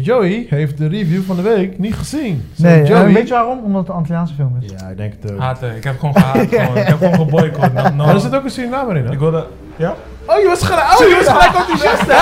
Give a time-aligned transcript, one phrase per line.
[0.00, 2.48] Joey heeft de review van de week niet gezien.
[2.56, 3.04] Zo, Nee, Joey.
[3.04, 3.58] en weet je waarom?
[3.64, 4.70] Omdat het een Antilliaanse film is.
[4.80, 5.38] Ja, ik denk het ook.
[5.38, 5.76] Haten.
[5.76, 6.46] Ik heb gewoon gehaat.
[6.50, 6.76] gewoon.
[6.76, 7.72] Ik heb gewoon geboycott.
[7.72, 8.04] No, no.
[8.04, 9.12] Maar er zit ook een Surinamer in, hè?
[9.12, 9.46] Ik wilde...
[9.76, 9.94] Ja?
[10.26, 12.20] Oh, je was gelijk, oh, je was gelijk enthousiast, hè?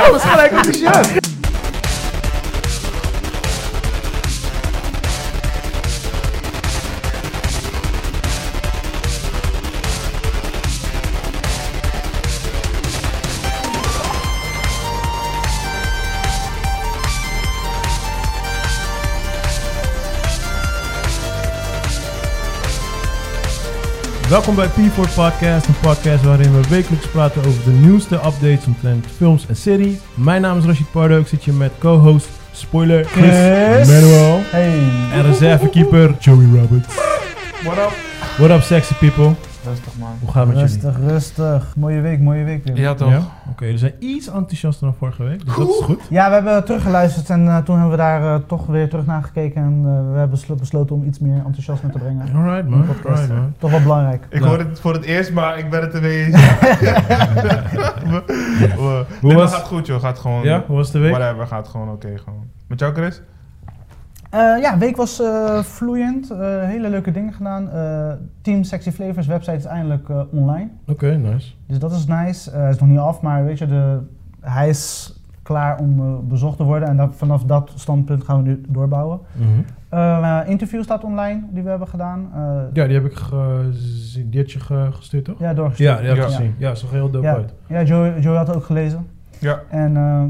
[0.00, 1.21] Oh, je was gelijk enthousiast.
[24.32, 29.06] Welkom bij P4 Podcast, een podcast waarin we wekelijks praten over de nieuwste updates omtrent
[29.16, 30.00] films en serie.
[30.14, 33.88] Mijn naam is Rashid Pardo, ik zit hier met co-host, spoiler, Chris Chris.
[33.88, 34.78] Manuel Hey.
[35.12, 36.94] en reservekeeper Joey Roberts.
[37.62, 37.92] What up?
[38.38, 39.34] What up sexy people?
[39.68, 40.08] Rustig man.
[40.20, 40.84] Hoe gaat het met jullie?
[40.86, 41.76] Rustig, rustig.
[41.76, 42.78] Mooie week, mooie week weer.
[42.78, 43.10] Ja toch?
[43.10, 43.20] Ja?
[43.50, 46.00] Oké, we zijn iets enthousiaster dan vorige week, dus dat is goed.
[46.10, 49.22] Ja, we hebben teruggeluisterd en eh, toen hebben we daar eh, toch weer terug naar
[49.22, 49.62] gekeken.
[49.62, 52.34] En eh, we hebben beslo- besloten om iets meer enthousiasme te brengen.
[52.34, 53.54] Alright man, alright man.
[53.58, 54.26] Toch wel belangrijk.
[54.28, 54.46] Ik Ja.
[54.48, 56.40] hoor het voor het eerst, maar ik ben het ermee eens.
[59.22, 60.42] Nee, maar was- gaat goed joh, gaat gewoon...
[60.42, 61.14] Ja, hoe was de week?
[61.16, 62.44] Whatever, gaat gewoon oké gewoon.
[62.66, 63.20] Met jou Chris?
[64.32, 66.30] Eh, ja, week was eh, vloeiend.
[66.30, 67.70] Eh, hele leuke dingen gedaan.
[67.70, 70.68] Eh, Team Sexy Flavors website is eindelijk eh, online.
[70.86, 71.52] Oké, nice.
[71.66, 72.50] Dus dat is nice.
[72.50, 73.98] Eh, hij is nog niet af, maar weet je, de,
[74.40, 76.88] hij is klaar om bezocht te worden.
[76.88, 79.18] En dat, vanaf dat standpunt gaan we nu doorbouwen.
[79.32, 79.48] Mhm.
[79.88, 82.28] Eh, interview staat online, die we hebben gedaan.
[82.34, 82.40] Eh,
[82.72, 84.30] Ja, die heb ik gezien.
[84.30, 85.38] Die had je ge- gestuurd, toch?
[85.38, 85.90] ja, doorgestuurd.
[85.90, 86.28] Ja, die heb ik Ja.
[86.28, 86.54] gezien.
[86.58, 87.54] Ja, zag heel dope Ja, uit.
[87.66, 89.06] ja Joe, Joe had het ook gelezen.
[89.38, 90.22] Ja, En eh,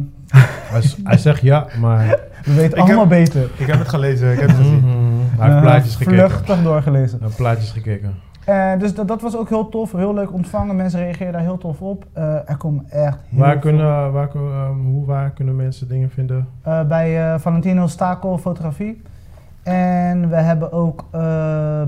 [1.04, 2.18] Hij, zegt ja, maar...
[2.44, 3.50] we weten allemaal heb- beter.
[3.56, 4.78] ik heb het gelezen, ik heb het gezien.
[4.80, 5.40] Mhm.
[5.40, 6.30] Hij heeft plaatjes gekeken.
[6.30, 7.18] Vluchtig doorgelezen.
[7.18, 8.14] Hij heeft plaatjes gekeken.
[8.44, 10.76] Eh, dus dat, dat was ook heel tof, heel leuk ontvangen.
[10.76, 12.04] Mensen reageren daar heel tof op.
[12.12, 16.10] Eh, er komen echt heel Waar veel- kunnen, waar, ehm, hoe, waar kunnen mensen dingen
[16.10, 16.48] vinden?
[16.62, 19.02] Eh, bij eh, Valentino Stakel Fotografie.
[19.62, 21.20] En we hebben ook eh,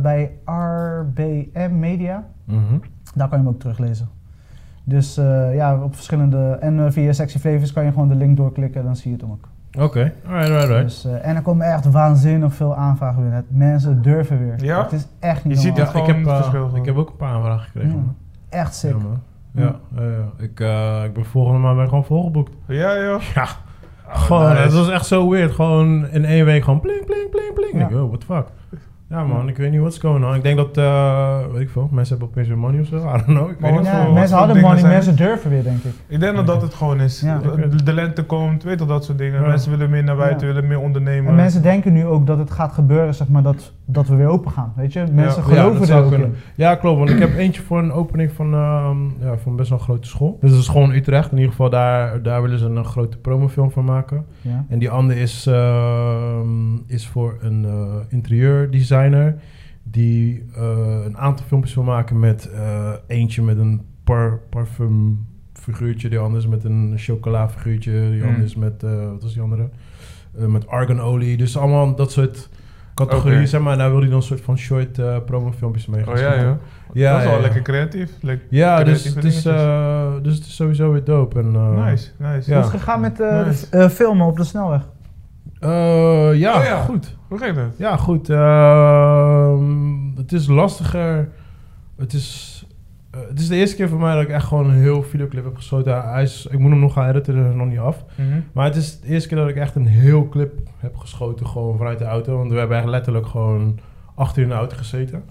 [0.03, 2.25] bij RBM Media.
[2.45, 2.59] Mhm.
[3.15, 4.09] Daar kan je hem ook teruglezen.
[4.85, 6.57] Dus eh, ja, op verschillende...
[6.61, 9.21] En eh, via Sexy Flavors kan je gewoon de link doorklikken, dan zie je het
[9.27, 9.49] hem ook.
[9.85, 10.83] Oké, alright, alright, alright.
[10.83, 13.33] Dus, eh, en er komen echt waanzinnig veel aanvragen.
[13.33, 14.65] Het- Mensen durven weer.
[14.65, 14.83] Ja?
[14.83, 17.33] Het is echt niet Je ziet het ik, heb, verschil ik heb ook een paar
[17.35, 17.91] aanvragen gekregen.
[18.51, 18.59] Ja.
[18.59, 18.91] Echt sick.
[18.91, 19.21] Ja, man.
[19.51, 20.45] Ja, ja, ja.
[20.45, 22.53] Ik, eh, ik ben volgende maand ben gewoon volgeboekt.
[22.67, 23.21] Ja joh.
[23.35, 23.47] Ja,
[24.09, 24.63] Oh, gewoon, nice.
[24.63, 25.53] het was echt zo weird.
[25.53, 27.73] Gewoon in één week gewoon pling, pling, pling, pling.
[27.79, 27.89] Ja.
[27.89, 28.47] Ik, oh, what the fuck.
[29.09, 30.35] Ja man, ik weet niet what's going on.
[30.35, 32.97] Ik denk dat, eh, weet ik veel, mensen hebben opeens weer money of zo.
[32.97, 33.51] I don't know.
[33.51, 33.85] Ik weet niet.
[33.85, 35.93] Ja, wat mensen hadden money, zijn- mensen durven weer, denk ik.
[36.07, 37.21] Ik denk dat dat het gewoon is.
[37.21, 37.39] Ja.
[37.39, 39.41] De, de lente komt, weet je dat soort dingen.
[39.41, 39.47] Ja.
[39.47, 40.53] Mensen willen meer naar buiten, Ja.
[40.53, 41.29] willen meer ondernemen.
[41.31, 44.27] En mensen denken nu ook dat het gaat gebeuren, zeg maar, dat, dat we weer
[44.29, 44.73] open gaan.
[44.77, 44.99] Weet je?
[45.13, 46.29] Mensen Ja, geloven dat er zou ook.
[46.55, 46.99] Ja, klopt.
[46.99, 50.09] Want ik heb eentje voor een opening van, ehm, ja, van best wel een grote
[50.09, 50.39] school.
[50.41, 51.31] Dus dat is gewoon Utrecht.
[51.31, 54.25] In ieder geval, daar, daar willen ze een grote promofilm van maken.
[54.41, 54.65] Ja.
[54.69, 57.73] En die andere is, ehm, is voor een eh,
[59.83, 66.09] Die eh, een aantal filmpjes wil maken met eh, eentje met een par parfum figuurtje.
[66.09, 67.93] Die andere is met een chocola figuurtje.
[68.11, 68.27] Die Mm.
[68.29, 69.69] andere is met, eh, wat was die andere?
[70.39, 71.37] Eh, met arganolie.
[71.37, 72.49] Dus allemaal dat soort
[72.95, 73.47] categorieën, Oké.
[73.47, 73.73] zeg maar.
[73.73, 76.43] En daar wil hij dan een soort van short eh promofilmpjes mee gaan Oh ja
[76.43, 76.55] joh.
[76.93, 78.11] Ja, dat is wel ja, lekker creatief.
[78.21, 79.67] Lekker Ja, dus creatieve het, is, dingetjes.
[79.67, 81.39] eh, dus het is sowieso weer dope.
[81.41, 82.51] En, eh, nice, nice.
[82.51, 82.57] Ja.
[82.57, 83.91] Hoe is het gegaan met eh, Nice.
[83.91, 84.89] filmen op de snelweg?
[85.65, 86.83] Eh, ja, Oh ja.
[86.83, 87.17] goed.
[87.29, 87.65] Hoe ging dat?
[87.79, 88.29] Ja, goed.
[88.31, 91.29] ehm, het is lastiger.
[91.97, 92.65] Het is,
[93.11, 95.45] eh, het is de eerste keer voor mij dat ik echt gewoon een heel videoclip
[95.45, 96.03] heb geschoten.
[96.13, 98.05] Hij is, ik moet hem nog gaan editen, dat is nog niet af.
[98.17, 98.41] Mhm.
[98.53, 101.77] Maar het is de eerste keer dat ik echt een heel clip heb geschoten, gewoon
[101.77, 102.37] vanuit de auto.
[102.39, 103.79] Want we hebben echt letterlijk gewoon
[104.15, 105.25] achter in de auto gezeten.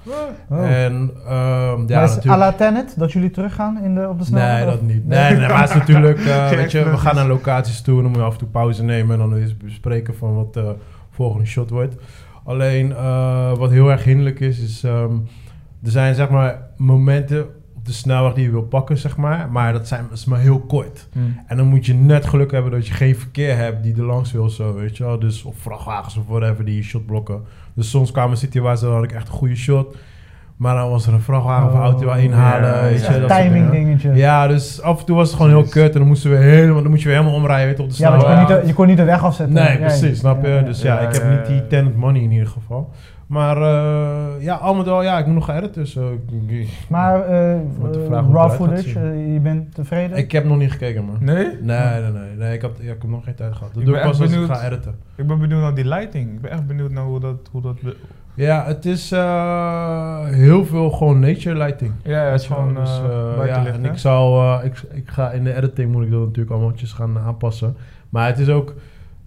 [0.50, 0.72] Oh.
[0.72, 2.26] En ehm, ja, Maar is natuurlijk...
[2.26, 4.56] à la Tenet, dat jullie teruggaan in de, op de snelweg?
[4.56, 5.08] Nee, dat niet.
[5.08, 8.02] Nee, nee, maar het is natuurlijk, eh, weet je, we gaan naar locaties toe en
[8.02, 10.76] dan moet je af en toe pauze nemen en dan eens bespreken van wat de
[11.10, 11.96] volgende shot wordt.
[12.44, 15.14] Alleen, eh, wat heel erg hinderlijk is, is ehm,
[15.84, 19.74] er zijn zeg maar momenten op de snelweg die je wil pakken, zeg maar, maar
[19.74, 21.08] dat, zijn, dat is maar heel kort.
[21.48, 24.32] En dan moet je net geluk hebben dat je geen verkeer hebt die er langs
[24.32, 25.20] wil, zo, weet je wel.
[25.20, 27.42] Dus, of vrachtwagens of whatever die je shot blokken.
[27.76, 29.96] Dus soms kwamen situaties waar had ik echt een goede shot.
[30.58, 32.70] Maar dan was er een vrachtwagen of een auto waar inhalen.
[32.70, 33.14] ja, weet ja.
[33.14, 34.14] je, dat timing dingetje.
[34.14, 35.94] Ja, dus af en toe was het gewoon heel kut.
[35.94, 38.10] En dan moesten we helemaal, dan moet je weer helemaal omrijden weet, op de Ja,
[38.10, 38.56] want je kon, snelweg.
[38.56, 39.56] niet de, je kon niet de weg afzetten.
[39.56, 40.48] Nee, Ja, precies, snap je?
[40.50, 40.62] ja, ja.
[40.62, 41.62] Dus ja, Ja, ik heb ja, niet die ja.
[41.70, 42.90] tenant money in ieder geval.
[43.34, 45.82] Maar eh, ja, al met al, ja, ik moet nog gaan editen.
[45.84, 46.04] Dus, eh,
[46.90, 47.60] Maar eh,
[48.32, 49.00] raw footage,
[49.34, 50.18] je bent tevreden?
[50.18, 51.18] ik heb nog niet gekeken, man.
[51.20, 51.46] Nee?
[51.62, 52.36] Nee, nee, nee.
[52.38, 53.74] nee ik, had, ja, ik heb nog geen tijd gehad.
[53.74, 54.58] Dat Ik doe ben ik pas als ik benieuwd.
[54.58, 54.96] ga editen.
[55.16, 56.32] Ik ben benieuwd naar die lighting.
[56.34, 57.38] Ik ben echt benieuwd naar hoe dat...
[57.52, 57.96] Hoe dat be-
[58.34, 61.92] Ja, het is eh, heel veel gewoon nature lighting.
[62.04, 63.02] ja, ja, het is gewoon dus,
[63.46, 63.90] ja, en hè?
[63.92, 67.20] ik zal, eh, ik, ik ga in de editing moet ik dat natuurlijk allemaal gaan
[67.20, 67.76] aanpassen.
[68.10, 68.74] Maar het is ook,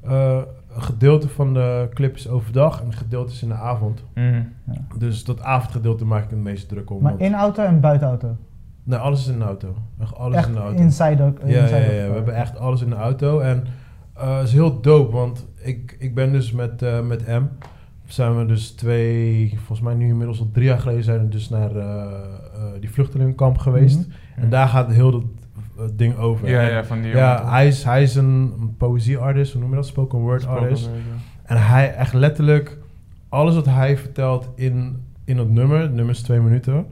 [0.04, 0.38] eh,
[0.76, 4.04] een gedeelte van de clip is overdag en een gedeelte is in de avond.
[4.14, 4.42] Mhm.
[4.98, 7.02] Dus dat avondgedeelte maak ik het meest druk om.
[7.02, 8.36] Maar in auto en buiten auto?
[8.82, 9.74] Nee, alles is in de auto.
[9.98, 10.82] Echt alles Echt in de auto.
[10.82, 11.38] inside ook?
[11.44, 13.40] Ja, ja, inside ja, ja, we hebben echt alles in de auto.
[13.40, 13.64] En
[14.14, 17.42] eh het is heel dope, want ik, ik ben dus met, eh, met M.
[18.04, 21.48] Zijn we dus twee, volgens mij nu inmiddels al drie jaar geleden zijn we dus
[21.48, 23.98] naar eh, eh, die vluchtelingenkamp geweest.
[23.98, 24.42] Mhm.
[24.42, 25.24] En daar gaat heel dat
[25.92, 26.48] ding over.
[26.48, 27.52] Ja, En ja, van die ja, jongen.
[27.52, 29.86] hij is, hij is een, een poëzieartist, hoe noem je dat?
[29.86, 30.86] Spoken word Spoken artist.
[30.88, 31.22] word, ja.
[31.54, 32.78] En hij echt letterlijk,
[33.28, 36.86] alles wat hij vertelt in, in het nummer, het nummer is twee minuten,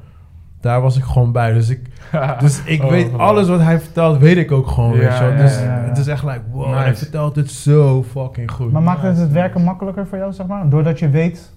[0.60, 1.52] daar was ik gewoon bij.
[1.52, 1.80] Dus ik,
[2.40, 4.92] dus ik Oh, weet alles wat hij vertelt, weet ik ook gewoon.
[4.92, 5.30] Ja, weet je wel.
[5.32, 5.88] ja, dus ja, ja.
[5.88, 6.78] het is echt like, wow, Nice.
[6.78, 8.72] hij vertelt het zo fucking goed.
[8.72, 10.68] Maar maakt het het werken makkelijker voor jou, zeg maar?
[10.68, 11.52] Doordat je weet...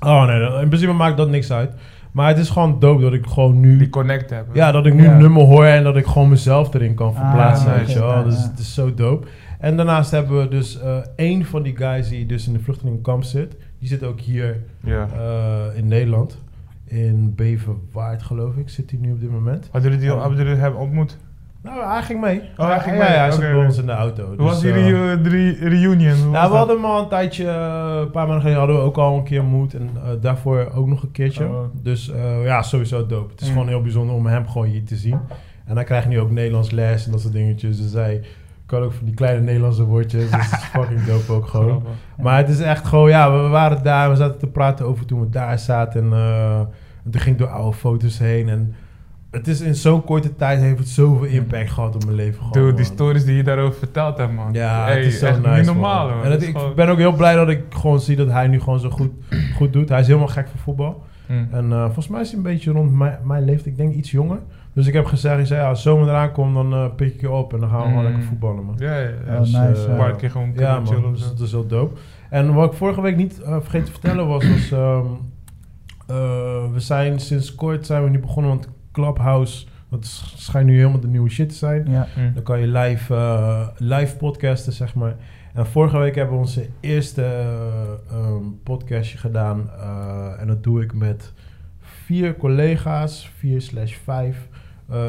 [0.00, 1.72] Oh nee, in principe maakt dat niks uit.
[2.14, 3.76] Maar het is gewoon dope dat ik gewoon nu...
[3.78, 4.54] Die connect hebben.
[4.56, 7.14] Ja, dat ik nu een nummer hoor en dat ik gewoon mezelf erin kan Ah,
[7.20, 7.80] verplaatsen, nice.
[7.84, 8.24] weet je wel.
[8.24, 9.26] Dus het is zo dope.
[9.58, 13.22] En daarnaast hebben we dus eh één van die guys die dus in de vluchtelingenkamp
[13.22, 13.56] zit.
[13.78, 15.08] Die zit ook hier Ja.
[15.16, 16.38] eh, in Nederland.
[16.84, 19.68] In Beverwaard, geloof ik, zit hij nu op dit moment.
[19.72, 21.18] Hadden jullie die jullie hem ontmoet?
[21.64, 22.42] Nou, hij ging mee.
[22.56, 23.12] Oh, hij ging ja, mee.
[23.12, 24.26] Ja, hij zat bij ons in de auto.
[24.26, 26.10] Hoe Dus, was die eh, reu- de re- reunion?
[26.10, 28.82] Was Nou, we hadden hem al een tijdje, eh, een paar maanden geleden hadden we
[28.82, 29.74] ook al een keer ontmoet.
[29.74, 31.44] En eh, daarvoor ook nog een keertje.
[31.44, 31.64] Oh.
[31.82, 32.12] Dus
[32.44, 33.30] ja, sowieso dope.
[33.30, 33.52] Het is Mm.
[33.52, 35.18] gewoon heel bijzonder om hem gewoon hier te zien.
[35.64, 37.82] En hij krijgt nu ook Nederlands les en dat soort dingetjes.
[37.82, 38.20] Dus hij
[38.66, 40.30] kan ook van die kleine Nederlandse woordjes.
[40.30, 41.84] Dus het is fucking dope ook gewoon.
[42.20, 44.10] Maar het is echt gewoon, ja, we waren daar.
[44.10, 46.02] We zaten te praten over toen we daar zaten.
[46.12, 46.12] En,
[47.04, 48.48] en toen ging ik door oude foto's heen.
[48.48, 48.74] En
[49.34, 52.34] het is in zo'n korte tijd heeft het zoveel impact gehad op mijn leven.
[52.44, 54.52] Gewoon, Dude, die stories die je daarover verteld hebt, man.
[54.52, 56.22] Ja, Hey, het is zo echt nice, niet normaal, man.
[56.24, 58.60] En Dat ik gewoon- ben ook heel blij dat ik gewoon zie dat hij nu
[58.60, 59.10] gewoon zo goed,
[59.56, 59.88] goed doet.
[59.88, 61.02] Hij is helemaal gek voor voetbal.
[61.26, 61.48] Mm.
[61.50, 63.66] En eh, volgens mij is hij een beetje rond mijn, mijn leeftijd.
[63.66, 64.38] Ik denk iets jonger.
[64.72, 67.20] Dus ik heb gezegd, ik zei, ja, als zomer eraan komt, dan eh, pik ik
[67.20, 67.52] je op.
[67.52, 68.04] En dan gaan we gewoon Mm.
[68.04, 68.74] lekker voetballen, man.
[68.78, 69.38] Ja, ja, ja.
[69.38, 69.90] Dus, nice, eh, ja.
[69.90, 71.10] Een paar keer gewoon Ja, chillen man.
[71.12, 72.00] of Dus dat is heel dope.
[72.30, 74.70] En wat ik vorige week niet eh, vergeten te vertellen was, was...
[74.72, 75.04] ehm,
[76.06, 76.16] eh,
[76.72, 79.66] we zijn sinds kort zijn we nu begonnen, want Clubhouse...
[79.90, 81.90] Dat sch- schijnt nu helemaal de nieuwe shit te zijn.
[81.90, 82.06] Ja.
[82.16, 82.34] Mm.
[82.34, 85.16] Dan kan je live, eh, live podcasten, zeg maar.
[85.54, 89.70] En vorige week hebben we onze eerste eh, ehm, podcastje gedaan.
[89.78, 91.32] eh, en dat doe ik met
[91.80, 94.48] vier collega's, vier slash vijf.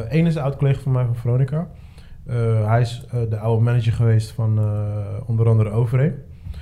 [0.08, 1.68] Eén is een oud collega van mij van Veronica.
[2.26, 4.96] Eh, hij is de oude manager geweest van eh,
[5.26, 5.70] onder andere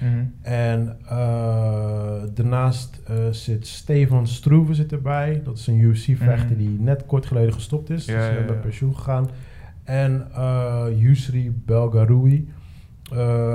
[0.01, 0.25] Mhm.
[0.43, 1.17] En eh,
[2.35, 5.41] daarnaast eh, zit Stefan Stroeven zit erbij.
[5.45, 6.59] Dat is een UFC-vechter Mhm.
[6.59, 8.05] die net kort geleden gestopt is.
[8.05, 8.53] Ja, dus ja, ja.
[8.61, 9.29] pensioen gegaan.
[9.85, 12.49] En eh Yusri Belgaroui.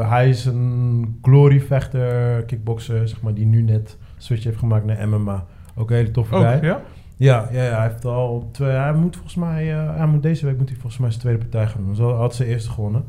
[0.10, 5.46] Hij is een glory-vechter, kickboxer, zeg maar, die nu net switch heeft gemaakt naar MMA.
[5.76, 6.64] Ook een hele toffe Ook, guy.
[6.64, 6.82] ja?
[7.16, 8.70] Ja, ja, ja, hij heeft al twee.
[8.70, 11.68] Hij moet volgens mij, hij moet deze week moet hij volgens mij zijn tweede partij
[11.68, 11.96] gaan doen.
[11.96, 13.04] Zo had ze eerste gewonnen.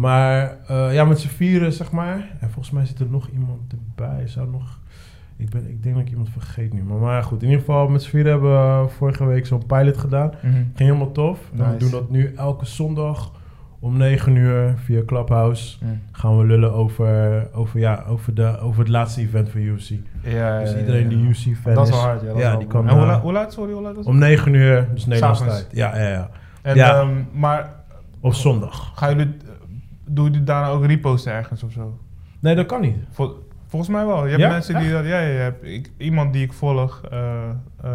[0.00, 2.16] Maar eh, ja, met z'n vieren zeg maar.
[2.40, 4.28] En volgens mij zit er nog iemand erbij.
[4.28, 4.78] Zou nog.
[5.36, 6.82] Ik, ben, ik denk dat ik iemand vergeet nu.
[6.82, 9.96] Maar, maar goed, in ieder geval met z'n vieren hebben we vorige week zo'n pilot
[9.96, 10.30] gedaan.
[10.42, 10.52] Mhm.
[10.54, 11.38] Ging helemaal tof.
[11.58, 13.32] En we doen dat nu elke zondag
[13.78, 15.76] om 9 uur via Clubhouse.
[15.84, 16.00] Mm.
[16.12, 19.88] Gaan we lullen over, over, ja, over, de, over het laatste event van UFC.
[20.22, 21.28] Ja, Dus ja, iedereen ja, die ja.
[21.28, 21.92] UFC-fan Dat is.
[21.94, 22.26] wel hard, ja.
[22.26, 23.96] dat is ja, wel die kan, En hoe, eh, laat, hoe laat, sorry, hoe laat
[23.96, 24.06] het?
[24.06, 25.66] Om 9 uur, dus Nederlandse tijd.
[25.72, 26.30] Ja, ja, ja.
[26.62, 27.00] En, ja.
[27.00, 27.72] ehm, maar
[28.20, 28.92] Op zondag.
[28.94, 29.36] gaan jullie,
[30.14, 31.98] doen jullie daarna ook reposten ergens of zo?
[32.40, 32.96] Nee, dat kan niet.
[33.10, 34.22] Vol- volgens mij wel.
[34.24, 34.48] Je hebt Ja?
[34.48, 37.18] mensen die dat, ja, ja, je ik, iemand die ik volg, eh,
[37.82, 37.90] eh,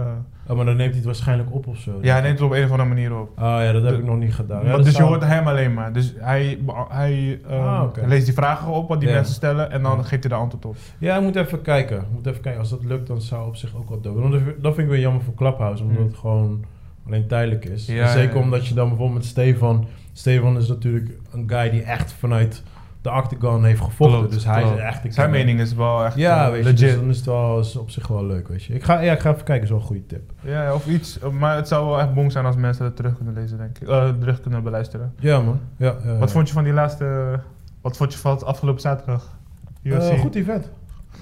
[0.48, 1.92] Oh, maar dan neemt hij het waarschijnlijk op of zo.
[2.02, 3.30] ja, hij neemt het op een of andere manier op.
[3.30, 4.66] Oh ja, dat heb De- ik nog niet gedaan.
[4.66, 5.94] Maar dus je hoort hem alleen maar.
[5.94, 8.06] Dus hij, hij ehm, Ah, oké.
[8.08, 10.76] leest die vragen op wat die mensen stellen en dan geeft hij de antwoord op.
[10.98, 11.98] Ja, ik moet even kijken.
[11.98, 12.60] Ik moet even kijken.
[12.62, 14.20] Als dat lukt, dan zou op zich ook wel dope.
[14.22, 16.06] Want dat vind ik weer jammer voor Clubhouse, omdat Mm.
[16.08, 16.66] het gewoon
[17.08, 17.86] alleen tijdelijk is.
[17.86, 19.86] Zeker omdat je dan bijvoorbeeld met Stefan...
[20.18, 22.64] Stefan is natuurlijk een guy die echt vanuit
[23.02, 24.18] de octagon heeft gevochten.
[24.18, 24.78] Klopt, dus hij klopt.
[24.78, 25.14] is echt...
[25.14, 27.76] Zijn mening is wel echt Ja, eh, weet je, dus dan is het wel is
[27.76, 28.74] op zich wel leuk, weet je.
[28.74, 30.32] Ik ga, ja, ik ga even kijken, is wel een goede tip.
[30.42, 31.20] Ja, of iets.
[31.40, 33.88] Maar het zou wel echt bong zijn als mensen dat terug kunnen lezen, denk ik.
[33.88, 35.14] Eh, terug kunnen beluisteren.
[35.20, 35.60] Ja, man.
[35.78, 36.34] Ja, ja, Wat ja.
[36.34, 37.40] vond je van die laatste...
[37.82, 39.38] Wat vond je van het afgelopen zaterdag?
[39.84, 40.20] UFC?
[40.20, 40.72] goed event.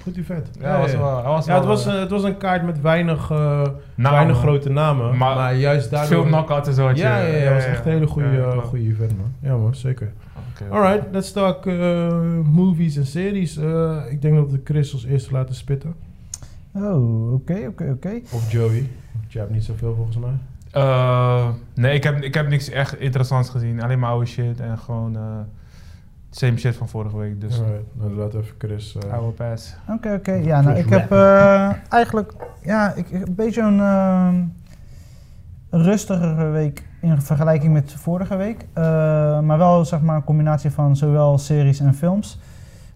[0.02, 0.48] Goed event.
[0.60, 1.22] Ja, hij was wel...
[1.22, 3.62] Was Ja, het was, eh, een, het was een kaart met weinig, eh,
[3.94, 5.16] weinig grote namen.
[5.16, 6.08] Maar, Maar juist daardoor...
[6.08, 6.90] Veel knockouts en zo.
[6.90, 9.32] Ja, ja, ja, het was echt een hele goede, Ja, goede event, man.
[9.40, 10.12] Ja, man, zeker.
[10.54, 10.74] Oké, oké.
[10.74, 12.08] Alright, let's talk eh,
[12.44, 13.56] movies en series.
[13.56, 15.94] Eh, ik denk dat we Chris als eerste laten spitten.
[16.72, 18.20] Oh, oké, oké, oké.
[18.32, 18.88] Of Joey.
[19.12, 20.32] Want jij hebt niet zoveel volgens mij.
[20.70, 23.82] Eh, nee, ik heb, ik heb niks echt interessants gezien.
[23.82, 25.16] Alleen maar oude shit en gewoon...
[26.34, 27.40] eh same shit van vorige week.
[27.40, 28.96] Dus Alright, dan laten we even Chris...
[28.96, 29.76] eh, oude pass.
[29.88, 30.32] Oké, oké.
[30.32, 34.34] Ja, nou, ik heb eh, eigenlijk ja, ik, een beetje een ehm,
[35.70, 38.66] rustigere week in vergelijking met vorige week.
[38.72, 38.84] Eh,
[39.40, 42.38] maar wel zeg maar een combinatie van zowel series en films.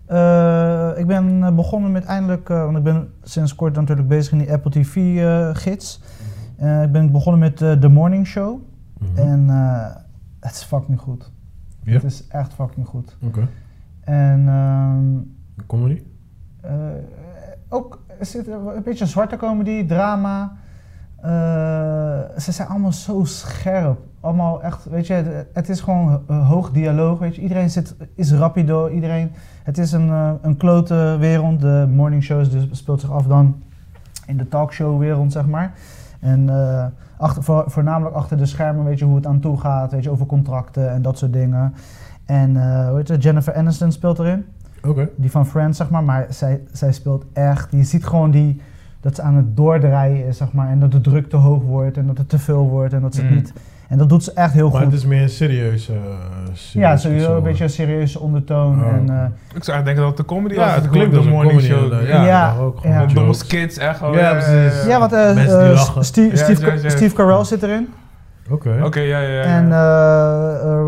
[0.07, 4.33] Eh, ik ben eh, begonnen met eindelijk, eh, want ik ben sinds kort natuurlijk bezig
[4.33, 6.01] in die Apple TV-gids.
[6.57, 8.61] Eh, ik ben begonnen met eh, The Morning Show.
[8.99, 9.19] Mhm.
[9.29, 9.97] En eh,
[10.41, 11.31] het is fucking goed.
[11.89, 11.95] Ja?
[11.95, 13.17] Het is echt fucking goed.
[13.23, 13.49] Oké.
[14.01, 16.03] En ehm, Comedy?
[16.61, 16.71] eh,
[17.69, 20.53] ook er zit een beetje zwarte comedy, drama.
[21.21, 21.31] Eh,
[22.39, 23.99] ze zijn allemaal zo scherp.
[24.21, 27.19] Allemaal echt, weet je, het- is gewoon eh, hoog dialoog.
[27.19, 27.43] Weet je.
[27.43, 28.89] Iedereen zit, is rapido.
[28.89, 29.31] Iedereen,
[29.63, 30.09] het is een,
[30.43, 31.61] een klote wereld.
[31.61, 33.63] De morning shows dus speelt zich af dan
[34.27, 35.73] in de talkshow wereld, zeg maar.
[36.21, 36.49] En
[37.19, 39.93] achter, voor, voornamelijk achter de schermen, weet je, hoe het aan toe gaat.
[39.93, 41.75] Weet je, over contracten en dat soort dingen.
[42.27, 42.51] En
[42.89, 44.45] hoe heet het, Jennifer Aniston speelt erin
[44.87, 45.09] Oké.
[45.17, 46.05] die van Friends, zeg maar.
[46.05, 47.71] Maar zij, zij speelt echt.
[47.71, 48.61] Je ziet gewoon die,
[49.01, 50.69] dat ze aan het doordraaien is, zeg maar.
[50.69, 53.15] En dat de druk te hoog wordt en dat het te veel wordt en dat
[53.15, 53.37] ze het Mm.
[53.37, 53.53] niet.
[53.89, 54.91] En dat doet ze echt heel Maar goed.
[54.91, 55.93] het is meer een serieuze...
[55.93, 55.99] eh,
[56.73, 57.37] ja, sowieso persoon.
[57.37, 58.85] een beetje een serieuze ondertoon.
[58.85, 58.93] Oh.
[58.93, 61.27] En, eh, Ik zou echt denken dat het de comedy Ja, het klinkt de als
[61.27, 61.73] een morning comedy.
[61.75, 61.83] show.
[61.85, 62.09] inderdaad.
[62.09, 62.79] Ja, Ja, ook.
[62.83, 62.93] ja.
[63.01, 64.03] Gewoon Domme skits, echt.
[64.03, 64.85] oh, Ja, precies.
[64.87, 66.05] ja, want eh, Mensen die eh, lachen.
[66.05, 66.89] Steve, Ja, Steve, ja, ja.
[66.89, 67.89] Steve Carell zit erin.
[68.51, 68.81] Oké.
[68.85, 69.43] Oké, ja, ja, ja.
[69.43, 69.65] En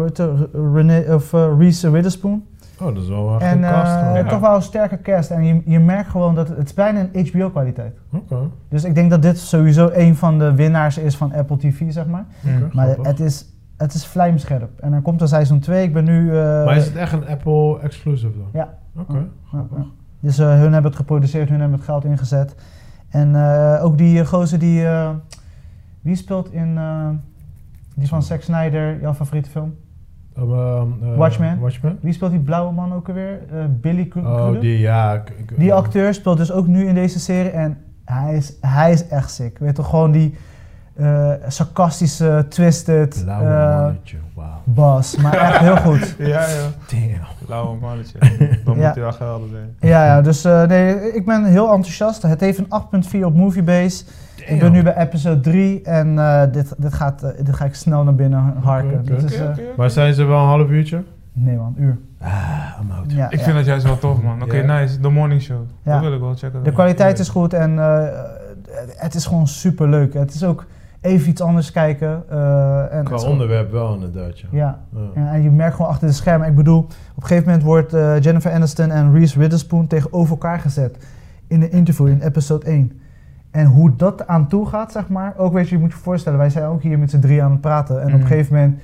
[0.04, 0.30] heet het,
[0.74, 2.44] René, of, eh, Reese Witherspoon.
[2.80, 3.92] Oh, dat is wel En een cast.
[3.92, 4.14] eh, gewoon.
[4.16, 4.24] Ja.
[4.28, 5.30] toch wel een sterke cast.
[5.30, 7.98] En je, je merkt gewoon dat het, het is bijna een HBO-kwaliteit.
[8.12, 8.36] Oké.
[8.68, 12.06] Dus ik denk dat dit sowieso een van de winnaars is van Apple TV, zeg
[12.06, 12.24] maar.
[12.40, 12.68] Mm.
[12.72, 13.06] Maar grappig.
[13.06, 13.46] het is,
[13.76, 14.78] het is vlijmscherp.
[14.80, 15.82] En dan komt er seizoen 2.
[15.84, 16.28] Ik ben nu...
[16.38, 18.48] eh, Maar is het echt een Apple exclusive dan?
[18.52, 18.74] Ja.
[18.96, 19.26] Oké.
[19.52, 19.64] Ja.
[20.20, 22.54] Dus eh, hun hebben het geproduceerd, hun hebben het geld ingezet.
[23.08, 24.86] En eh, ook die gozer die...
[24.86, 25.10] eh,
[26.00, 26.78] wie speelt in...
[26.78, 27.08] eh,
[27.94, 29.74] die van Zack Snyder, jouw favoriete film?
[30.40, 31.58] Um, eh, Watchmen.
[31.60, 31.98] Watchmen?
[32.00, 33.38] Wie speelt die blauwe man ook alweer?
[33.52, 34.60] Eh, Billy Oh, Crudup?
[34.60, 35.22] die, ja.
[35.56, 39.30] Die acteur speelt dus ook nu in deze serie en hij is, hij is echt
[39.30, 39.58] sick.
[39.58, 40.34] Weet je gewoon die
[41.00, 44.48] eh, sarcastische, twisted Blauwe eh, mannetje, wauw.
[44.64, 45.16] bas.
[45.16, 46.14] Maar echt heel goed.
[46.18, 46.46] Ja, ja.
[46.90, 47.26] Damn.
[47.48, 48.18] Lauwe mannetje.
[48.64, 48.86] Dan Ja.
[48.86, 49.74] moet hij wel gelden zijn.
[49.92, 52.22] Ja, ja, dus eh, nee, ik ben heel enthousiast.
[52.22, 52.68] Het heeft een
[53.14, 54.04] 8.4 op Moviebase.
[54.46, 57.74] Ik ben nu bij episode 3 en eh, dit, dit, gaat, eh, dit ga ik
[57.74, 59.04] snel naar binnen harken.
[59.24, 59.60] Is, eh, oké.
[59.76, 61.02] Maar zijn ze wel een half uurtje?
[61.32, 61.98] Nee man, uur.
[62.20, 62.30] Ah,
[62.82, 63.12] I'm out.
[63.12, 63.44] Ja, Ik ja.
[63.44, 64.42] vind dat juist wel tof, man.
[64.42, 65.00] Oké, nice.
[65.00, 65.58] The Morning Show.
[65.82, 65.92] Ja.
[65.92, 66.62] Dat wil ik wel checken.
[66.62, 68.02] De kwaliteit is goed en eh,
[68.96, 70.14] het is gewoon super leuk.
[70.14, 70.66] Het is ook
[71.00, 72.22] even iets anders kijken.
[72.30, 74.48] eh, en het Qua gewoon- onderwerp wel inderdaad, ja.
[74.50, 75.00] Ja, Ja.
[75.22, 76.48] Ja, en je merkt gewoon achter de schermen.
[76.48, 80.58] Ik bedoel, op een gegeven moment wordt eh, Jennifer Aniston en Reese Witherspoon tegenover elkaar
[80.58, 81.06] gezet.
[81.46, 83.00] In een interview in episode 1.
[83.50, 85.34] En hoe dat aan toe gaat, zeg maar.
[85.36, 87.50] Ook weet je, je moet je voorstellen, wij zijn ook hier met z'n drie aan
[87.50, 87.96] het praten.
[88.00, 88.20] En op Mhm.
[88.20, 88.78] een gegeven moment,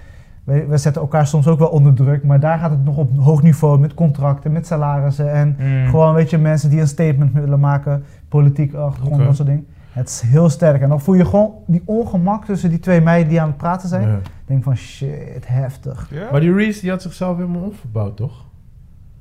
[0.44, 2.24] wij, wij zetten elkaar soms ook wel onder druk.
[2.24, 5.32] Maar daar gaat het nog op hoog niveau met contracten, met salarissen.
[5.32, 5.86] En Mm.
[5.86, 8.04] gewoon, weet je, mensen die een statement willen maken.
[8.28, 9.66] Politiek achtergrond, dat soort dingen.
[9.96, 10.82] Het is heel sterk.
[10.82, 13.88] En dan voel je gewoon die ongemak tussen die twee meiden die aan het praten
[13.88, 14.08] zijn.
[14.08, 14.14] Ja.
[14.16, 16.08] Ik denk van, shit, heftig.
[16.10, 16.28] Ja?
[16.30, 18.44] Maar die Reese die had zichzelf helemaal omverbouwd, toch?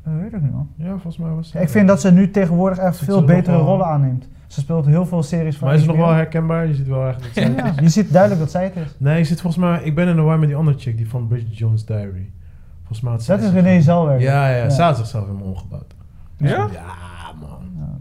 [0.04, 0.70] Dat weet ik niet man.
[0.76, 3.56] Ja, volgens mij was Ja, ik vind dat ze nu tegenwoordig echt veel ze betere
[3.58, 4.28] wel- rollen aanneemt.
[4.48, 6.68] Ze speelt heel veel series van Maar is het nog wel herkenbaar?
[6.68, 8.96] Je ziet wel echt dat zij Ja, je ziet duidelijk dat zij het is.
[8.98, 9.82] Nee, ik zit volgens mij...
[9.84, 12.30] Ik ben in de war met die andere chick, die van Bridget Jones' Diary.
[12.78, 14.22] Volgens mij had zij Dat is René Zellweger.
[14.22, 14.70] Ja, ja, Ja.
[14.70, 15.94] Zij had zichzelf helemaal omgebouwd.
[16.38, 16.48] Ja?
[16.48, 16.68] Ja.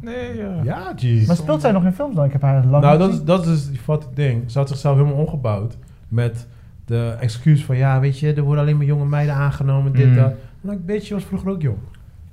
[0.05, 0.61] Nee, ja.
[0.65, 1.27] Ja, jeez.
[1.27, 2.25] Maar speelt zij nog in films dan?
[2.25, 4.51] Ik heb haar lang Nou, niet dat is, dat is dus die foute ding.
[4.51, 5.77] Ze had zichzelf helemaal omgebouwd
[6.09, 6.47] met
[6.85, 7.77] de excuus van...
[7.77, 10.15] Ja, weet je, er worden alleen maar jonge meiden aangenomen, dit, Mm.
[10.15, 10.33] dat.
[10.61, 11.79] Maar ik bitch, je was vroeger ook jong.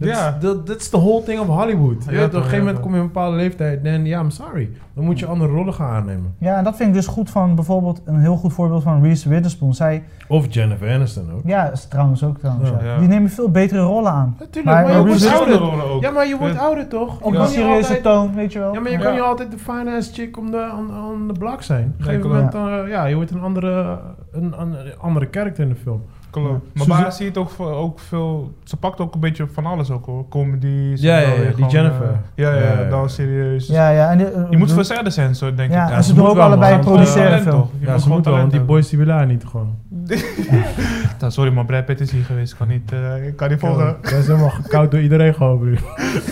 [0.01, 0.27] Dat Ja.
[0.35, 2.03] is- dat- dat is de whole thing of Hollywood.
[2.05, 4.19] Ja, Ja, op een gegeven ja, moment kom je op een bepaalde leeftijd en ja,
[4.19, 4.69] I'm sorry.
[4.93, 6.35] Dan moet je andere rollen gaan aannemen.
[6.37, 9.29] Ja, en dat vind ik dus goed van bijvoorbeeld een heel goed voorbeeld van Reese
[9.29, 9.73] Witherspoon.
[9.73, 11.41] Zij, Of Jennifer Aniston ook.
[11.45, 12.69] ja, is trouwens ook trouwens.
[12.83, 12.97] Ja.
[12.99, 14.35] Die nemen veel betere rollen aan.
[14.39, 15.57] Natuurlijk, Maar maar, je wordt ouder.
[15.57, 16.01] rollen ook.
[16.01, 16.59] Ja, maar je wordt Ja.
[16.59, 17.19] ouder toch?
[17.21, 18.73] Op Je een serieuze toon, weet je wel.
[18.73, 19.03] Ja, maar je Ja.
[19.03, 21.83] kan niet altijd de finance chick om de, on, on the block zijn.
[21.93, 23.97] Op een gegeven moment, uh, ja, je wordt een andere,
[24.31, 26.01] een, een andere karakter in de film.
[26.31, 26.65] Klopt.
[26.73, 28.53] Maar Suze- zie je het ook, veel- ook veel...
[28.63, 30.27] Ze pakt ook een beetje van alles ook hoor.
[30.29, 30.67] Comedy.
[30.95, 32.03] Ja, ja, ja, die gewoon, Jennifer.
[32.03, 33.07] eh, ja, ja, Ja, ja, dan ja.
[33.07, 33.67] serieus.
[33.67, 34.09] Ja, ja.
[34.09, 35.91] En die, eh, Je moet verzijden zijn, zo denk Ja, ik.
[35.95, 36.81] en ze ze doen ook wel, allebei man.
[36.85, 37.51] produceren film.
[37.59, 37.67] toch?
[37.79, 39.75] Je Ja, ze moeten wel, want die boys die willen haar niet gewoon.
[41.27, 42.51] sorry man, Brad Pitt is hier geweest.
[42.51, 43.95] Ik kan niet, eh, ik kan niet volgen.
[44.01, 45.79] Hij is helemaal gekoud door iedereen gewoon, broer.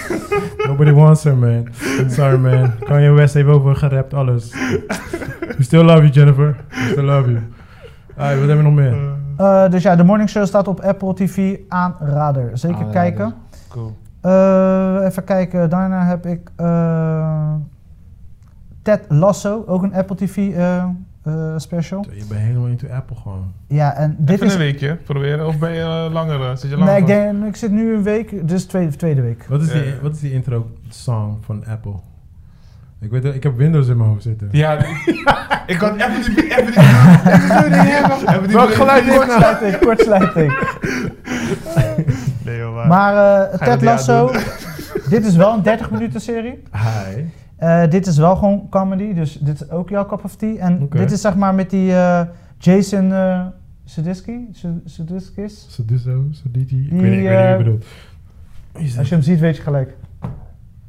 [0.68, 1.68] Nobody wants her, man.
[2.08, 2.72] Sorry, man.
[2.86, 4.52] Kanye West heeft over gerapt, alles.
[5.58, 6.56] We still love you, Jennifer.
[6.70, 7.40] We still love you.
[8.20, 9.18] Alright, wat hebben we nog meer?
[9.38, 11.58] Eh, dus ja, de Morning Show staat op Apple TV.
[11.68, 12.58] Aanrader.
[12.58, 13.02] Zeker Aanrader.
[13.02, 13.34] kijken.
[13.70, 13.96] cool.
[14.22, 17.54] Eh, even kijken, daarna heb ik eh,
[18.82, 20.84] Ted Lasso, ook een Apple TV eh,
[21.24, 22.06] eh, special.
[22.14, 23.52] Je bent helemaal into Apple gewoon.
[23.68, 24.54] Ja, en dit Even is...
[24.54, 26.58] een weekje proberen, of ben je langer?
[26.58, 26.92] Zit je langer?
[26.92, 29.46] Nee, ik, denk, ik zit nu een week, dus tweede, tweede week.
[29.50, 31.94] Wat is, die, wat is die intro song van Apple?
[33.02, 34.50] Ik weet ik heb Windows in mijn hoofd zitten.
[34.52, 35.24] Ja, ik,
[35.68, 36.58] ik kan even die...
[36.58, 36.80] Even die...
[36.80, 37.80] Even die...
[38.30, 39.40] Even die Welk geluid is het nou?
[39.40, 40.54] Kortsluiting, kortsluiting.
[42.46, 44.32] Nee, joh, Nee, Maar eh, Ted Lasso,
[45.10, 46.64] dit is wel een 30 minuten serie.
[46.72, 47.24] Hi.
[47.56, 50.56] Eh, dit is wel gewoon comedy, dus dit is ook jouw cup of tea.
[50.58, 50.98] En Oké.
[50.98, 52.22] dit is zeg maar met die eh,
[52.58, 53.46] Jason uh,
[53.86, 54.42] Sudeikis.
[54.52, 55.68] Su- Sudeikis.
[55.78, 57.86] Ik weet niet, ik weet niet wie eh, je bedoelt.
[58.72, 59.00] Wie is dat?
[59.00, 59.96] Als je hem ziet, weet je gelijk.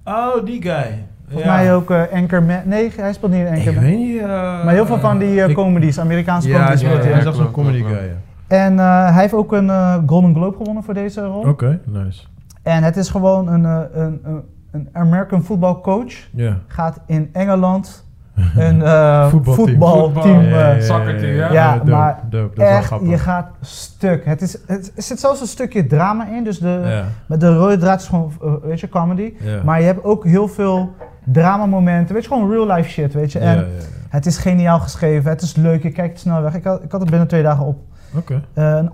[0.04, 1.06] Oh, die guy.
[1.30, 2.56] Volgens mij ook eh, Anchorman.
[2.64, 3.82] Nee, hij speelt niet in Ik Anchorman.
[3.84, 4.20] weet niet.
[4.20, 4.26] eh,
[4.64, 6.82] Maar heel veel van die eh, ik- comedies, Amerikaanse Ja, comedies.
[6.82, 8.56] hij is hij echt zo'n comedy guy, ja.
[8.56, 11.42] En eh, hij heeft ook een eh, Golden Globe gewonnen voor deze rol.
[11.48, 12.22] Oké, nice.
[12.62, 16.12] En het is gewoon een, eh, een, een, een American football coach.
[16.32, 16.56] Ja.
[16.66, 18.08] Gaat in Engeland
[18.56, 19.66] een eh, Voetbalteam.
[19.66, 20.34] voetbalteam.
[20.42, 20.58] Voetbal.
[20.58, 21.52] eh, ja, ja?
[21.52, 24.24] Ja, maar dope, echt, je gaat stuk.
[24.24, 26.44] Het, is, het, er zit zelfs een stukje drama in.
[26.44, 29.32] Dus de, Ja, met de rode draad is gewoon, eh, weet je, comedy.
[29.40, 29.60] ja.
[29.64, 30.94] Maar je hebt ook heel veel
[31.24, 32.14] dramamomenten.
[32.14, 33.38] Weet je, gewoon real life shit, weet je.
[33.38, 33.66] En ja, ja.
[34.08, 35.30] het is geniaal geschreven.
[35.30, 35.82] Het is leuk.
[35.82, 36.54] Je kijkt het snel weg.
[36.54, 37.78] Ik had, ik had het binnen twee dagen op.
[38.16, 38.42] Oké.
[38.54, 38.90] Eh, een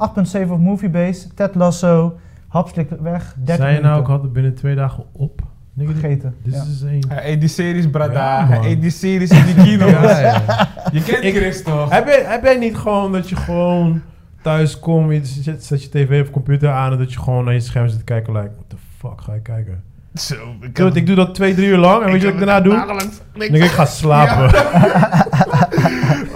[0.47, 1.35] 8.7 op Moviebase.
[1.35, 2.17] Ted Lasso.
[2.49, 3.35] Hapslik weg.
[3.39, 4.13] 30 Zei je nou, ik minuten.
[4.13, 5.41] had het binnen twee dagen op?
[5.77, 6.35] Nigga, dit- Vergeten.
[6.43, 6.63] Dit ja.
[6.63, 7.05] is één.
[7.09, 8.39] Hij eet die series, brada.
[8.39, 10.43] Ja, hij eet die series in die ja.
[10.93, 11.91] Je kent Ik- Chris toch?
[11.91, 14.03] Heb, je, heb jij niet gewoon dat je gewoon
[14.43, 17.55] thuis komt, je zet, zet je tv of computer aan en dat je gewoon naar
[17.55, 19.83] je scherm zit te kijken, like, what the fuck ga je kijken?
[20.15, 22.47] Zo, ik, Dude, ik doe dat twee, drie uur lang en weet je wat ik
[22.47, 22.85] daarna doe?
[23.35, 24.51] Ik, ik ga slapen.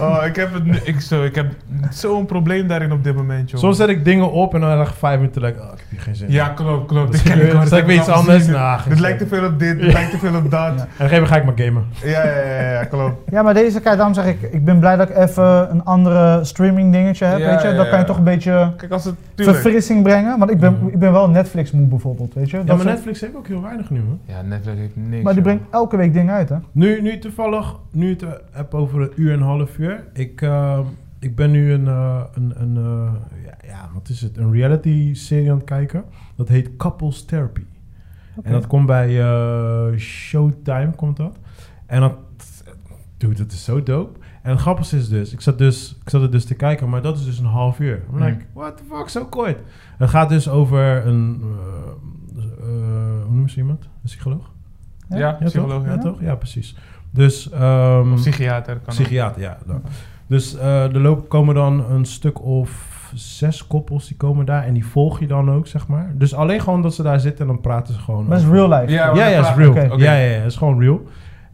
[0.01, 1.45] Oh, ik heb, het, nu- ik, zo, ik heb
[1.89, 3.59] zo'n probleem daarin op dit moment, joh.
[3.59, 5.87] Soms zet ik dingen op en dan leg ik vijf minuten, like, oh, ik heb
[5.89, 6.33] hier geen zin in.
[6.33, 7.11] Ja, klopt, klopt.
[7.11, 7.59] Dan Dat ken ik hoor.
[7.61, 8.37] Dat weer heb iets al anders?
[8.37, 8.53] gezien.
[8.53, 10.51] Nou, geen Dit lijkt te veel op dit, dit lijkt te veel op dat.
[10.51, 10.67] Ja.
[10.67, 11.85] En op een gegeven moment ga ik maar gamen.
[12.03, 13.31] Ja, ja, ja, ja, klopt.
[13.31, 16.43] Ja, maar deze, kijk, daarom zeg ik, ik ben blij dat ik even een andere
[16.43, 17.67] streaming dingetje heb, Ja, weet je.
[17.67, 18.03] ja, Dan kan je ja.
[18.03, 19.15] toch een beetje Kijk, als het...
[19.35, 19.57] Tuurlijk.
[19.59, 20.39] verfrissing brengen.
[20.39, 20.87] Want ik ben, Mhm.
[20.87, 22.57] ik ben wel Netflix moe bijvoorbeeld, weet je.
[22.57, 24.35] Ja, Dat maar Netflix heeft ook heel weinig nu, hoor.
[24.35, 25.23] Ja, Netflix heeft niks.
[25.23, 25.51] maar die joh.
[25.53, 26.55] brengt elke week dingen uit, hè.
[26.71, 29.90] Nu, nu toevallig, nu het eh, hebt over een uur en een half uur.
[30.13, 30.79] Ik, eh,
[31.21, 33.13] ik ben nu een, eh, een, een eh,
[33.45, 34.37] ja, ja, wat is het?
[34.37, 36.03] Een reality serie aan het kijken.
[36.35, 37.63] Dat heet Couples Therapy.
[38.43, 41.37] En dat komt bij eh, Showtime, komt dat.
[41.85, 42.15] En dat,
[43.17, 44.19] dude, dat is zo dope.
[44.41, 47.01] En het grappige is dus, ik zat dus, ik zat er dus te kijken, maar
[47.01, 48.03] dat is dus een half uur.
[48.13, 49.57] I'm like, what the fuck, zo kort.
[49.97, 51.41] Het gaat dus over een,
[53.23, 53.83] hoe noemen ze iemand?
[53.83, 54.51] Een psycholoog?
[55.09, 55.85] Ja, Ja, psycholoog, toch?
[55.85, 55.91] ja.
[55.91, 56.21] Ja, toch?
[56.21, 56.75] Ja, precies.
[57.11, 58.87] Dus, ehm, Of psychiater kan ook.
[58.89, 59.57] psychiater, ja.
[59.65, 59.81] dan.
[60.27, 64.73] Dus eh, er lopen, komen dan een stuk of zes koppels die komen daar en
[64.73, 66.11] die volg je dan ook, zeg maar.
[66.15, 68.25] Dus alleen gewoon dat ze daar zitten en dan praten ze gewoon.
[68.27, 68.91] Maar dat is real life.
[68.91, 69.75] Ja, Ja, is real.
[69.75, 71.01] Ja, ja, ja, is gewoon real.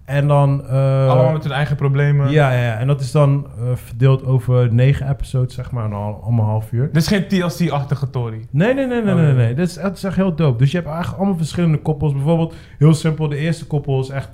[0.05, 0.63] En dan...
[0.67, 2.29] eh, Allemaal met hun eigen problemen.
[2.31, 5.93] ja, ja, ja, en dat is dan eh, verdeeld over negen episodes, zeg maar, en
[5.93, 6.89] al, allemaal half uur.
[6.91, 8.45] Dit is geen TLC-achtige Tory.
[8.51, 9.53] Nee, nee, nee, nee, Oh, nee, nee.
[9.53, 10.57] Dit is, het is echt heel dope.
[10.57, 12.13] Dus je hebt eigenlijk allemaal verschillende koppels.
[12.13, 14.29] Bijvoorbeeld, heel simpel, de eerste koppel is echt...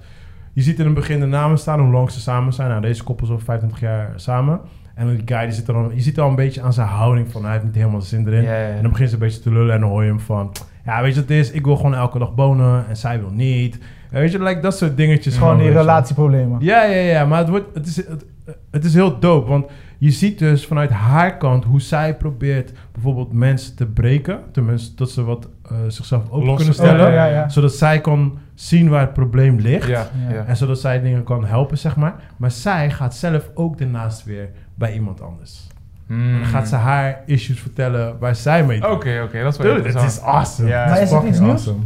[0.54, 2.70] Je ziet in het begin de namen staan, hoe lang ze samen zijn.
[2.70, 4.60] Nou, deze koppel is al 25 jaar samen.
[4.96, 7.32] En die guy, die zit er dan, je ziet al een beetje aan zijn houding
[7.32, 7.44] van...
[7.44, 8.46] Hij heeft niet helemaal de zin erin.
[8.48, 10.52] En dan begint ze een beetje te lullen en dan hoor je hem van...
[10.86, 11.52] Ja, weet je wat het is?
[11.52, 13.80] Ik wil gewoon elke dag bonen en zij wil niet.
[14.12, 15.38] En weet je, like, dat soort dingetjes.
[15.38, 16.58] Gewoon die relatieproblemen.
[16.62, 18.26] Ja, ja, ja, maar het, wordt, het, is, het,
[18.72, 19.66] het is heel dope, want
[19.98, 24.40] je ziet dus vanuit haar kant hoe zij probeert bijvoorbeeld mensen te breken.
[24.52, 27.12] Tenminste, dat ze wat eh, zichzelf open Los- kunnen Oh, stellen.
[27.12, 27.50] ja, ja, ja.
[27.50, 29.88] Zodat zij kan zien waar het probleem ligt.
[29.88, 30.34] Ja, Ja.
[30.34, 30.46] ja.
[30.46, 32.16] En zodat zij dingen kan helpen, zeg maar.
[32.38, 35.68] Maar zij gaat zelf ook daarnaast weer bij iemand anders.
[36.08, 36.34] Hmm.
[36.34, 39.24] En dan gaat ze haar issues vertellen waar zij mee Oké, doet.
[39.28, 40.70] oké, dat is wel Dude, het is awesome.
[40.70, 40.86] Ja.
[40.86, 41.52] Maar is het fucking iets nieuws?
[41.68, 41.80] awesome.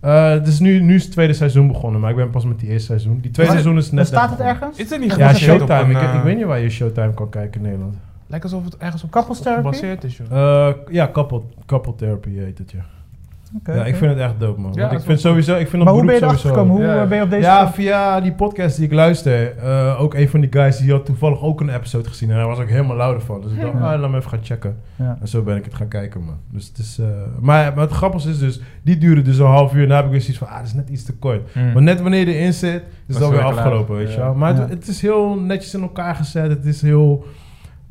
[0.00, 2.58] Eh, het is nu, nu is het tweede seizoen begonnen, maar ik ben pas met
[2.60, 3.20] die eerste seizoen.
[3.20, 4.06] Die tweede Maar- seizoen is net...
[4.06, 4.78] Staat het ergens?
[4.78, 5.80] Is het niet Ja, Showtime.
[5.80, 7.94] een, ik, ik eh, weet niet waar je Showtime kan kijken in Nederland.
[8.26, 9.62] Lijkt alsof het ergens op, op therapy?
[9.62, 10.66] gebaseerd is, joh.
[10.68, 12.84] Eh, ja, couple, couple therapy heet het, ja.
[13.64, 14.70] Ja, ik vind het echt dope, man.
[14.74, 16.48] Ja, Want dat ik vind sowieso, ik vind Maar dat hoe ben beroep je erachter
[16.50, 16.62] sowieso...
[16.72, 16.86] gekomen?
[16.90, 17.06] Hoe Ja.
[17.06, 17.42] ben je op deze...
[17.42, 19.56] Ja, via die podcast die ik luister.
[19.56, 22.30] eh, ook een van die guys die had toevallig ook een episode gezien.
[22.30, 23.40] En hij was ook helemaal lauw van.
[23.40, 23.92] Dus ik dacht, Ja.
[23.92, 24.76] ah, laat me even gaan checken.
[24.96, 25.16] Ja.
[25.20, 26.36] En zo ben ik het gaan kijken, man.
[26.50, 26.98] Dus het is...
[26.98, 27.06] eh,
[27.40, 29.82] maar, maar het grappige is dus, die duurde dus een half uur.
[29.82, 31.52] En daar heb ik weer zoiets van, ah, dat is net iets te kort.
[31.52, 31.72] Hmm.
[31.72, 34.18] Maar net wanneer je erin zit, is Was het alweer het weer afgelopen, weet je
[34.18, 34.24] Ja.
[34.24, 34.34] wel.
[34.34, 34.60] Maar Ja.
[34.60, 36.48] het, het is heel netjes in elkaar gezet.
[36.50, 37.24] Het is heel,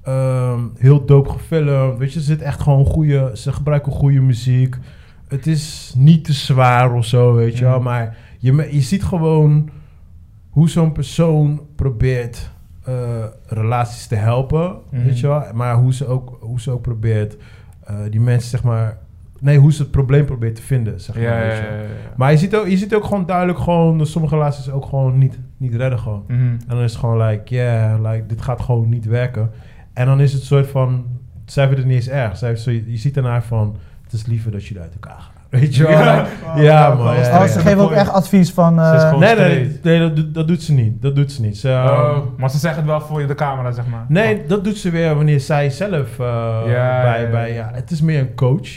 [0.03, 1.97] ehm, heel dope gefilmd.
[1.97, 3.31] Weet je, er zit echt gewoon goede...
[3.33, 4.75] Ze gebruiken goede muziek.
[5.27, 7.79] Het is niet te zwaar of zo, weet je wel.
[7.79, 9.69] Maar je, je ziet gewoon
[10.49, 12.49] hoe zo'n persoon probeert
[12.83, 12.93] eh,
[13.45, 15.03] relaties te helpen, Mhm.
[15.03, 15.43] weet je wel.
[15.53, 17.37] Maar hoe ze ook, hoe ze ook probeert
[17.83, 18.97] eh, die mensen, zeg maar...
[19.39, 21.23] Nee, hoe ze het probleem probeert te vinden, zeg maar.
[21.23, 21.85] Ja, ja, je.
[22.15, 25.17] Maar je ziet, ook, je ziet ook gewoon duidelijk gewoon dat sommige relaties ook gewoon
[25.17, 26.23] niet, niet redden gewoon.
[26.27, 26.41] Mhm.
[26.41, 29.51] En dan is het gewoon like, yeah, like, dit gaat gewoon niet werken.
[29.93, 31.05] En dan is het soort van,
[31.45, 32.37] zij vindt het niet eens erg.
[32.37, 33.75] Zij zo, je ziet daarna van,
[34.11, 35.31] het is liever dat jullie uit elkaar gaan.
[35.49, 35.91] Weet je wel?
[35.91, 36.27] Ja.
[36.53, 36.63] man.
[36.63, 38.79] Ja, Oh, ja, ze geven ook echt advies van...
[38.79, 41.01] Eh, gewoon- Nee, nee, nee, dat, doet- dat doet ze niet.
[41.01, 41.57] Dat doet ze niet.
[41.57, 44.05] Ze, Oh, maar ze zeggen het wel voor je de camera, zeg maar.
[44.07, 46.25] Nee, dat doet ze weer wanneer zij zelf eh,
[46.65, 47.69] Ja, bij, ja, bij ja.
[47.73, 48.69] het is meer een coach.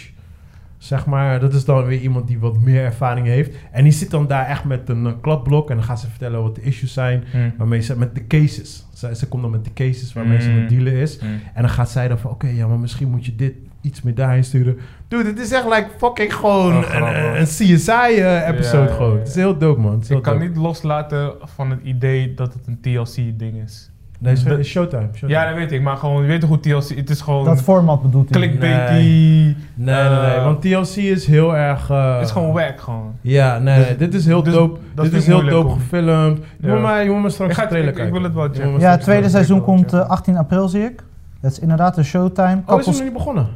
[0.79, 3.55] Zeg maar, dat is dan weer iemand die wat meer ervaring heeft.
[3.73, 5.71] En die zit dan daar echt met een kladblok.
[5.71, 7.25] En dan gaat ze vertellen wat de issues zijn.
[7.35, 7.53] Mm.
[7.59, 8.87] Waarmee ze met de cases.
[8.95, 10.61] Ze, ze komt dan met de cases waarmee ze aan Mm.
[10.61, 11.19] het dealen is.
[11.19, 11.29] Mm.
[11.55, 14.15] En dan gaat zij dan van, oké, ja, maar misschien moet je dit iets meer
[14.15, 14.79] daarheen sturen.
[15.09, 19.13] Dude, het is echt like fucking gewoon Oh, een, een CSI-episode Ja, ja, gewoon.
[19.13, 19.19] ja.
[19.19, 19.93] Het is heel dope, man.
[19.99, 20.47] Het heel Ik kan dope.
[20.47, 23.91] niet loslaten van het idee dat het een TLC-ding is.
[24.19, 25.03] Nee, het is- Dat- het is Showtime.
[25.03, 25.31] Showtime.
[25.33, 25.83] Ja, dat weet ik.
[25.83, 26.89] Maar gewoon, je weet toch hoe TLC...
[26.97, 28.41] Het is gewoon Dat format bedoelt hij.
[28.41, 28.93] clickbaity.
[28.95, 30.35] Nee, nee, nee.
[30.35, 31.91] eh, Want TLC is heel erg...
[31.91, 33.13] eh, Het is gewoon wack gewoon.
[33.21, 33.97] Ja, nee, Dus- nee.
[33.97, 34.79] Dit is heel dus dope.
[34.95, 36.39] dat Dit is heel dope om- gefilmd.
[36.61, 36.73] Je, Ja.
[36.73, 38.45] moet maar, je moet maar straks Ik ga de het- trailer ik- wil het wel
[38.45, 38.71] checken.
[38.71, 40.09] Ja, straks tweede de seizoen komt eh, checken.
[40.09, 41.03] 18 april, zie ik.
[41.41, 42.63] Dat is inderdaad een showtime.
[42.67, 43.47] Oh, is het nog niet begonnen?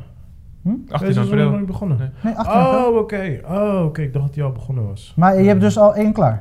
[0.64, 1.58] 18 Tweede seizoen is nog april.
[1.58, 1.98] niet begonnen?
[1.98, 2.08] Nee.
[2.22, 2.90] Nee, 18 april.
[2.92, 3.40] Oh, oké.
[3.48, 4.02] Oh, oké.
[4.02, 5.12] Ik dacht dat hij al begonnen was.
[5.16, 6.40] Maar je hebt dus al één klaar.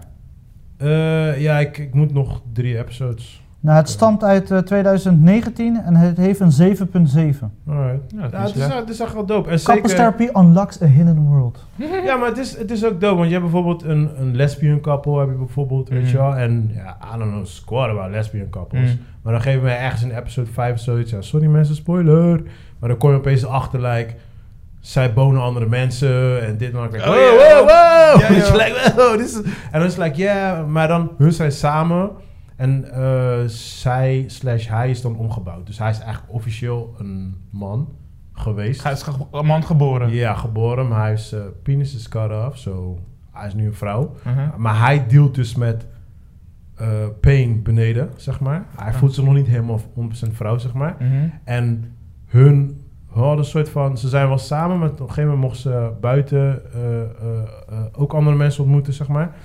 [0.78, 3.43] Eh, ja, ik, ik moet nog drie episodes.
[3.64, 6.58] Nou, het stamt uit eh, 2019 en het heeft een 7.7.
[7.68, 8.12] Alright.
[8.16, 8.74] Ja, dat Ja, is het, is, slecht.
[8.80, 9.50] het is echt wel dope.
[9.50, 11.66] En Couples zeker, Therapy unlocks a hidden world.
[12.06, 13.16] ja, maar het is, het is ook dope.
[13.16, 16.26] Want je hebt bijvoorbeeld een, een lesbian couple, heb je bijvoorbeeld, weet je Mhm.
[16.26, 16.36] wel.
[16.36, 18.82] En ja, I don't know, squad about lesbian couples.
[18.82, 18.98] Mhm.
[19.22, 21.12] Maar dan geven we ergens in episode 5 zoiets.
[21.12, 22.42] Ja, sorry mensen, spoiler.
[22.80, 24.14] Maar dan kom je opeens achter, like,
[24.80, 26.92] zij bonen andere mensen en dit en dat.
[26.92, 27.56] Like, Oh, wow, ja.
[27.56, 28.20] wow, wow.
[28.22, 28.52] Ja, ja.
[28.56, 32.10] like, wow, this is- En dan is het like, ja, maar dan hun zijn samen.
[32.56, 35.66] En eh, zij slash hij is dan omgebouwd.
[35.66, 37.90] Dus hij is eigenlijk officieel een man
[38.34, 38.84] geweest.
[38.84, 40.10] Hij is ge- een man geboren.
[40.12, 43.00] Ja, geboren, maar hij is eh penis is cut off, zo
[43.32, 44.16] hij is nu een vrouw.
[44.28, 44.56] Uh-huh.
[44.56, 45.86] Maar hij dealt dus met
[46.76, 46.88] eh
[47.22, 48.66] pain beneden, zeg maar.
[48.76, 48.98] Hij Ja.
[48.98, 50.96] voelt zich nog niet helemaal 100% vrouw, zeg maar.
[51.00, 51.28] Mhm.
[51.44, 55.42] En hun hadden een soort van, ze zijn wel samen, maar op een gegeven moment
[55.42, 56.62] mochten ze buiten
[57.92, 59.36] ook andere mensen ontmoeten, zeg maar.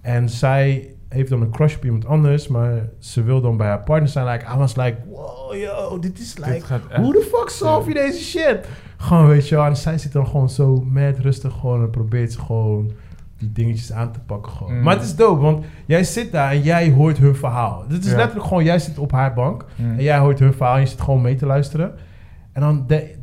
[0.00, 3.82] En zij heeft dan een crush op iemand anders, maar ze wil dan bij haar
[3.82, 4.26] partner zijn.
[4.26, 7.00] Like, I was like, wow, yo, dit is like, Dit gaat echt...
[7.02, 8.68] hoe de fuck solve je deze shit?
[8.96, 9.64] Gewoon, weet je wel.
[9.64, 12.92] En zij zit dan gewoon zo mad rustig gewoon en probeert ze gewoon
[13.38, 14.74] die dingetjes aan te pakken gewoon.
[14.74, 14.82] Mm.
[14.82, 17.84] Maar het is dope, want jij zit daar en jij hoort hun verhaal.
[17.88, 18.16] Dit is Ja.
[18.16, 19.90] letterlijk gewoon, jij zit op haar bank Mhm.
[19.90, 21.94] en jij hoort hun verhaal en je zit gewoon mee te luisteren.
[22.52, 23.14] En dan de-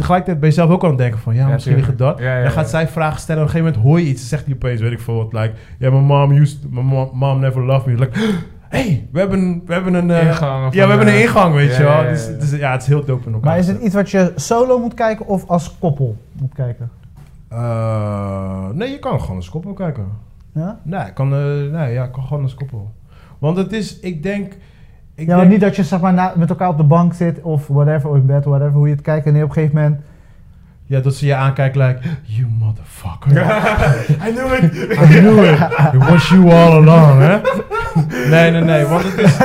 [0.00, 2.16] tegelijkertijd ben je zelf ook aan het denken van, ja, Ja, misschien ligt het dat.
[2.16, 2.34] tuurlijk.
[2.36, 2.70] Ja, ja, dan gaat ja.
[2.70, 4.28] zij vragen stellen en op een gegeven moment hoor je iets.
[4.28, 7.38] Zegt hij opeens, weet ik veel wat, like, ja, mijn mom used, my mom, mom
[7.40, 7.98] never loved me.
[7.98, 8.18] Like,
[8.68, 10.10] hey, we hebben, we hebben een...
[10.10, 11.92] eh, Ingang of ja, we hebben een eh, ingang, weet ja, je wel.
[11.92, 12.32] ja, ja, Dus, ja.
[12.38, 13.48] dus ja, het is heel dope in elkaar.
[13.50, 16.90] Maar is het iets wat je solo moet kijken of als koppel moet kijken?
[17.48, 20.06] Eh, nee, je kan gewoon als koppel kijken.
[20.54, 20.78] Ja?
[20.82, 22.92] Nee, kan, eh, nee, ja, ik kan gewoon als koppel.
[23.38, 24.56] Want het is, ik denk...
[25.20, 27.40] Ik ja, maar niet dat je zeg maar, na- met elkaar op de bank zit
[27.42, 29.26] of whatever, of in bed, whatever, hoe je het kijkt.
[29.26, 30.00] En dan op een gegeven moment...
[30.84, 33.30] ja, dat ze je aankijkt, like, you motherfucker.
[34.28, 34.74] I knew it!
[34.92, 35.58] I knew it.
[35.94, 37.40] It was you all along, hè?
[38.30, 38.84] Nee, nee, nee.
[38.84, 39.36] Want het is,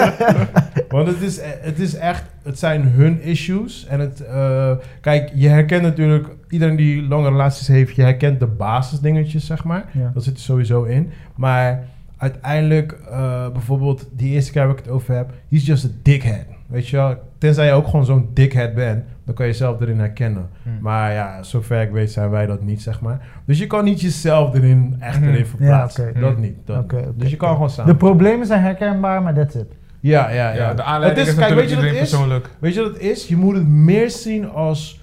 [0.90, 2.24] want het is, het is echt...
[2.44, 3.86] Het zijn hun issues.
[3.90, 4.26] En het...
[4.26, 6.28] eh, kijk, je herkent natuurlijk...
[6.50, 7.96] Iedereen die lange relaties heeft...
[7.96, 9.86] Je herkent de basisdingetjes, zeg maar.
[9.92, 10.12] Ja.
[10.14, 11.12] Dat zit er sowieso in.
[11.36, 11.84] Maar
[12.18, 12.92] uiteindelijk...
[13.10, 14.08] eh, bijvoorbeeld...
[14.12, 15.32] Die eerste keer waar ik het over heb...
[15.50, 16.46] He's just a dickhead.
[16.68, 17.16] Weet je wel?
[17.38, 19.04] Tenzij je ook gewoon zo'n dickhead bent...
[19.26, 20.50] Dan kan je jezelf erin herkennen.
[20.64, 20.78] Hmm.
[20.82, 23.22] Maar ja, zover ik weet zijn wij dat niet, zeg maar.
[23.46, 25.30] Dus je kan niet jezelf erin, echt Mhm.
[25.30, 26.12] erin verplaatsen.
[26.14, 26.20] Ja.
[26.20, 26.56] Dat niet.
[26.66, 27.92] Dat dus je kan gewoon samen.
[27.92, 29.66] De problemen zijn herkenbaar, maar that's it.
[30.00, 30.54] ja, ja, ja.
[30.56, 32.10] Ja, de aanleiding Het is, is, kijk, weet natuurlijk je wat iedereen het is?
[32.10, 32.50] persoonlijk.
[32.60, 33.28] Weet je wat het is?
[33.28, 35.02] Je moet het meer zien als...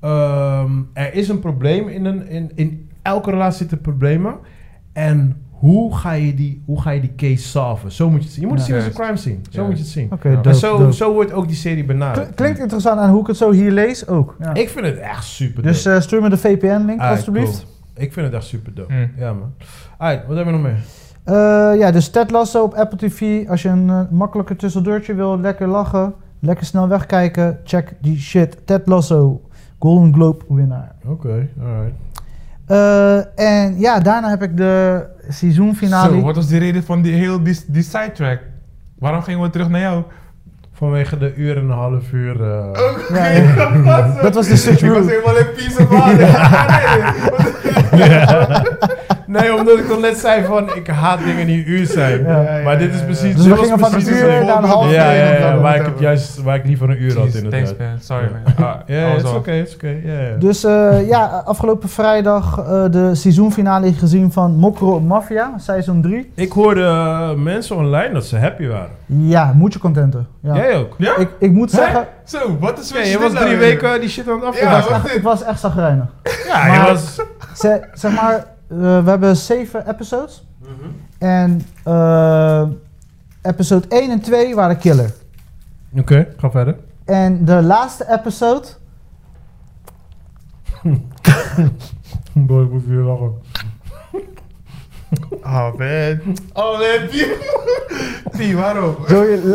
[0.00, 4.34] ehm, er is een probleem in, een, in, in elke relatie zitten problemen.
[4.92, 7.92] En hoe ga je die, hoe ga je die case solven?
[7.92, 8.42] Zo moet je het zien.
[8.42, 8.74] Je moet het Ja.
[8.74, 9.36] zien als een crime scene.
[9.50, 9.66] Zo Ja.
[9.68, 10.08] moet je het zien.
[10.12, 10.34] Oké, Ja.
[10.34, 10.92] dope, en zo, dope.
[10.94, 12.26] zo wordt ook die serie benaderd.
[12.28, 14.36] Kl- Klinkt interessant aan hoe ik het zo hier lees ook.
[14.40, 14.54] Ja.
[14.54, 15.96] Ik vind het echt super dus dope.
[15.96, 17.58] eh, stuur me de VPN-link, Ah, alstublieft.
[17.58, 18.04] cool.
[18.04, 18.92] Ik vind het echt super dope.
[18.92, 19.10] Hmm.
[19.16, 19.52] Ja, man.
[19.98, 20.78] Alright, wat hebben we nog meer?
[21.24, 23.48] Eh, ja, dus Ted Lasso op Apple TV.
[23.48, 28.56] Als je een eh, makkelijker tussendoortje wil, lekker lachen, lekker snel wegkijken, check die shit.
[28.64, 29.40] Ted Lasso,
[29.78, 30.94] Golden Globe winnaar.
[31.06, 31.94] Oké, alright.
[32.72, 36.12] Eh, en ja, daarna heb ik de seizoenfinale.
[36.14, 38.40] Zo, wat was die reden van die heel die, die sidetrack?
[38.98, 40.02] Waarom gingen we terug naar jou?
[40.72, 42.42] Vanwege de uur en een half uur.
[42.42, 42.68] eh,
[43.14, 44.16] Ja, ja.
[44.22, 45.90] Dat was de switch Ik was helemaal in peace of
[49.32, 52.22] nee, omdat ik al net zei van ik haat dingen die uur zijn.
[52.24, 52.60] Ja.
[52.64, 53.34] maar dit is precies.
[53.36, 55.18] Dus we was gingen van een precies uur naar een half Ja, uur.
[55.18, 57.64] ja, ja, dan- waar ik het juist, waar ik liever een uur had Jeez, inderdaad.
[57.76, 58.52] Thanks man, sorry Ja.
[58.58, 58.68] man.
[58.68, 59.96] Ah, Ja, het is oké, het is oké.
[60.04, 60.36] ja, ja.
[60.38, 66.30] Dus eh, ja, afgelopen vrijdag eh, de seizoenfinale gezien van Mokro Mafia, seizoen 3.
[66.34, 68.90] Ik hoorde eh, mensen online dat ze happy waren.
[69.06, 70.26] Ja, moet je contenten.
[70.42, 70.54] Ja.
[70.54, 70.94] Jij ook?
[70.98, 71.16] Ja?
[71.16, 71.76] Ik, ik moet Hè?
[71.78, 74.90] zeggen, Zo, wat is Ja, je was drie weken die shit aan het ik, afvragen.
[74.92, 76.04] was echt, ik was echt zagrijnig.
[76.48, 77.20] Ja, Maar- je was...
[77.56, 78.44] Ze, zeg maar,
[78.78, 80.46] we hebben zeven episodes.
[81.18, 82.68] En eh,
[83.42, 85.14] episode 1 en 2 waren killer.
[85.96, 86.76] Oké, ga verder.
[87.04, 88.66] En de laatste episode...
[92.32, 93.32] Boy, ik moet weer lachen.
[95.44, 96.20] Oh man.
[96.52, 97.32] Oh man, Pie.
[98.36, 98.96] Pie, waarom?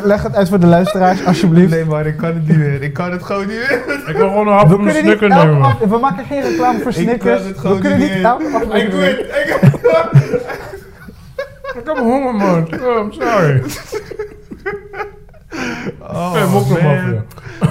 [0.04, 1.70] Leg het uit voor de luisteraars, alsjeblieft.
[1.72, 2.82] Nee man, ik kan het niet meer.
[2.82, 3.84] Ik kan het gewoon niet meer.
[4.08, 5.62] Ik wil gewoon een hap we, van mijn nemen.
[5.62, 7.40] af- we maken geen reclame voor Ik Snickers.
[7.42, 8.10] kan het gewoon we kunnen niet
[8.82, 9.20] Ik doe het.
[9.20, 9.60] Ik...
[11.80, 12.68] Ik heb honger, man.
[12.84, 13.62] Oh, I'm sorry.
[16.02, 16.46] Oh, Hey.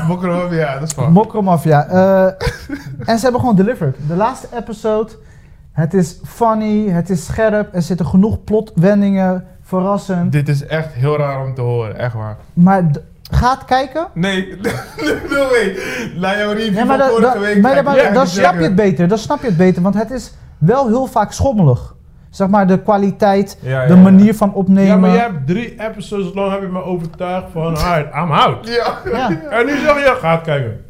[0.08, 1.12] Mokkelmafia, ja, dat is van.
[1.12, 1.86] Mokromafia.
[1.88, 2.26] Eh
[3.04, 3.96] en ze hebben gewoon delivered.
[4.08, 5.12] De laatste episode,
[5.76, 10.32] het is funny, het is scherp, er zitten genoeg plotwendingen, verrassend.
[10.32, 12.36] Dit is echt heel raar om te horen, echt waar.
[12.52, 14.06] Maar d- ga het kijken.
[14.14, 14.56] Nee,
[15.30, 15.76] no way.
[16.16, 17.62] Na jouw review Nee, maar van vorige week...
[17.62, 19.08] maar ga dan- snap je het beter.
[19.08, 21.94] Dan snap je het beter, want het is wel heel vaak schommelig.
[22.30, 24.00] Zeg maar de kwaliteit, Ja, ja, de ja.
[24.00, 24.84] manier van opnemen.
[24.86, 28.68] Ja, maar jij hebt drie episodes lang heb je me overtuigd van, alright, I'm out.
[28.68, 28.98] Ja.
[29.12, 29.30] Ja.
[29.50, 30.80] En nu zeg je, ga het kijken.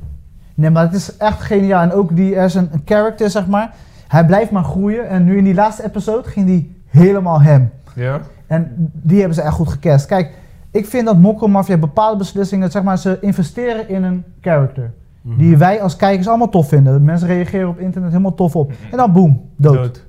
[0.54, 1.82] Nee, maar het is echt geniaal.
[1.82, 3.74] En ook die, er is een, een character, zeg maar.
[4.08, 5.08] Hij blijft maar groeien.
[5.08, 7.70] En nu in die laatste episode ging die helemaal hem.
[7.94, 8.20] Ja?
[8.46, 10.06] En die hebben ze echt goed gecast.
[10.06, 10.34] Kijk,
[10.70, 14.92] ik vind dat Mokko Mafia bepaalde beslissingen, zeg maar, ze investeren in een character.
[15.20, 15.38] Mhm.
[15.38, 17.04] Die wij als kijkers allemaal tof vinden.
[17.04, 18.72] Mensen reageren op internet helemaal tof op.
[18.90, 19.74] En dan boom, dood.
[19.74, 20.04] Dood.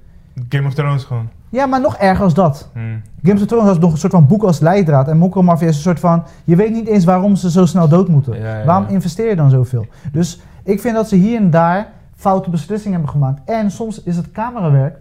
[0.50, 1.30] Game of Thrones gewoon.
[1.50, 2.70] Ja, maar nog erger als dat.
[2.74, 3.02] Hmm.
[3.24, 5.08] Games of Thrones has nog een soort van boek als leidraad.
[5.08, 6.24] En Mokko Mafia is een soort van...
[6.44, 8.40] Je weet niet eens waarom ze zo snel dood moeten.
[8.40, 9.86] Ja, ja, Waarom investeer je dan zoveel?
[10.12, 13.42] Dus ik vind dat ze hier en daar foute beslissingen hebben gemaakt.
[13.50, 14.98] En soms is het camerawerk...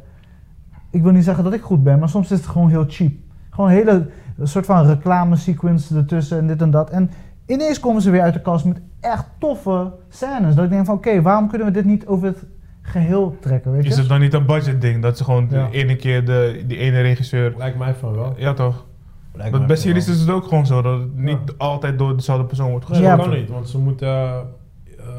[0.90, 3.12] Ik wil niet zeggen dat ik goed ben, maar soms is het gewoon heel cheap.
[3.50, 6.90] Gewoon een hele een soort van reclame sequence ertussen en dit en dat.
[6.90, 7.10] En
[7.46, 10.54] ineens komen ze weer uit de kast met echt toffe scènes.
[10.54, 12.44] Dat ik denk van oké, waarom kunnen we dit niet over het
[12.82, 13.88] geheel trekken, weet je?
[13.90, 15.02] Is het dan niet een budget ding?
[15.02, 15.66] Dat ze gewoon Ja.
[15.68, 17.54] de ene keer de, die ene regisseur...
[17.56, 18.34] Lijkt mij van wel.
[18.36, 18.84] Ja toch?
[19.32, 21.54] Lijkt Want mij bij series is het ook gewoon zo dat het niet Ja.
[21.56, 23.24] altijd door dezelfde persoon wordt Nee, gesproken.
[23.24, 24.42] dat kan niet, want ze moeten...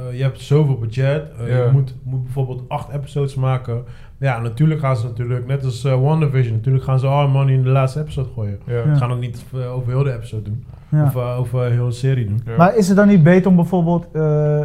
[0.02, 1.24] eh, eh, je hebt zoveel budget.
[1.40, 1.48] eh.
[1.48, 3.84] Je moet, moet bijvoorbeeld acht episodes maken.
[4.20, 7.64] Ja, natuurlijk gaan ze natuurlijk, net als uh, WandaVision, natuurlijk gaan ze all money in
[7.64, 8.60] de laatste episode gooien.
[8.66, 10.64] Ze gaan het niet eh, over heel de episode doen.
[10.90, 11.04] Ja.
[11.04, 12.42] Of eh, over heel de serie doen.
[12.46, 12.58] Ja.
[12.58, 14.64] Maar is het dan niet beter om bijvoorbeeld eh,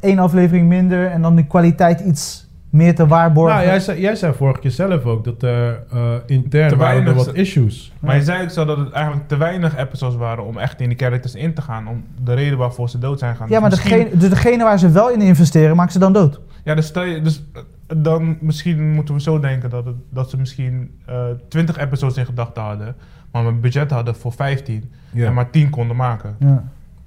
[0.00, 2.45] één aflevering minder en dan de kwaliteit iets
[2.76, 3.54] meer te waarborgen?
[3.56, 7.06] Nou, jij zei, jij zei vorige keer zelf ook dat er eh, intern Te waren
[7.06, 7.92] er wat issues.
[8.00, 10.88] Maar je zei ook zo dat het eigenlijk te weinig episodes waren om echt in
[10.88, 11.88] die characters in te gaan.
[11.88, 13.48] Om de reden waarvoor ze dood zijn gaan.
[13.48, 16.12] ja, maar Dus misschien- degene, dus degene waar ze wel in investeren, maken ze dan
[16.12, 16.40] dood.
[16.64, 17.62] Ja, dus, stel je, dus eh,
[17.96, 22.26] dan misschien moeten we zo denken dat, het, dat ze misschien eh 20 episodes in
[22.26, 22.96] gedachten hadden.
[23.32, 24.90] Maar een budget hadden voor 15.
[25.14, 26.36] En maar 10 konden maken.
[26.38, 26.64] Ja.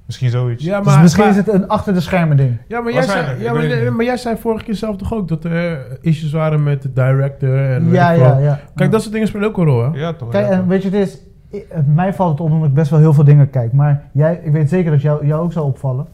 [0.09, 0.63] Misschien zoiets.
[0.63, 2.57] Ja, dus misschien is het een achter de schermen ding.
[2.67, 5.43] Ja, maar jij, zei, ja, maar, maar jij zei vorige keer zelf toch ook dat
[5.43, 8.59] er eh, issues waren met de director en Ja, ja, ja.
[8.75, 9.99] Kijk, dat soort dingen spelen ook een rol, hè?
[9.99, 10.29] Ja, toch?
[10.29, 10.67] Kijk, ja, en toch.
[10.67, 11.17] weet je, het is,
[11.51, 13.73] eh, mij valt het op omdat ik best wel heel veel dingen kijk.
[13.73, 16.05] Maar jij, ik weet zeker dat jou, jou ook zou opvallen.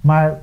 [0.00, 0.38] Maar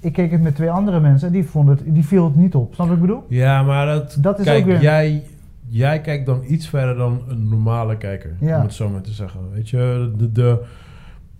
[0.00, 2.54] ik keek het met twee andere mensen en die, vonden het, die viel het niet
[2.54, 2.74] op.
[2.74, 3.24] Snap wat ik bedoel?
[3.28, 4.16] Ja, maar dat...
[4.18, 4.80] Dat is kijk, ook weer...
[4.80, 5.22] jij,
[5.68, 8.56] jij kijkt dan iets verder dan een normale kijker, Ja.
[8.56, 9.40] om het zo maar te zeggen.
[9.54, 10.62] Weet je, de, de,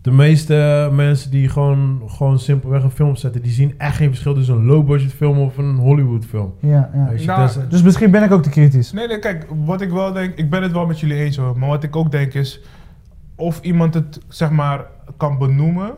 [0.04, 4.34] de meeste mensen die gewoon, gewoon simpelweg een film zetten, die zien echt geen verschil
[4.34, 6.54] tussen een low-budget film of een Hollywood film.
[6.60, 7.10] Ja, ja.
[7.10, 8.92] Je, Nou, is- Dus misschien ben ik ook te kritisch.
[8.92, 11.58] Nee, nee, kijk, wat ik wel denk, ik ben het wel met jullie eens hoor.
[11.58, 12.60] Maar wat ik ook denk is,
[13.36, 14.84] of iemand het zeg maar
[15.16, 15.90] kan benoemen.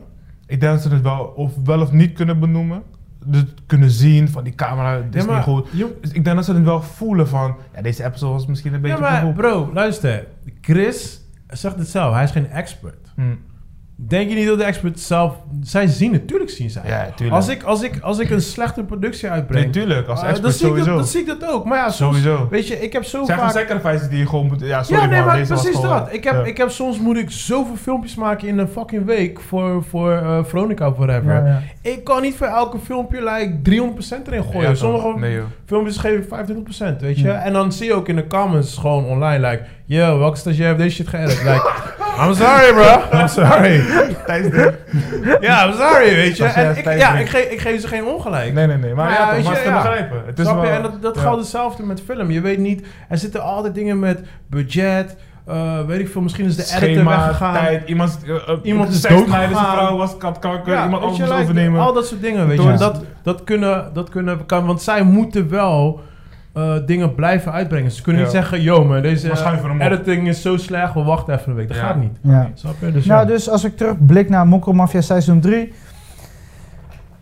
[0.46, 2.82] Ik denk dat ze het wel, of wel of niet kunnen benoemen.
[3.24, 5.68] Dus kunnen zien van die camera, dit is maar- niet goed.
[6.00, 8.80] Dus ik denk dat ze het wel voelen van, ja, deze episode was misschien een
[8.80, 10.26] beetje ja, maar bro, luister.
[10.60, 13.12] Chris zegt het zelf, hij is geen expert.
[13.14, 13.22] Hm.
[13.98, 15.34] Denk je niet dat de expert zelf...
[15.62, 16.82] Zij zien, natuurlijk zien zij.
[16.86, 17.36] Ja, tuurlijk.
[17.36, 19.64] Als ik, als, ik, als ik een slechte productie uitbreng...
[19.64, 20.98] Nee, tuurlijk, als eh, expert dan, zie ik dat, sowieso.
[20.98, 21.64] dan zie ik dat ook.
[21.64, 22.48] Maar ja, soms, Sowieso.
[22.50, 23.50] Weet je, ik heb zo Het zijn vaak...
[23.52, 24.60] sacrifices die je gewoon moet...
[24.60, 26.12] Ja, sorry ja, nee, man, maar precies gewoon- dat.
[26.12, 26.44] Ik heb, ja.
[26.44, 30.44] ik heb soms moet ik zoveel filmpjes maken in een fucking week voor, voor eh,
[30.44, 31.32] Veronica of whatever.
[31.32, 31.62] Ja, ja.
[31.90, 33.58] Ik kan niet voor elke filmpje like
[34.22, 34.76] 300% erin gooien.
[34.76, 37.24] Sommige Nee, filmpjes geef ik 25%, weet je.
[37.26, 37.42] Ja.
[37.42, 39.64] En dan zie je ook in de comments gewoon online, like...
[39.86, 41.42] Yo, welke stagiair heeft deze shit geëdit?
[41.42, 41.70] Like,
[42.20, 43.18] I'm sorry, bro.
[43.20, 43.82] I'm sorry.
[45.40, 46.44] Ja, I'm sorry, weet je.
[46.44, 48.52] En ik, ja, ik, ge ik geef ze geen ongelijk.
[48.52, 48.94] Nee, nee, nee.
[48.94, 49.74] Maar ja, ja, toch, je, het is te ja.
[49.82, 50.22] begrijpen.
[50.26, 50.66] Het is Snap je?
[50.68, 51.20] wel- En dat, dat ja.
[51.20, 52.30] geldt hetzelfde met film.
[52.30, 54.20] Je weet niet, er zitten altijd dingen met
[54.50, 57.54] budget, eh, weet ik veel, misschien is de editor Schema, weggegaan.
[57.54, 59.76] tijd, iemand, uh, uh, Iemand is seksnijden, zijn doodgegaan.
[59.76, 61.80] vrouw was katkanker, Ja, iemand anders like, overnemen.
[61.80, 62.78] Al dat soort dingen, weet Door- je.
[62.78, 66.00] Dat, dat, kunnen, dat kunnen, kan, want zij moeten wel
[66.56, 67.90] eh, dingen blijven uitbrengen.
[67.90, 68.28] Ze kunnen Ja.
[68.28, 69.30] niet zeggen, yo man, deze
[69.80, 71.68] editing is zo slecht, we wachten even een week.
[71.68, 71.82] Dat Ja.
[71.86, 72.18] gaat niet.
[72.20, 72.50] Ja.
[72.54, 72.92] Snap je?
[72.92, 73.26] Dus Nou, ja.
[73.26, 75.72] dus als ik terugblik naar Mokko Mafia seizoen 3,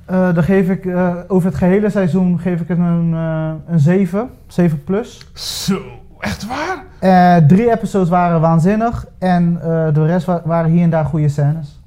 [0.04, 3.78] eh, dan geef ik eh, over het gehele seizoen geef ik het een, eh, een
[3.80, 5.26] 7, 7 plus.
[5.34, 5.78] Zo,
[6.20, 6.82] echt waar?
[7.00, 11.28] Eh, drie episodes waren waanzinnig en eh, de rest wa- waren hier en daar goede
[11.28, 11.80] scènes.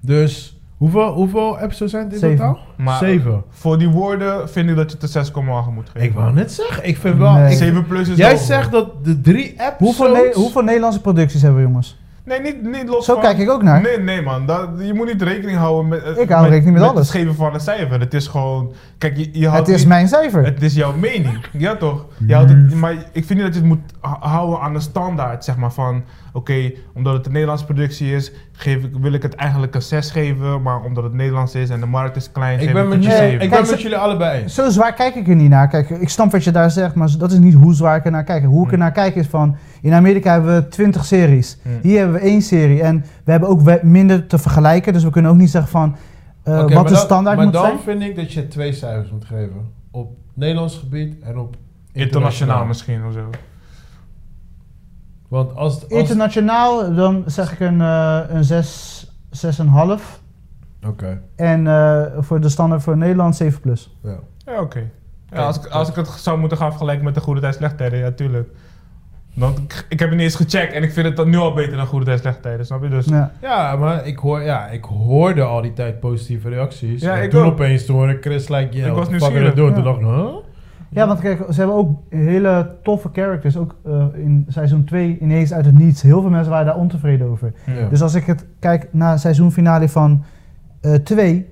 [0.00, 2.36] Dus Hoeveel, hoeveel episodes zijn het in Zeven.
[2.36, 2.58] totaal?
[2.76, 3.42] Maar Zeven.
[3.50, 6.08] voor die woorden vind ik dat je het een 6,8 moet geven.
[6.08, 7.32] Ik wou net zeggen, ik vind wel...
[7.32, 7.50] Nee.
[7.50, 8.46] ik- 7 plus is jij hoger.
[8.46, 9.74] zegt dat de drie episodes...
[9.78, 12.00] Hoeveel, Ne- hoeveel Nederlandse producties hebben we, jongens?
[12.24, 13.22] Nee, niet, niet los Zo van...
[13.22, 13.80] kijk ik ook naar.
[13.82, 14.46] Nee, nee man.
[14.46, 16.18] Dat, je moet niet rekening houden met...
[16.18, 16.98] Ik hou rekening met alles.
[17.08, 18.00] het geven van een cijfer.
[18.00, 18.72] Het is gewoon...
[18.98, 20.44] Kijk, je, je houdt Het is niet- mijn cijfer.
[20.44, 21.38] Het is jouw mening.
[21.52, 22.06] Ja, toch?
[22.26, 25.44] Je houdt het, maar ik vind niet dat je het moet houden aan een standaard,
[25.44, 26.02] zeg maar, van...
[26.34, 30.10] Oké, omdat het een Nederlandse productie is, geef ik, wil ik het eigenlijk een 6
[30.10, 30.62] geven.
[30.62, 32.96] Maar omdat het Nederlands is en de markt is klein, Ik geef ben ik met,
[32.96, 33.48] het je, een Nee, ik 7.
[33.50, 34.54] ben Kijk, met jullie allebei eens.
[34.54, 35.68] Zo zwaar kijk ik er niet naar.
[35.68, 38.10] Kijk, ik snap wat je daar zegt, maar dat is niet hoe zwaar ik er
[38.10, 38.44] naar kijk.
[38.44, 39.56] Hoe ik er naar kijk is van...
[39.82, 41.58] In Amerika hebben we 20 series.
[41.62, 41.78] Hmm.
[41.82, 42.82] Hier hebben we één serie.
[42.82, 44.92] En we hebben ook minder te vergelijken.
[44.92, 45.96] Dus we kunnen ook niet zeggen van...
[46.42, 47.78] eh, wat maar de dan- standaard maar moet dan zijn.
[47.78, 49.70] vind ik dat je twee cijfers moet geven.
[49.90, 51.56] Op Nederlands gebied en op
[51.92, 53.20] Internationaal misschien of zo.
[55.32, 59.06] Want als, als Internationaal, dan zeg ik een, eh een 6,
[59.46, 60.02] 6,5.
[60.86, 63.96] Oké, En eh, voor de standaard voor Nederland 7 plus.
[64.02, 64.18] ja.
[64.46, 64.90] Ja, oké.
[65.30, 67.76] Ja, als, ik, als ik het zou moeten gaan vergelijken met de goede tijd, slechte
[67.76, 68.48] tijden, ja, tuurlijk.
[69.34, 71.52] Want ik, ik heb het niet eens gecheckt en ik vind het dan nu al
[71.52, 72.88] beter dan goede tijd, slechte tijden, snap je?
[72.88, 73.32] Dus Ja.
[73.40, 77.02] Ja, maar ik, hoor, ja, ik hoorde al die tijd positieve reacties.
[77.02, 77.52] Ja, en ik toen ook.
[77.52, 79.22] opeens toen hoorde Chris like, yeah, Ik was doing?
[79.44, 79.72] Ja.
[79.74, 80.34] Toen dacht ik, huh?
[80.92, 83.56] Ja, want kijk, ze hebben ook hele toffe characters.
[83.56, 86.02] Ook eh, in seizoen 2 ineens uit het niets.
[86.02, 87.52] Heel veel mensen waren daar ontevreden over.
[87.66, 87.88] Ja.
[87.88, 90.24] Dus als ik het kijk naar seizoenfinale van
[91.04, 91.46] 2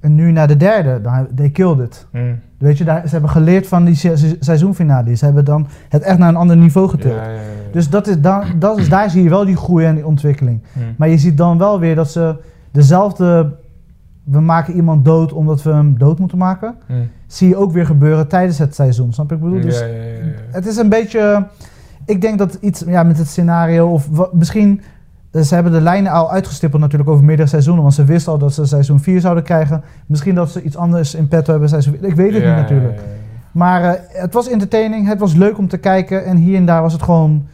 [0.00, 2.06] en nu naar de derde, dan they killed it.
[2.12, 2.38] Mm.
[2.58, 5.14] Weet je, daar, ze hebben geleerd van die se- se- seizoenfinale.
[5.14, 7.14] Ze hebben dan het echt naar een ander niveau getild.
[7.14, 7.72] Ja, ja, ja, ja.
[7.72, 10.62] Dus, dat is, dan, dat is, daar zie je wel die groei en die ontwikkeling.
[10.72, 10.82] Mm.
[10.96, 12.36] Maar je ziet dan wel weer dat ze
[12.70, 13.62] dezelfde...
[14.24, 16.74] We maken iemand dood omdat we hem dood moeten maken.
[16.88, 17.08] Mm.
[17.26, 19.12] Zie je ook weer gebeuren tijdens het seizoen.
[19.12, 19.60] Snap ik bedoel?
[19.60, 21.46] Dus Ja, ja, ja, het is een beetje...
[22.06, 23.88] Ik denk dat iets ja, met het scenario...
[23.88, 24.80] Of misschien...
[25.30, 27.82] eh, Ze hebben de lijnen al uitgestippeld natuurlijk over meerdere seizoenen.
[27.82, 29.82] Want ze wisten al dat ze seizoen 4 zouden krijgen.
[30.06, 32.08] Misschien dat ze iets anders in petto hebben seizoen 4.
[32.08, 33.00] Ik weet het niet natuurlijk.
[33.52, 35.08] Maar eh, het was entertaining.
[35.08, 36.24] Het was leuk om te kijken.
[36.24, 37.46] En hier en daar was het gewoon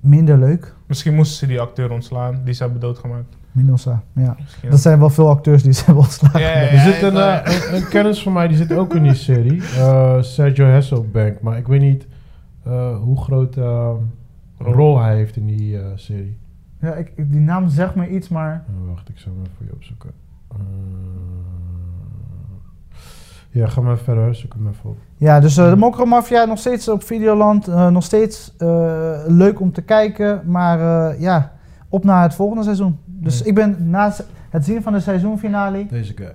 [0.00, 0.74] minder leuk.
[0.86, 3.36] Misschien moesten ze die acteur ontslaan die ze hebben doodgemaakt.
[3.52, 4.36] Minosa, ja.
[4.70, 6.40] Dat zijn wel veel acteurs die ze hebben ontslagen.
[6.40, 9.02] Ja, ja, Er zit een, eh, een, een kennis van mij, die zit ook in
[9.02, 9.62] die serie.
[9.78, 11.40] Eh, Sergio Hasselbank.
[11.40, 12.06] Maar ik weet niet
[12.64, 13.90] eh, hoe groot eh,
[14.58, 16.38] rol hij heeft in die eh, serie.
[16.80, 18.64] Ja, ik, die naam zegt me iets, maar...
[18.88, 20.10] Wacht, ik zal hem even voor je opzoeken.
[20.50, 20.56] Eh,
[23.50, 24.34] ja, ga maar verder.
[24.34, 24.96] Zoek hem even op.
[25.16, 27.68] Ja, dus eh, de Mokromafia nog steeds op Videoland.
[27.68, 30.42] eh, nog steeds eh, leuk om te kijken.
[30.44, 31.52] Maar eh, ja,
[31.88, 32.98] op naar het volgende seizoen.
[33.22, 34.12] Dus ik ben na
[34.50, 35.86] het zien van de seizoenfinale...
[35.86, 36.34] Deze guy.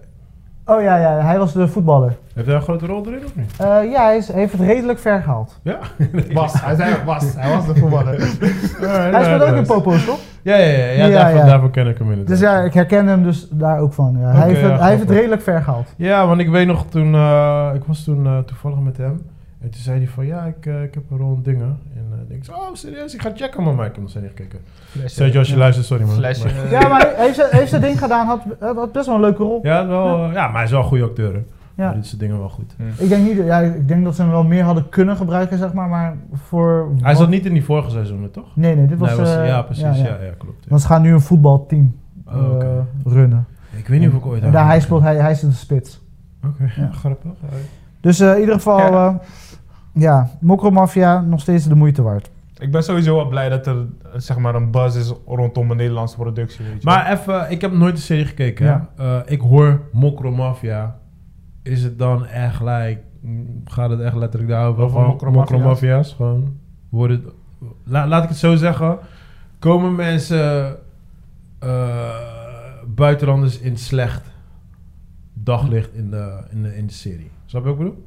[0.67, 2.17] Oh ja, ja, hij was de voetballer.
[2.33, 3.51] Heeft hij een grote rol erin of niet?
[3.57, 5.59] Eh, ja, hij, is, hij heeft het redelijk ver gehaald.
[5.61, 5.77] Ja?
[6.33, 7.23] Was, hij zei was.
[7.35, 8.19] Hij was de voetballer.
[9.13, 10.19] Hij speelt ook in Popo's, toch?
[10.41, 10.85] Ja, ja, ja.
[10.85, 11.45] ja, Ja, daarvoor, ja.
[11.45, 12.27] daarvoor ken ik hem inderdaad.
[12.27, 14.17] Dus ja, ik herken hem dus daar ook van.
[14.19, 14.31] Ja.
[14.31, 15.93] hij, heeft het, ja, hij heeft het redelijk ver gehaald.
[15.97, 19.21] Ja, want ik weet nog toen, eh, ik was toen eh, toevallig met hem.
[19.65, 21.79] En toen zei hij van, ja, ik, eh, ik heb een rol in dingen.
[21.95, 23.75] En eh, ik zei, oh serieus, ik ga checken man.
[23.75, 24.59] Maar ik heb nog steeds niet gekeken.
[25.05, 26.15] Sergio, als je luistert, sorry man.
[26.15, 26.45] Flesje.
[26.45, 28.25] Maar- Ja, maar heeft, zijn- heeft zijn ding gedaan.
[28.27, 29.59] Had, had best wel een leuke rol.
[29.63, 31.33] ja, wel, eh, ja, maar hij is wel een goede acteur.
[31.33, 31.39] Hè.
[31.75, 31.85] Ja.
[31.85, 32.75] Hij doet zijn dingen wel goed.
[32.97, 35.73] Ik denk, niet, ja, ik denk dat ze hem wel meer hadden kunnen gebruiken, zeg
[35.73, 35.87] maar.
[35.87, 36.91] Maar voor...
[36.95, 38.55] Hij wat- zat niet in die vorige seizoenen, toch?
[38.55, 39.09] Nee, nee, dit was...
[39.09, 39.83] Nee, was- eh, ja, precies.
[39.83, 40.15] Ja, ja.
[40.37, 40.63] klopt.
[40.63, 40.69] ja.
[40.69, 41.95] Want ze gaan nu een voetbalteam
[42.27, 43.45] eh Oh, runnen.
[43.77, 46.01] Ik weet niet of ik ooit daar hij speelt, hij, hij is de spits.
[46.45, 46.89] Oké, Ja.
[47.01, 47.31] grappig.
[48.01, 48.79] Dus eh, in ieder geval,
[49.95, 50.29] Ja.
[50.41, 52.29] Mokromafia nog steeds de moeite waard.
[52.57, 56.15] Ik ben sowieso wel blij dat er zeg maar een buzz is rondom een Nederlandse
[56.15, 56.65] productie.
[56.65, 56.87] Weet je.
[56.87, 58.65] Maar even, ik heb nooit de serie gekeken.
[58.65, 58.89] Ja.
[58.95, 59.17] hè.
[59.19, 60.97] Eh, ik hoor Mokro Mafia.
[61.63, 64.83] Is het dan echt gelijk, mm, gaat het echt letterlijk daarover?
[64.83, 66.13] Over mokromafia's?
[66.13, 66.57] Gewoon,
[66.89, 67.33] worden het,
[67.83, 68.97] la- laat ik het zo zeggen.
[69.59, 70.75] Komen mensen,
[71.59, 72.09] eh,
[72.95, 74.31] buitenlanders in slecht
[75.33, 77.29] daglicht in de, in de, in de serie?
[77.45, 78.05] Snap je wat ik bedoel?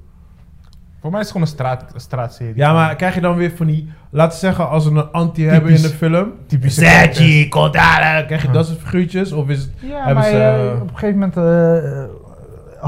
[1.00, 2.56] Voor mij is het gewoon een, straat, een straatserie.
[2.56, 3.88] Ja, maar krijg je dan weer van die...
[4.10, 6.32] Laten we zeggen, als we een anti hebben in de Typisch- film...
[6.46, 9.32] typische Sergi, Contara, krijg je dat soort figuurtjes?
[9.32, 9.70] Of is het...
[9.80, 12.04] Ja, Hebben maar ze, eh, eh, op een gegeven moment eh,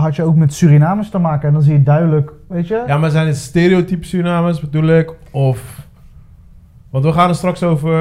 [0.03, 1.49] had je ook met Surinamers te maken.
[1.49, 2.85] En dan zie je duidelijk, weet je...
[2.87, 5.13] Ja, maar zijn het stereotype Surinamers bedoel ik?
[5.31, 5.89] Of...
[6.91, 7.93] Want we gaan het straks over...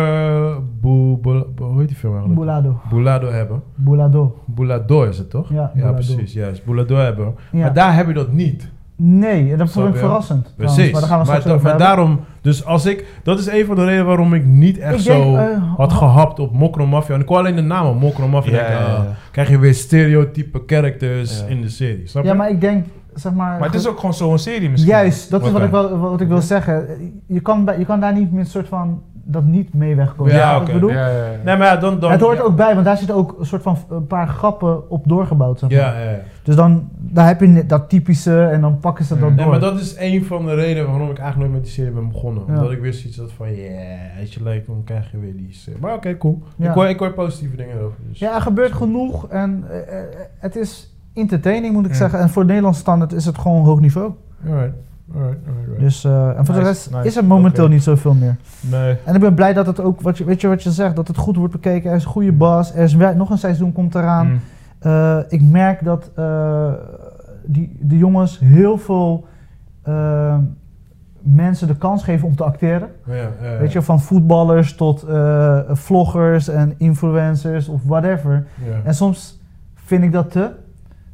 [0.81, 2.41] Boe, Boe- Boe- hoe heet die film eigenlijk?
[2.45, 2.79] Boulado.
[2.89, 3.61] Boulado hebben.
[3.75, 4.39] Boulado.
[4.45, 5.49] Boulado is het toch?
[5.49, 5.93] Ja, ja Boulado.
[5.93, 6.33] precies.
[6.33, 6.65] Juist.
[6.65, 7.35] Boulado hebben.
[7.51, 7.59] Ja.
[7.59, 8.69] Maar daar heb je dat niet.
[9.01, 10.53] Nee, en dat vond ik verrassend.
[10.57, 10.75] Precies.
[10.75, 12.19] trouwens, Maar daar gaan we over maar daarom...
[12.41, 13.05] Dus als ik...
[13.23, 15.91] Dat is een van de redenen waarom ik niet echt Ik zo denk, eh, had
[15.91, 17.15] ha- gehapt op Mokro Mafia.
[17.15, 18.51] En ik hoor alleen de naam Mokro Mafia.
[18.51, 18.95] Ja, denk ik, ja, ja.
[18.95, 21.45] ah, krijg je weer stereotype characters Ja.
[21.45, 22.07] in de serie.
[22.07, 22.29] Snap je?
[22.29, 23.59] Ja, maar ik denk, zeg maar...
[23.59, 24.91] Maar het is ook gewoon zo'n serie misschien.
[24.91, 26.87] Juist, dat is wat ik, wel, wat ik wil zeggen.
[27.27, 30.31] Je kan, je kan daar niet met een soort van dat niet mee wegkomt.
[30.31, 30.67] Ja, oké.
[30.67, 30.89] ik bedoel?
[30.89, 31.37] Ja, ja, ja.
[31.43, 31.99] Nee, maar ja, dan...
[31.99, 32.43] dan het hoort ja.
[32.43, 35.59] ook bij, want daar zitten ook een soort van een paar grappen op doorgebouwd.
[35.59, 35.79] Zeg maar.
[35.79, 36.19] Ja, ja, ja.
[36.43, 39.31] Dus dan daar heb je dat typische en dan pakken ze dat door.
[39.31, 41.91] Nee, maar dat is een van de redenen waarom ik eigenlijk nooit met die serie
[41.91, 42.43] ben begonnen.
[42.47, 42.53] Ja.
[42.53, 45.53] Omdat ik weer zoiets had van, yeah, als je lijkt, dan krijg je weer die
[45.53, 45.79] serie.
[45.79, 46.43] Maar oké, cool.
[46.55, 46.69] Ja.
[46.69, 47.97] Ik, hoor, ik hoor positieve dingen over.
[48.09, 48.19] Dus.
[48.19, 50.05] Ja, er gebeurt genoeg en eh, eh,
[50.39, 52.19] het is entertaining moet ik zeggen.
[52.19, 54.11] En voor Nederlandse standaard is het gewoon hoog niveau.
[54.47, 54.73] Alright,
[55.15, 55.67] alright, alright.
[55.67, 55.79] alright.
[55.79, 57.07] Dus, eh, en voor de rest nice.
[57.07, 58.35] is er momenteel niet zoveel meer.
[58.59, 58.97] Nee.
[59.05, 61.07] En ik ben blij dat het ook, wat je, weet je wat je zegt, dat
[61.07, 61.89] het goed wordt bekeken.
[61.89, 64.27] Er is een goede bas, er is nog een seizoen komt eraan.
[64.27, 64.39] Mm.
[64.79, 66.73] Eh, ik merk dat eh,
[67.45, 69.27] die, de jongens heel veel
[71.21, 72.89] mensen de kans geven om te acteren.
[73.05, 73.57] Ja, ja, ja.
[73.57, 75.05] Weet je, van voetballers tot
[75.71, 78.45] vloggers en influencers of whatever.
[78.83, 79.39] En soms
[79.73, 80.51] vind ik dat te.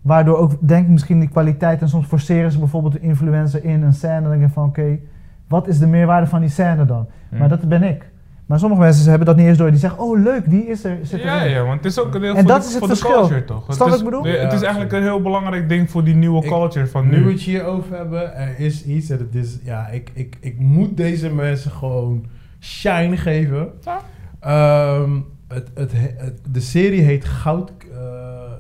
[0.06, 1.82] Waardoor ook denk ik misschien die kwaliteit.
[1.82, 4.22] En soms forceren ze bijvoorbeeld de influencer in een scène.
[4.22, 5.00] Dan denk ik van oké,
[5.48, 7.08] wat is de meerwaarde van die scène dan?
[7.30, 7.38] Mm.
[7.40, 8.10] Maar dat ben ik.
[8.46, 9.70] Maar sommige mensen hebben dat niet eens door.
[9.70, 10.98] Die zeggen, oh leuk, die is er.
[11.02, 11.52] Zit Ja, erin.
[11.52, 13.20] ja, want het is ook een deel En dat de, is het voor de verschil.
[13.20, 13.64] culture, toch?
[13.64, 14.28] Snap wat ik is, bedoel?
[14.28, 17.18] Ja, het is eigenlijk een heel belangrijk ding voor die nieuwe Ik- culture van nu
[17.18, 17.24] nu.
[17.26, 20.60] we het hier over hebben, er is iets en het is, ja, ik, ik, ik
[20.60, 22.26] moet deze mensen gewoon
[22.60, 23.70] shine geven.
[23.82, 24.00] Ja.
[24.40, 25.12] Ehm,
[25.48, 27.98] het, het, he- het- de serie heet Goud, eh,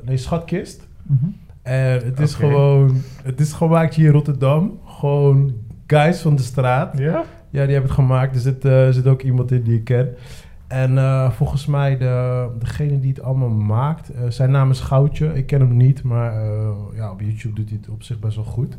[0.05, 0.84] nee, Schatkist.
[1.07, 1.25] Mhm.
[1.61, 4.79] En het is gewoon, het is gemaakt hier in Rotterdam.
[4.85, 5.53] Gewoon
[5.87, 6.97] guys van de straat.
[6.97, 7.23] Ja?
[7.49, 8.35] Ja, die hebben het gemaakt.
[8.35, 10.15] Er zit, eh, er zit ook iemand in die ik ken.
[10.67, 15.33] En eh, volgens mij, de, degene die het allemaal maakt, eh, zijn naam is Goudje.
[15.33, 18.35] Ik ken hem niet, maar eh, ja, op YouTube doet hij het op zich best
[18.35, 18.77] wel goed.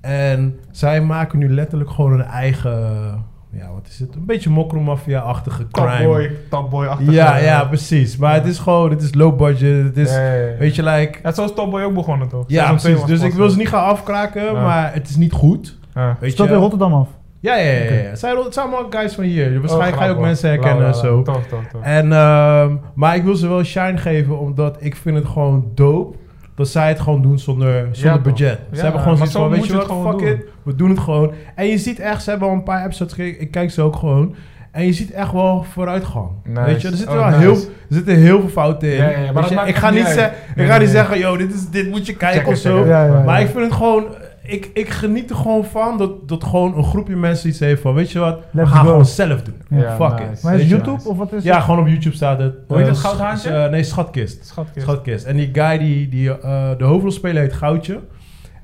[0.00, 4.14] En zij maken nu letterlijk gewoon een eigen, ja, wat is het?
[4.14, 5.96] Een beetje mokromafia-achtige crime.
[5.98, 7.12] Topboy, topboy-achtig.
[7.12, 8.16] Ja, ja, precies.
[8.16, 9.84] Maar het is gewoon, het is low budget.
[9.84, 10.56] Het is, Ja, ja, ja.
[10.58, 11.18] weet je, like...
[11.22, 12.44] Ja, zo is Topboy ook begonnen, toch?
[12.46, 13.04] Ja, precies.
[13.04, 14.52] Dus ik wil ze eh, niet gaan afkraken, Ja.
[14.52, 15.78] maar het is niet goed.
[15.94, 16.16] ja.
[16.20, 16.42] Weet je?
[16.44, 17.08] in Rotterdam af.
[17.40, 17.82] Ja, ja, ja.
[17.82, 17.90] ja.
[17.90, 19.58] Het, zijn, het zijn allemaal guys van hier.
[19.60, 21.22] Waarschijnlijk Oh, ga je ook mensen herkennen en zo.
[21.22, 21.82] Tof, tof, tof.
[21.82, 26.16] En, ehm, maar ik wil ze wel shine geven, omdat ik vind het gewoon dope
[26.60, 28.58] dat zij het gewoon doen zonder, zonder budget.
[28.72, 30.28] Ze hebben gewoon zoiets zo van, weet je wat, fuck doen.
[30.28, 31.32] it, we doen het gewoon.
[31.54, 33.96] En je ziet echt, ze hebben al een paar episodes gekeken, ik kijk ze ook
[33.96, 34.34] gewoon.
[34.70, 36.28] En je ziet echt wel vooruitgang.
[36.44, 36.64] Nice.
[36.64, 37.40] Weet je, er zitten Oh, wel nice.
[37.40, 38.96] heel, er zitten heel veel fouten in.
[38.96, 41.68] Ja, ja, maar je, ik ga niet zeggen, ik ga niet zeggen, yo, dit, is,
[41.70, 42.84] dit moet je kijken of zo.
[43.24, 44.04] Maar ik vind het gewoon,
[44.52, 47.94] ik, ik geniet er gewoon van dat, dat gewoon een groepje mensen iets heeft van,
[47.94, 48.86] weet je wat, we Let's gaan go.
[48.90, 49.54] gewoon zelf doen.
[49.80, 50.22] Ja, Fuck nice.
[50.22, 50.22] it.
[50.22, 50.68] Maar is Weet het je?
[50.76, 51.64] YouTube of wat is Ja, het?
[51.64, 52.54] gewoon op YouTube staat het.
[52.66, 53.50] Hoe heet Eh, het, s- Goudhaantje?
[53.50, 54.46] eh, nee, Schatkist.
[54.46, 54.86] Schatkist.
[54.86, 55.24] Schatkist.
[55.24, 58.00] En die guy die, die eh, de hoofdrolspeler heet Goudje.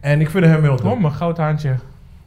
[0.01, 1.01] En ik vind hem heel Oh, dope.
[1.01, 1.74] mijn goudhaantje.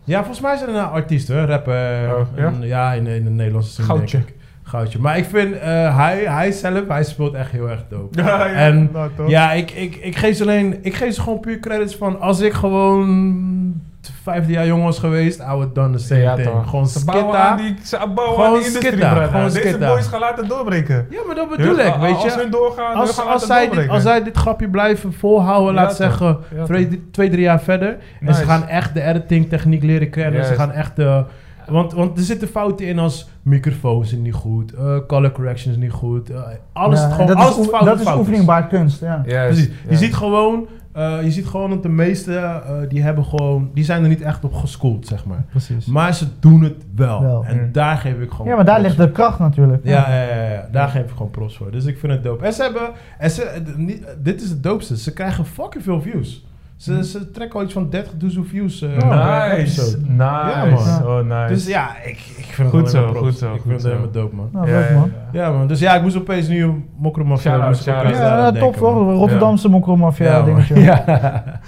[0.03, 2.15] Ja, volgens mij is het een artiest hoor, rapper.
[2.15, 2.45] Oh, ja?
[2.45, 4.17] En, ja, in, in de Nederlandse zin Goudje.
[4.17, 4.33] ik.
[4.69, 4.99] Goudje.
[4.99, 8.17] Maar ik vind, eh, hij, hij zelf, hij speelt echt heel erg dope.
[8.23, 9.09] Ja, ja, En nou?
[9.29, 12.39] Ja, ik, ik, ik, geef ze alleen, ik geef ze gewoon puur credits van als
[12.39, 13.81] ik gewoon
[14.23, 16.47] vijfde jaar jong was geweest, I would done the same Ja, thing.
[16.47, 16.69] toch.
[16.69, 17.49] Gewoon Ze bouwen skitta.
[17.49, 19.29] aan die, ze bouwen Gewoon aan die industrie, skitta, brother.
[19.29, 19.87] gewoon Deze skitta.
[19.87, 21.07] boys gaan laten doorbreken.
[21.09, 22.39] Ja, maar dat bedoel ik, weet Als je.
[22.39, 25.87] hun doorgaan, Als, gaan als, zij dit, als zij dit grapje blijven volhouden, Ja, laat
[25.87, 25.97] toch.
[25.97, 27.97] zeggen, Ja, twee, twee, drie jaar verder.
[28.21, 30.33] En ze gaan echt de editing techniek leren kennen.
[30.45, 30.59] Ze Juist.
[30.59, 31.23] gaan echt de...
[31.71, 35.91] Want, want er zitten fouten in als microfoons zijn niet goed, eh, color corrections niet
[35.91, 36.29] goed.
[36.29, 36.41] eh,
[36.73, 39.21] alles, Ja, gewoon, dat alles is, fout dat is fout oefening baart kunst, ja.
[39.25, 39.69] Precies.
[39.89, 43.83] Je ziet gewoon, eh, je ziet gewoon dat de meeste, eh, die hebben gewoon, die
[43.83, 45.45] zijn er niet echt op geschoold, zeg maar.
[45.49, 45.85] Precies.
[45.85, 47.21] Maar ze doen het wel.
[47.21, 47.43] Wel.
[47.45, 47.71] En Mm.
[47.71, 49.81] daar geef ik gewoon Ja, maar daar ligt de kracht natuurlijk.
[49.85, 50.67] ja, ja, ja, ja.
[50.71, 51.71] daar geef ik gewoon pros voor.
[51.71, 52.45] Dus ik vind het dope.
[52.45, 56.47] En ze hebben, en ze, niet- dit is het doopste, ze krijgen fucking veel views.
[56.79, 59.55] Ze, ze trekken al iets van 30.000 views Oh, per nice.
[59.57, 59.97] episode.
[60.07, 60.23] Nice.
[60.23, 61.05] Ja, man.
[61.07, 61.53] Oh, nice.
[61.53, 63.91] Dus ja, ik, ik vind het Goed gewoon zo, goed zo, Ik goed vind het
[63.91, 64.49] helemaal dope, man.
[64.51, 65.11] Nou, Ja, leuk man.
[65.31, 65.67] Ja, man.
[65.67, 67.55] Dus ja, ik moest opeens nu mokromafia.
[67.55, 69.11] Ja, ja, denken, top toch?
[69.13, 70.79] Rotterdamse mokromafia dingetje.
[70.79, 71.03] Ja.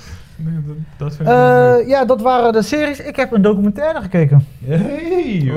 [0.43, 1.35] Nee, dat, dat vind ik.
[1.35, 2.99] Eh, ja, dat waren de series.
[2.99, 4.45] Ik heb een documentaire gekeken.
[4.65, 5.51] Hey,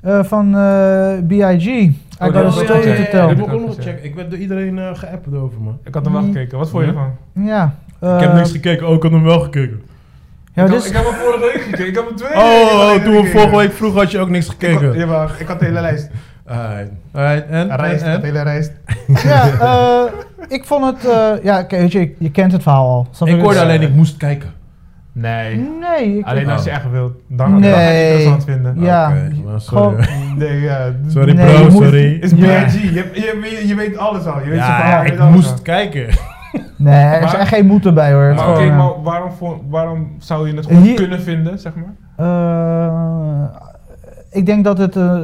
[0.00, 1.66] eh, van eh, B.I.G.
[1.66, 3.18] I Oh, got a story ja, ja, to ja, tell.
[3.20, 3.22] ja.
[3.22, 3.82] Ik heb moet ook nog gezien.
[3.82, 4.04] checken.
[4.04, 5.78] Ik werd door iedereen eh geappt over, man.
[5.84, 6.32] Ik had hem wel Mm.
[6.32, 6.58] gekeken.
[6.58, 6.96] Wat vond je Ja.
[6.98, 7.44] ervan?
[7.44, 7.74] Ja.
[8.00, 8.88] Ik heb eh, niks gekeken.
[8.88, 9.82] Oh, ik had hem wel gekeken.
[10.54, 11.86] Ja, ik, dus, heb, ik heb hem vorige week gekeken.
[11.86, 14.46] Ik heb hem twee Oh, oh, toen we vorige week vroeg had je ook niks
[14.46, 14.98] Ik had, gekeken.
[14.98, 16.10] ja, maar ik had de hele lijst.
[16.46, 16.90] Alright.
[17.12, 17.76] Alright, en?
[17.76, 18.72] Rijst, en, de hele rijst.
[19.24, 20.12] ja, eh,
[20.48, 21.10] ik vond het...
[21.12, 23.08] eh, ja, kijk, weet je, je, kent het verhaal al.
[23.10, 23.28] Snap?
[23.28, 24.52] Ik hoorde alleen, ik moest kijken.
[25.12, 25.68] Nee.
[25.80, 26.18] Nee.
[26.18, 26.76] Ik, Alleen als je Oh.
[26.76, 27.12] echt wilt.
[27.28, 28.80] Dan, dan ga je het interessant vinden.
[28.80, 29.12] Ja,
[29.56, 29.60] sorry.
[29.60, 29.96] gewoon-
[30.36, 30.92] Nee, ja.
[31.08, 32.18] Sorry Nee, bro, moet- sorry.
[32.20, 32.36] Is Ja.
[32.64, 32.72] BIG.
[32.72, 33.10] Je, je,
[33.60, 34.38] je, je weet alles al.
[34.44, 35.58] Je weet Ja, ja, ik moest al.
[35.62, 36.06] kijken.
[36.78, 38.34] Nee, er echt geen moeite bij hoor.
[38.34, 41.94] Maar maar waarom, vo- waarom zou je het goed Hier- kunnen vinden, zeg maar?
[42.26, 43.44] Eh,
[44.30, 45.18] ik denk dat het eh,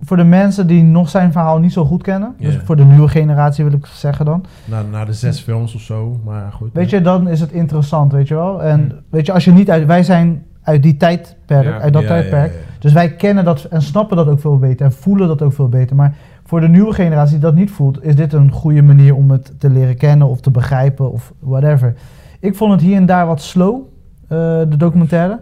[0.00, 3.08] voor de mensen die nog zijn verhaal niet zo goed kennen, dus voor de nieuwe
[3.08, 6.70] generatie wil ik zeggen dan, Na, na de zes films of zo, maar goed.
[6.72, 8.62] weet je, dan is het interessant, weet je wel.
[8.62, 8.98] En Hmm.
[9.10, 11.78] weet je, als je niet uit, wij zijn uit die tijdperk, Ja.
[11.80, 12.52] uit dat Ja, tijdperk.
[12.52, 12.64] ja, ja.
[12.78, 15.68] Dus wij kennen dat en snappen dat ook veel beter en voelen dat ook veel
[15.68, 15.96] beter.
[15.96, 16.14] Maar
[16.46, 19.54] voor de nieuwe generatie die dat niet voelt, is dit een goede manier om het
[19.58, 21.94] te leren kennen of te begrijpen of whatever.
[22.40, 23.82] Ik vond het hier en daar wat slow,
[24.22, 24.38] eh,
[24.68, 25.40] de documentaire.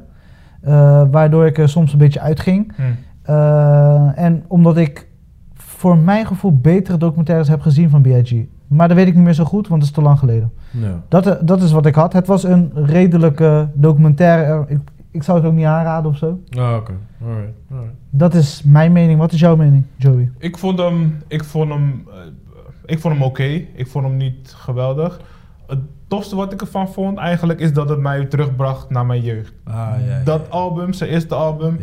[0.60, 2.72] Eh, waardoor ik er soms een beetje uitging.
[2.76, 2.82] Hm.
[3.22, 5.08] Eh, en omdat ik
[5.54, 8.34] voor mijn gevoel betere documentaires heb gezien van B.I.G.
[8.66, 10.52] Maar dat weet ik niet meer zo goed, want het is te lang geleden.
[10.70, 11.02] Ja.
[11.08, 12.12] Dat, dat is wat ik had.
[12.12, 14.64] Het was een redelijke documentaire.
[14.68, 14.78] Ik,
[15.14, 16.40] ik zou het ook niet aanraden of zo.
[16.50, 16.92] Ah, oké.
[17.22, 17.94] Alright, alright.
[18.10, 19.18] Dat is mijn mening.
[19.18, 20.30] Wat is jouw mening, Joey?
[20.38, 22.16] Ik vond hem, ik vond hem, eh,
[22.86, 23.64] ik vond hem oké.
[23.74, 25.20] Ik vond hem niet geweldig.
[25.66, 25.78] Het
[26.14, 29.52] tofste wat ik ervan vond eigenlijk is dat het mij terugbracht naar mijn jeugd.
[29.64, 30.20] Ah, ja, ja.
[30.24, 31.78] Dat album, zijn eerste album,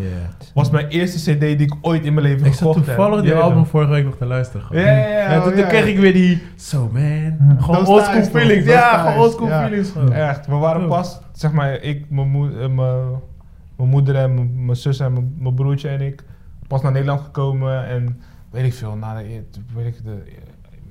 [0.53, 2.86] was mijn eerste cd die ik ooit in mijn leven Ik zat gekocht heb.
[2.86, 4.65] toevallig die album vorige week nog te luisteren.
[4.65, 4.84] gewoon.
[4.84, 6.41] Ja, ja, toen, oh, kreeg ik weer die...
[6.55, 7.38] So man.
[7.59, 8.65] Gewoon oldschool feelings.
[8.65, 9.89] Ja, gewoon oldschool feelings.
[9.91, 10.13] gewoon.
[10.13, 15.34] Echt, we waren pas, zeg maar, ik, mijn, eh, mijn, moeder en mijn, zus en
[15.38, 16.23] mijn, broertje en ik,
[16.67, 18.21] pas naar Nederland gekomen en
[18.51, 19.43] weet ik veel, na de, eer-
[19.75, 20.23] weet ik de,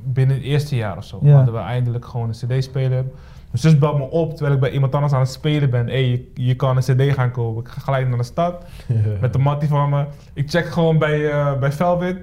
[0.04, 3.04] binnen het eerste jaar of zo, hadden we eindelijk gewoon een cd-speler.
[3.50, 5.86] Mijn zus belt me op terwijl ik bij iemand anders aan het spelen ben.
[5.86, 7.62] Hé, je, je kan een cd gaan kopen.
[7.62, 8.64] Ik ga gelijk naar de stad
[9.20, 10.04] met de mattie van me.
[10.34, 12.16] Ik check gewoon bij, eh, bij Velvet.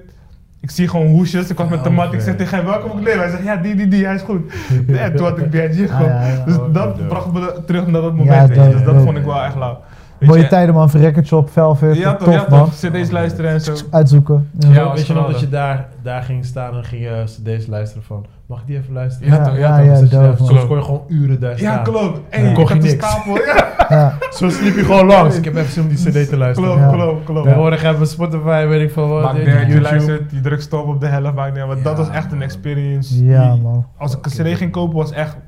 [0.60, 1.50] Ik zie gewoon hoesjes.
[1.50, 2.12] Ik was met de mat.
[2.12, 3.20] Ik zeg tegen hem, welke moet ik nemen?
[3.20, 4.52] Hij zegt, ja, die, die, die, hij is goed.
[4.86, 6.10] Ja, toen had ik BNG gewoon.
[6.12, 6.44] Ah, ja, ja.
[6.44, 8.54] Dus Oh, dat bracht me terug naar dat moment.
[8.54, 9.80] Dus dat vond ik wel echt lauw.
[10.20, 11.96] Mooie je, tijden man, voor Record Shop, Velvet.
[11.96, 12.58] Ja, toch, tof ja, man.
[12.64, 12.74] toch.
[12.74, 13.74] CD's luisteren en zo.
[13.90, 14.50] Uitzoeken.
[14.58, 14.68] Ja.
[14.72, 18.02] Ja, Weet je nog dat je daar, daar ging staan en ging je cd's luisteren
[18.04, 18.26] van...
[18.46, 19.32] Mag ik die even luisteren?
[19.32, 20.10] Ja, toch, ja, ja, toch.
[20.10, 20.44] ja, Dus je.
[20.46, 21.82] Soms kon je gewoon uren daar Ja, staan.
[21.84, 22.20] klopt.
[22.30, 23.06] Ik kocht had je een niks.
[23.10, 23.34] stapel.
[23.36, 23.66] Ja,
[23.96, 24.14] Ja.
[24.30, 25.36] Zo sliep je gewoon langs.
[25.38, 26.70] Ik heb even zin om die cd te luisteren.
[26.74, 26.96] klopt, Ja.
[26.96, 27.42] klopt, klopt.
[27.42, 29.22] Tegenwoordig hebben we Spotify, weet ik veel wat.
[29.22, 29.80] Maakt eh, je YouTube.
[29.80, 31.66] luistert, je drukt stop op de helft, maakt niet.
[31.66, 33.24] Want dat Ja, was echt een experience.
[33.24, 33.86] Ja, man.
[33.98, 35.40] Als ik een cd ging kopen, was echt, dat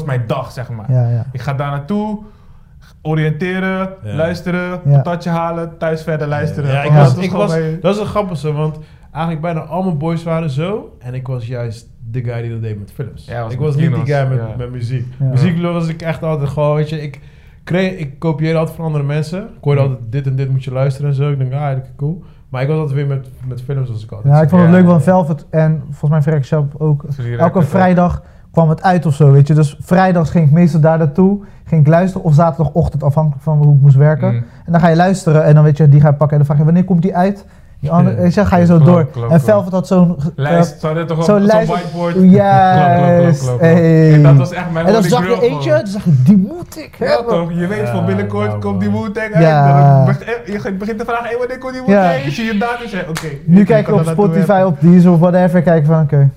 [0.00, 0.92] was mijn dag, zeg maar.
[0.92, 1.24] Ja, ja.
[1.32, 2.18] Ik ga daar naartoe,
[3.12, 4.14] oriënteren, Ja.
[4.14, 4.96] luisteren, Ja.
[4.96, 6.70] patatje halen, thuis verder luisteren.
[6.70, 8.78] Ja, ik was, dat ik was, bij- dat is een grappige, want
[9.12, 10.96] eigenlijk bijna al mijn boys waren zo.
[10.98, 13.24] En ik was juist de guy die dat deed met films.
[13.26, 14.54] Ja, was ik was niet die guy met, ja.
[14.58, 15.06] met muziek.
[15.18, 15.26] Ja.
[15.26, 17.20] Muziek was ik echt altijd gewoon, weet je, ik,
[17.64, 19.40] kreeg, ik kopieerde altijd van andere mensen.
[19.42, 21.30] Ik hoorde altijd dit en dit moet je luisteren en zo.
[21.30, 22.22] Ik denk, ah, dat is cool.
[22.48, 24.34] Maar ik was altijd weer met, met films als ik altijd.
[24.34, 24.76] Ja, ik vond het Ja.
[24.76, 27.04] leuk van Velvet en volgens mij Verrek Shop ook.
[27.38, 29.54] Elke vrijdag kwam het uit of zo, weet je.
[29.54, 32.24] Dus vrijdags ging ik meestal daar naartoe, ging ik luisteren.
[32.26, 34.28] Of zaterdagochtend, afhankelijk van hoe ik moest werken.
[34.30, 34.44] Mm.
[34.66, 36.30] En dan ga je luisteren en dan weet je, die ga je pakken.
[36.30, 37.44] En dan vraag je, wanneer komt die uit?
[37.80, 38.24] Die andere, Ja.
[38.34, 39.06] je, ga je zo door.
[39.30, 39.40] en.
[39.40, 40.16] Velvet had zo'n...
[40.18, 42.14] eh, Lijst, toch zo'n lijst- whiteboard.
[43.60, 44.12] Hey.
[44.14, 46.76] En dat was echt mijn En dan zag je eentje, dan zag je, die moet
[46.78, 47.34] ik Ja hebben.
[47.34, 48.90] toch, je weet Ja, van binnenkort nou, komt die.
[48.90, 49.44] Wu-Tang uit.
[49.44, 50.04] Ja.
[50.04, 52.02] Begint- Je begint te vragen, hey, wanneer komt die Ja.
[52.02, 52.24] Wu-Tang?
[52.24, 53.26] Je ziet je datum en zeg oké.
[53.44, 56.28] Nu ik kijk kan je op Spotify, op Deezer of whatever, kijk van oké.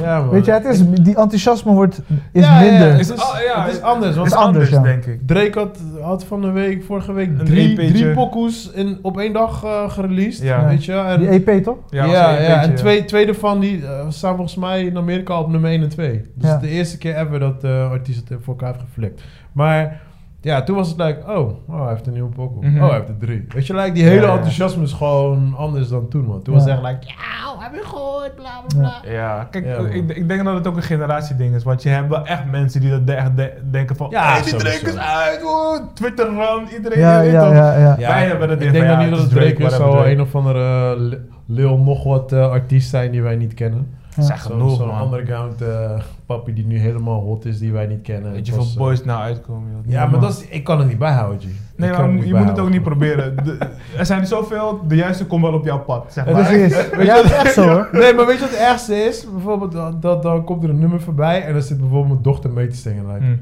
[0.00, 0.28] Ja.
[0.28, 2.00] Weet je, het is, die enthousiasme wordt,
[2.32, 2.90] is Ja, ja, minder.
[2.90, 3.08] het Is
[3.46, 4.06] ja, het is anders.
[4.06, 4.82] Het Want is anders, anders, ja.
[4.82, 5.26] denk ik.
[5.26, 7.92] Drake had, had van de week, vorige week, Een drie, EP'tje.
[7.92, 10.42] drie pokoes in, op één dag eh gereleased.
[10.44, 10.66] Ja.
[10.66, 10.92] Weet je?
[10.92, 11.76] En, Die EP toch?
[11.90, 14.96] Ja, was ja, een ja, en twee, twee daarvan die, eh, staan volgens mij in
[14.96, 16.22] Amerika op nummer 1 en 2.
[16.34, 19.22] Dus de eerste keer ever dat de artiest het voor elkaar heeft geflikt.
[19.52, 20.00] Maar
[20.40, 21.38] ja, toen was het like, oh,
[21.68, 22.66] oh hij heeft een nieuwe pokoe.
[22.66, 22.82] Mhm.
[22.82, 23.44] Oh, hij heeft er drie.
[23.48, 26.42] Weet je, like, die hele Ja, enthousiasme is gewoon anders dan toen, man.
[26.42, 26.60] Toen Ja.
[26.60, 29.10] was het echt like, ja, heb je gehoord, bla bla bla.
[29.12, 31.62] Ja, kijk, ik, ik denk dat het ook een generatieding is.
[31.62, 34.10] Want je hebt wel echt mensen die dat de- echt de- denken van...
[34.10, 34.54] Ja, hey, die.
[34.56, 35.80] Drake is uit, hoor.
[35.94, 38.08] Twitter run, iedereen Ja, weet ja, ja, ja.
[38.08, 39.74] Wij hebben het ik denk ja, niet dat Drake is.
[39.74, 40.10] Drake.
[40.10, 43.98] een of andere li- Lil nog wat eh, artiest zijn die wij niet kennen.
[44.16, 44.22] Ja.
[44.22, 45.02] Zeg Zo'n genoeg, zo man.
[45.04, 48.32] underground eh pappy die nu helemaal hot is, die wij niet kennen.
[48.32, 49.80] Weet je hoeveel was, boys nou uitkomen, joh.
[49.86, 51.44] eh, Ja, maar dat is, ik kan het niet bijhouden, G.
[51.76, 53.36] Nee, maar je moet het ook niet proberen.
[53.44, 53.58] De-
[53.98, 56.34] er zijn zoveel, de juiste komt wel op jouw pad, zeg maar.
[56.34, 57.88] Dat is, ja, dat is echt zo hoor.
[58.00, 59.26] Nee, maar weet je wat het ergste is?
[59.32, 62.50] Bijvoorbeeld, dat, dat, dan komt er een nummer voorbij en dan zit bijvoorbeeld mijn dochter
[62.50, 63.06] mee te zingen.
[63.06, 63.34] Like, Hm.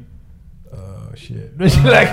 [1.19, 1.49] Oh shit.
[1.57, 2.09] Weet je, like,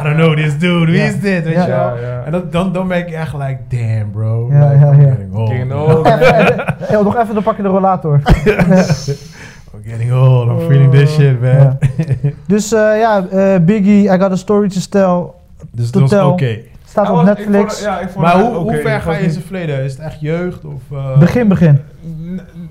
[0.00, 1.44] I don't know this dude, wie is dit?
[1.44, 1.66] Weet je wel?
[1.68, 2.22] Ja, ja.
[2.24, 4.48] En dat, dan, dan ben ik echt like, damn bro.
[4.52, 5.08] Ja, like, ja, I'm ja.
[5.10, 5.48] getting old.
[5.48, 5.96] Getting man.
[5.96, 6.06] old.
[6.06, 8.20] Hey, nog even, dan pak je de rollator.
[9.74, 11.50] I'm getting old, I'm feeling this shit, man.
[11.50, 11.78] Ja.
[12.46, 15.30] Dus eh, ja, eh, Biggie, I got a story to tell.
[15.70, 16.22] Dus dat was tell.
[16.22, 16.58] oké.
[16.84, 17.74] Staat op was- ik vond Netflix.
[17.76, 19.84] het- ja, ik vond Maar hoe, hoe ver ga je in zijn verleden?
[19.84, 21.80] Is het echt jeugd of uh, Begin, begin.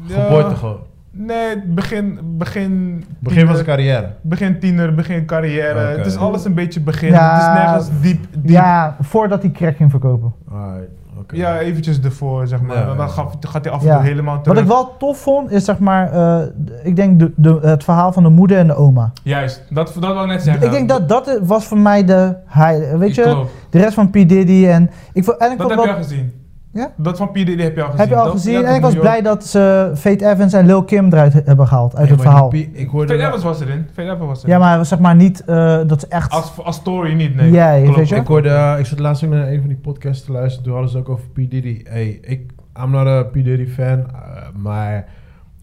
[0.08, 0.80] Geboorte gewoon?
[1.22, 4.14] Nee, begin, begin, Begin van zijn carrière.
[4.22, 5.80] begin tiener, begin carrière.
[5.80, 7.10] Het is alles een beetje begin.
[7.12, 7.34] Ja.
[7.34, 8.50] Het is nergens diep, diep.
[8.50, 10.34] Ja, voordat hij crack ging verkopen.
[10.52, 10.90] Alright.
[11.32, 12.78] Ja, eventjes ervoor, zeg maar.
[12.78, 13.96] Ja, dan gaat hij af en Ja.
[13.96, 14.54] toe helemaal terug.
[14.58, 16.42] Wat ik wel tof vond, is zeg maar, eh,
[16.84, 19.12] ik denk de, de, het verhaal van de moeder en de oma.
[19.24, 20.66] Juist, dat, dat wil ik net zeggen.
[20.66, 23.52] Ik denk dat dat was voor mij de high, weet je, Klopt.
[23.70, 24.14] de rest van P.
[24.14, 26.32] Diddy en ik vond, en ik Dat heb wel, je gezien.
[26.74, 26.94] Ja?
[26.98, 27.34] Dat van P.
[27.34, 28.54] Diddy heb je al gezien, Heb je al gezien?
[28.62, 31.96] Ja, en ik was blij dat ze Fate Evans en Lil Kim eruit hebben gehaald
[31.96, 32.50] uit het verhaal.
[32.50, 33.88] die Ik hoorde Fate Evans was erin.
[33.94, 34.54] Fate Evans was erin.
[34.54, 36.32] Ja, maar zeg maar niet eh, dat ze echt...
[36.32, 37.52] Als, als story niet, nee.
[37.52, 38.16] Ja, weet je?
[38.16, 40.64] Ik hoorde, eh, ik zat laatst ook naar een van die podcasts te luisteren.
[40.64, 41.36] Toen hadden ze ook over P.
[41.36, 41.82] Diddy.
[41.84, 42.52] Hey, ik,
[42.84, 43.34] I'm not a P.
[43.34, 44.00] Diddy fan.
[44.00, 45.06] eh, maar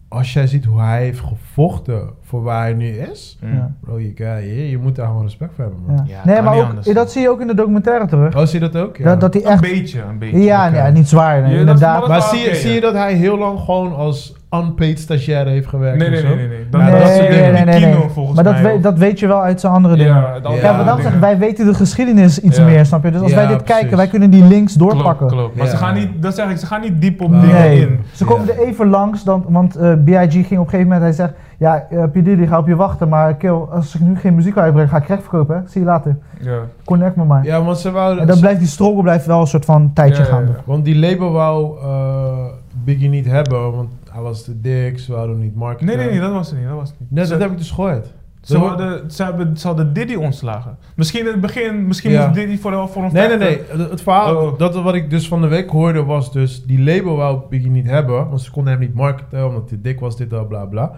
[0.09, 3.39] als jij ziet hoe hij heeft gevochten voor waar hij nu is.
[3.41, 3.71] Ja.
[3.81, 5.97] Bro, je, je, je moet daar gewoon respect voor hebben, man.
[5.97, 6.03] Ja.
[6.15, 6.87] Ja, nee, maar ook, anders.
[6.87, 8.37] dat zie je ook in de documentaire terug.
[8.37, 8.97] Oh, zie je dat ook?
[8.97, 9.05] Ja.
[9.05, 9.61] Dat, dat hij Een echt...
[9.61, 10.41] beetje, een beetje.
[10.43, 12.09] Ja, nee, niet zwaar, nee, Ja, dat- inderdaad.
[12.09, 12.75] maar zie, je, zie ja.
[12.75, 15.99] je dat hij heel lang gewoon als unpaid stagiair heeft gewerkt?
[15.99, 16.29] Nee, of nee, zo?
[16.29, 16.49] nee, nee.
[16.49, 16.69] nee.
[16.71, 17.01] Dat, nee, dat
[17.53, 18.09] nee, nee, kino nee.
[18.09, 18.81] volgens Maar dat, mij.
[18.81, 20.15] dat weet je wel uit zijn andere dingen.
[20.15, 20.53] Ja, Ja, dan
[20.97, 21.03] dingen.
[21.03, 22.65] zeg wij weten de geschiedenis iets Ja.
[22.65, 23.11] meer, snap je?
[23.11, 23.75] Dus als Ja, wij dit precies.
[23.81, 25.27] kijken, wij kunnen die links doorpakken.
[25.27, 25.57] Klopt, klopt.
[25.57, 27.99] Maar ze gaan niet, dat zeg ik, ze gaan niet diep op dingen Nee, in.
[28.13, 30.31] ze komen er even langs, dan, want eh, B.I.G.
[30.31, 32.13] ging op een gegeven moment, hij zegt, ja, eh P.
[32.13, 35.07] Diddy ga op je wachten, maar kill, als ik nu geen muziek uitbreng, ga ik
[35.07, 35.63] recht verkopen, hè?
[35.69, 36.17] zie je later.
[36.41, 36.59] Ja.
[36.85, 37.45] Connect me maar.
[37.45, 38.21] Ja, want ze wouden...
[38.21, 40.45] En dan blijft die struggle blijft wel een soort van tijdje Ja, ja.
[40.65, 42.45] Want die label wou eh,
[42.85, 45.87] Biggie niet hebben, want hij was te dik, ze wouden hem niet marketen.
[45.87, 46.69] Nee, nee, nee, dat was het niet.
[46.69, 47.11] Dat was het niet.
[47.11, 48.13] Net, ze, dat heb ik dus gehoord.
[48.41, 50.77] ze, hadden, ze, hebben, ze hadden Diddy ontslagen.
[50.95, 52.23] Misschien in het begin, misschien Ja.
[52.23, 53.61] moest Diddy voor, voor een Nee, nee, nee.
[53.69, 54.59] Het, het verhaal, Oh.
[54.59, 57.87] dat wat ik dus van de week hoorde was dus, die label wou Biggie niet
[57.87, 60.93] hebben, want ze konden hem niet marketen, omdat hij dik was, dit, dat, bla, bla.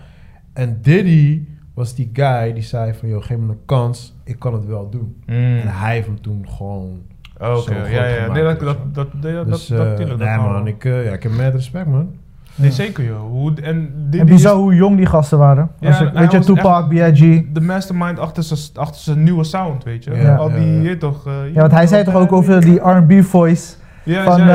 [0.58, 1.40] En Diddy
[1.74, 4.88] was die guy die zei van, joh, geef me een kans, ik kan het wel
[4.90, 5.16] doen.
[5.26, 5.34] Mm.
[5.58, 6.98] En hij heeft hem toen gewoon...
[7.40, 8.14] Oké, zo groot ja, ja.
[8.14, 10.84] gemaakt, Nee, dat, dat, dat, dat, ja, Dus, dat, dat, eh, dat nee man, ik,
[10.84, 12.08] eh, ja, ik heb met respect man.
[12.54, 13.20] Nee, zeker joh.
[13.20, 15.70] Hoe, en Diddy En bizar is hoe jong die gasten waren.
[15.80, 17.42] Ja, Als ik- weet je, Tupac, B.I.G.
[17.52, 20.14] de mastermind achter zijn, achter zijn nieuwe sound, weet je.
[20.14, 20.88] Ja, Al ja, die, ja.
[20.88, 21.26] je toch...
[21.26, 24.46] eh, Ja, want hij zei toch ook over die R&B voice Ja, van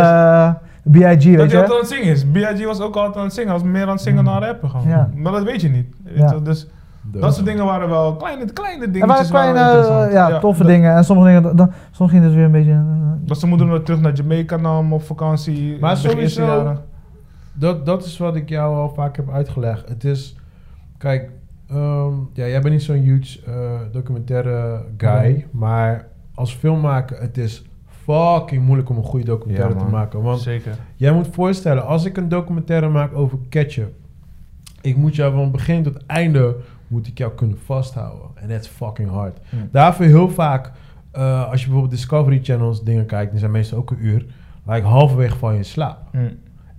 [0.84, 1.26] juist.
[1.26, 1.38] eh B.I.G.
[1.38, 1.74] Dat weet hij altijd je?
[1.74, 2.26] aan het zingen is.
[2.26, 2.66] B.I.G.
[2.66, 3.50] was ook altijd aan het zingen.
[3.50, 4.88] Hij was meer aan het zingen dan rappen gewoon.
[4.88, 5.10] Ja.
[5.16, 5.88] Maar dat weet je niet.
[6.04, 6.32] weet Ja.
[6.34, 6.42] je.
[6.42, 6.68] Dus
[7.02, 9.30] dat soort dingen waren wel kleine, kleine dingetjes.
[9.30, 10.96] waren kleine, eh, ja, toffe dat- dingen.
[10.96, 12.72] En sommige dingen, dan, soms ging het weer een beetje...
[12.72, 12.80] eh,
[13.26, 15.78] Dat zijn moeder nog terug naar Jamaica nam op vakantie.
[15.80, 16.78] Maar sowieso-.
[17.54, 19.88] Dat, dat is wat ik jou al vaak heb uitgelegd.
[19.90, 20.36] Het is,
[20.98, 21.30] kijk,
[21.70, 23.54] ehm, ja, jij bent niet zo'n huge eh,
[23.92, 25.46] documentaire guy, Nee.
[25.52, 27.64] maar als filmmaker, het is
[28.04, 30.22] fucking moeilijk om een goede documentaire Ja, te maken.
[30.22, 30.78] Want Zeker.
[30.96, 33.94] jij moet voorstellen, als ik een documentaire maak over ketchup,
[34.82, 36.56] ik moet jou van begin tot einde,
[36.88, 38.28] moet ik jou kunnen vasthouden.
[38.36, 39.40] En dat is fucking hard.
[39.72, 40.72] Daarvoor heel vaak,
[41.12, 44.26] eh, als je bijvoorbeeld Discovery Channels dingen kijkt, die zijn meestal ook een uur,
[44.66, 45.98] like halverwege val je in slaap.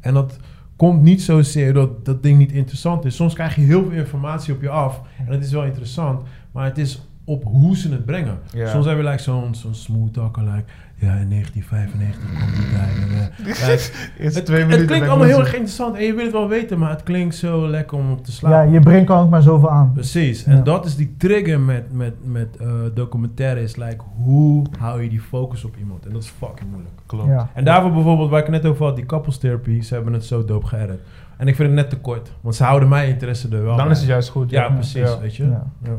[0.00, 0.38] En dat
[0.76, 3.16] komt niet zozeer dat dat ding niet interessant is.
[3.16, 5.00] Soms krijg je heel veel informatie op je af.
[5.18, 6.22] En dat is wel interessant.
[6.52, 8.38] Maar het is op hoe ze het brengen.
[8.52, 10.42] Soms hebben we like, zo'n zo'n smooth talker.
[10.42, 10.64] Like,
[11.04, 12.78] ja, in 1995 kwam die.
[12.78, 14.86] En, eh, het, twee het minuten.
[14.86, 15.96] klinkt allemaal heel erg interessant.
[15.96, 16.78] En je wil het wel weten.
[16.78, 18.70] Maar het klinkt zo lekker om op te ja, slapen.
[18.98, 19.90] je kan ook maar zoveel aan.
[19.92, 20.44] Precies.
[20.44, 20.62] En Ja.
[20.62, 23.76] dat is die trigger met, met, met eh, documentaires.
[23.76, 26.06] Like, hoe hou je die focus op iemand?
[26.06, 26.94] En dat is fucking moeilijk.
[27.06, 27.28] Klopt.
[27.28, 27.48] Ja.
[27.54, 30.44] En daarvoor bijvoorbeeld, waar ik net over had, die couples therapy, ze hebben het zo
[30.44, 31.00] dope geëdit.
[31.36, 33.84] En ik vind het net te kort, want ze houden mijn interesse er wel Dan
[33.84, 33.94] bij.
[33.94, 34.50] is het juist goed.
[34.50, 35.18] Ja, precies, Ja.
[35.18, 35.44] weet je.
[35.44, 35.66] Ja.
[35.82, 35.90] Ja.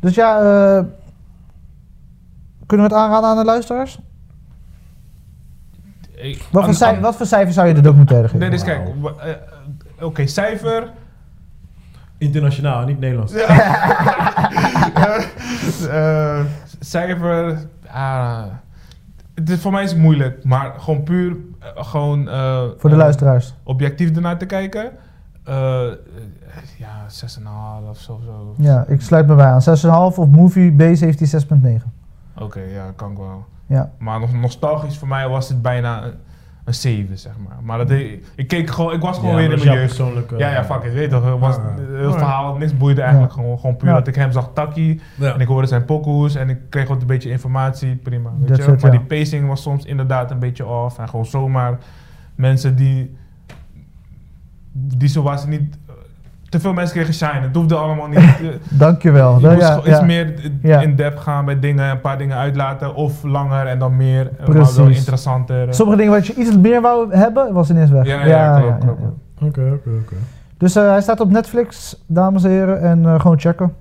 [0.00, 0.84] Dus ja, eh,
[2.66, 3.98] kunnen we het aanraden aan de luisteraars?
[6.20, 8.40] Ik- Wat voor, cijfer, wat voor cijfer zou je de documentaire geven?
[8.40, 8.80] Nee, dus kijk.
[9.20, 9.36] eh, eh,
[10.00, 10.90] Oké, cijfer.
[12.18, 13.32] Internationaal, niet Nederlands.
[15.90, 16.40] Eh,
[16.80, 17.58] cijfer.
[17.90, 18.42] ah,
[19.34, 21.36] het is, voor mij is het moeilijk, maar gewoon puur.
[21.74, 23.54] gewoon, eh, Voor de luisteraars.
[23.62, 24.90] Objectief ernaar te kijken.
[26.78, 28.20] Ja, 6,5 of zo.
[28.24, 28.54] zo.
[28.58, 29.62] Ja, ik sluit me bij aan.
[30.12, 31.92] 6,5 op Movie Base heeft hij 6,9.
[32.38, 33.44] Oké, ja, kan ik wel.
[33.68, 33.90] Ja.
[33.98, 36.12] Maar nog nostalgisch voor mij was het bijna een,
[36.64, 37.56] een 7, zeg maar.
[37.62, 37.90] Maar dat,
[38.34, 39.86] ik keek gewoon, ik was gewoon weer in dat mijn jeugd.
[39.86, 40.36] persoonlijke...
[40.36, 41.24] Ja, ja, fuck it, weet je toch.
[41.24, 43.32] Het verhaal, niks boeide eigenlijk.
[43.34, 43.40] Ja.
[43.40, 43.94] Gewoon, gewoon puur Ja.
[43.94, 45.00] dat ik hem zag takkie.
[45.14, 45.34] Ja.
[45.34, 48.30] En ik hoorde zijn pokoes en ik kreeg wat een beetje informatie, prima.
[48.38, 48.72] Weet That's je?
[48.72, 48.98] it, maar ja.
[48.98, 50.98] die pacing was soms inderdaad een beetje off.
[50.98, 51.78] En gewoon zomaar
[52.34, 53.16] mensen die,
[54.72, 55.78] die zo was niet...
[56.48, 57.40] Te veel mensen kregen shine.
[57.40, 58.18] Het hoefde allemaal niet...
[58.42, 59.34] eh, Dankjewel.
[59.36, 59.96] je Da- moest ja, gewoon ja.
[59.96, 60.80] iets meer eh, Ja.
[60.80, 62.94] in depth gaan bij dingen, een paar dingen uitlaten.
[62.94, 64.26] Of langer en dan meer.
[64.26, 64.76] eh, Maar Precies.
[64.76, 65.74] wel interessanter.
[65.74, 68.06] Sommige dingen wat je iets meer wou hebben, was ineens weg.
[68.06, 69.00] Ja, ja, klopt, klopt.
[69.42, 70.14] Oké, oké, oké.
[70.58, 72.80] Dus eh, hij staat op Netflix, dames en heren.
[72.80, 73.72] En eh, gewoon checken.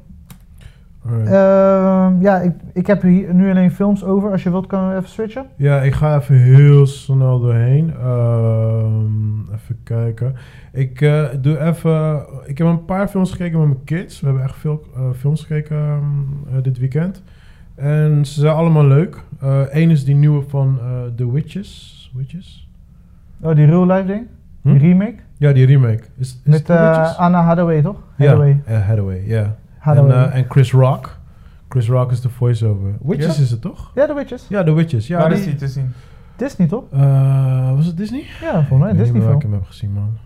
[1.12, 4.32] Ehm, ja, ik, ik heb hier nu alleen films over.
[4.32, 5.46] Als je wilt, kunnen we even switchen.
[5.56, 7.94] Ja, ik ga even heel snel doorheen.
[7.94, 10.36] Ehm, even kijken.
[10.72, 12.26] Ik eh, doe even.
[12.46, 14.20] Ik heb een paar films gekeken met mijn kids.
[14.20, 17.24] We hebben echt veel eh, films gekeken ehm, eh, dit weekend.
[17.76, 19.24] En ze zijn allemaal leuk.
[19.70, 20.80] Eén is die nieuwe van
[21.16, 22.12] The Witches.
[22.16, 22.70] Witches?
[23.42, 24.26] Oh, die real life ding?
[24.62, 24.72] Hm?
[24.72, 25.16] Die remake?
[25.38, 26.04] Ja, die remake.
[26.18, 26.70] Is, is Met?
[27.18, 28.04] Anna Hathaway, toch?
[28.18, 28.62] Ja, Hathaway.
[28.68, 29.56] ja, Hathaway, ja.
[29.96, 30.26] Hathaway.
[30.26, 31.18] eh, en Chris Rock.
[31.70, 32.94] Chris Rock is de voice-over.
[33.02, 33.44] Witches Ja?
[33.44, 33.92] is het toch?
[33.96, 34.46] ja, The Witches.
[34.50, 35.08] Ja, The Witches.
[35.08, 35.92] Ja, Waar die- is die te zien?
[36.36, 36.84] Disney, toch?
[36.92, 38.24] Eh, was het Disney?
[38.42, 40.18] Ja, volgens mij ik weet niet Disney waar ik hem heb gezien, man.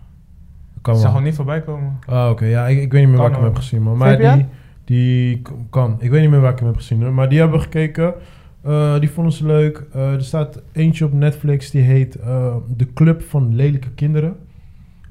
[0.82, 1.98] Kan Ik zag hem niet voorbij komen.
[2.08, 2.44] Oh, oké.
[2.44, 3.96] Ja, ik, ik weet niet meer Kan waar ik hem heb gezien, man.
[3.96, 4.46] Maar die,
[4.84, 5.96] die kan.
[5.98, 7.12] Ik weet niet meer waar ik hem heb gezien, hoor.
[7.12, 8.14] Maar die hebben we gekeken.
[8.62, 9.84] Eh, die vonden ze leuk.
[9.92, 14.36] Eh, er staat eentje op Netflix, die heet eh, De Club van Lelijke Kinderen.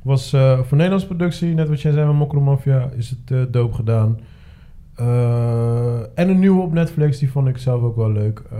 [0.04, 3.40] Was eh voor Nederlandse productie, net wat jij zei van Mokro Mafia, is het eh
[3.52, 4.20] doop gedaan.
[5.02, 8.42] Eh, en een nieuwe op Netflix, die vond ik zelf ook wel leuk.
[8.52, 8.58] Eh,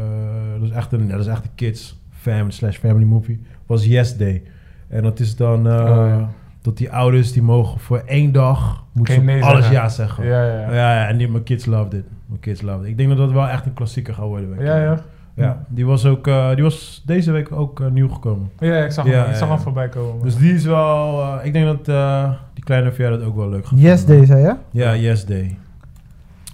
[0.60, 3.42] dat, is echt een, dat is echt een kids family slash family movie.
[3.66, 4.44] Was Yes Day.
[4.88, 6.30] En dat is dan eh, Oh, ja.
[6.62, 9.74] dat die ouders die mogen voor één dag moeten nee alles zeggen.
[9.82, 10.26] ja zeggen.
[10.26, 12.06] Ja, Ja, ja, en die, mijn kids loved it.
[12.26, 12.88] Mijn kids loved it.
[12.90, 14.50] Ik denk dat dat wel echt een klassieker gaat worden.
[14.50, 14.82] weet Ja, je.
[14.84, 14.98] ja.
[15.36, 15.66] ja.
[15.68, 18.50] Die was ook, eh, die was deze week ook nieuw gekomen.
[18.60, 19.54] Ja, ik zag Ja, hem, ik zag ja.
[19.54, 20.24] hem voorbij komen.
[20.24, 23.50] Dus die is wel, eh, ik denk dat eh, die kleine VR dat ook wel
[23.50, 24.18] leuk gaat Yes vinden.
[24.18, 24.56] Day, zei je?
[24.80, 25.58] Ja, Yes Day.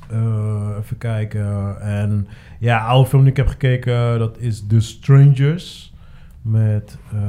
[0.10, 1.82] Eh, even kijken.
[1.82, 2.28] En
[2.60, 5.94] ja, oude film die ik heb gekeken, dat is The Strangers.
[6.42, 7.20] Met, eh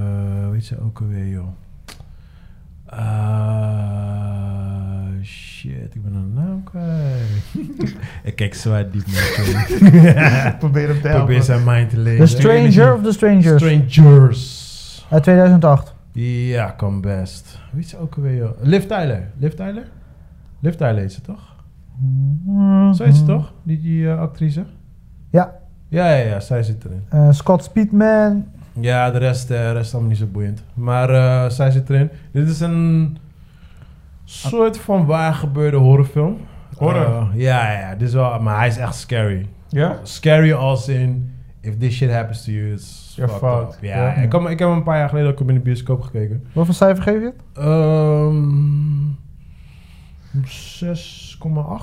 [0.44, 1.48] hoe heet ze ook alweer, joh?
[3.88, 7.54] Ah, shit, ik ben een naam kwijt.
[8.24, 11.24] ik kijk zwaar diep naar Probeer hem te helpen.
[11.24, 12.26] Probeer zijn mind te lezen.
[12.26, 13.62] The Stranger of The Strangers?
[13.62, 15.06] Strangers.
[15.10, 15.94] Uit 2008.
[16.12, 17.58] Ja, kan best.
[17.72, 18.50] Wie is ze ook alweer, joh?
[18.60, 19.30] Liv Tyler.
[19.38, 19.86] Liv Tyler?
[20.60, 21.56] Liv Tyler heet ze toch?
[22.94, 23.52] Zo heet ze toch?
[23.62, 24.64] Die, die eh, actrice?
[25.30, 25.52] Ja.
[25.88, 27.02] Ja, ja, ja, zij zit erin.
[27.08, 28.46] Eh, Scott Speedman.
[28.80, 30.64] Ja, de rest, eh rest allemaal niet zo boeiend.
[30.74, 32.10] Maar eh, zij zit erin.
[32.32, 33.16] Dit is een
[34.24, 36.36] soort van waar gebeurde horrorfilm.
[36.76, 37.30] Horror?
[37.34, 39.48] Ja, ja, dit is wel, maar hij is echt scary.
[39.68, 39.98] Ja?
[40.02, 43.74] Scary als in, if this shit happens to you, it's You're fucked fucked.
[43.74, 43.82] up.
[43.82, 44.14] Ja.
[44.14, 46.46] Ik, heb, ik heb hem een paar jaar geleden ook in de bioscoop gekeken.
[46.52, 47.64] Wat voor cijfer geef je het?
[47.64, 49.16] Ehm
[50.44, 51.27] 6,8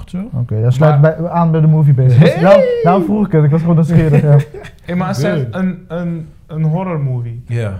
[0.05, 0.29] zo.
[0.33, 2.19] Oké, dat sluit Maar- bij, aan bij de movie bezig.
[2.33, 2.41] Hey!
[2.41, 4.21] Daarom, daarom vroeg ik het, ik was gewoon nieuwsgierig.
[4.21, 4.37] Ja.
[4.85, 7.43] Hey, maar zeg, een, een, een horror movie.
[7.47, 7.69] Ja.
[7.69, 7.79] Net,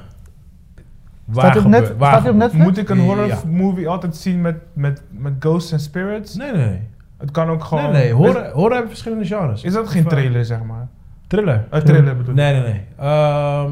[1.25, 2.63] waar staat hij op gebe- Netflix?
[2.65, 3.03] Moet ik een Ja.
[3.03, 6.35] horror movie altijd zien met, met, met ghosts en spirits?
[6.35, 6.79] Nee, nee.
[7.17, 7.83] Het kan ook gewoon...
[7.83, 8.13] nee, nee.
[8.13, 9.63] Horror, horror hebben verschillende genres.
[9.63, 10.87] Is dat geen Of, eh, trailer, zeg maar?
[11.27, 11.65] Thriller.
[11.69, 12.35] Een trailer bedoel ik.
[12.39, 12.81] Nee, nee, nee.
[12.97, 13.71] Ehm,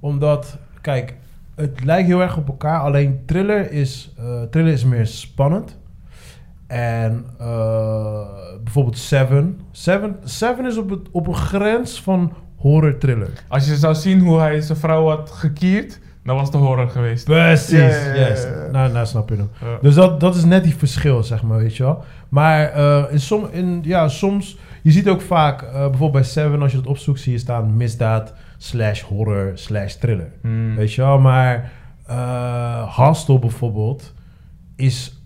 [0.00, 1.14] omdat, kijk,
[1.54, 2.80] het lijkt heel erg op elkaar.
[2.80, 5.76] Alleen thriller is, eh, thriller is meer spannend.
[6.66, 8.20] En eh,
[8.64, 9.60] bijvoorbeeld Seven.
[9.70, 10.16] Seven.
[10.24, 13.30] Seven is op, het, op een grens van horror thriller.
[13.48, 17.24] Als je zou zien hoe hij zijn vrouw had gekierd, dan was het horror geweest.
[17.24, 18.46] Precies, Ja, ja, ja, yes.
[18.72, 19.50] Nou, nou snap je hem.
[19.60, 19.78] Ja.
[19.80, 22.04] Dus dat, dat is net die verschil, zeg maar, weet je wel.
[22.28, 24.58] Maar eh, in som, in, ja, soms...
[24.82, 27.76] Je ziet ook vaak, eh, bijvoorbeeld bij Seven, als je het opzoekt, zie je staan
[27.76, 30.32] misdaad slash horror slash thriller.
[30.40, 30.76] Hmm.
[30.76, 31.72] Weet je wel, maar
[32.06, 34.14] eh Hostel bijvoorbeeld
[34.76, 35.20] is...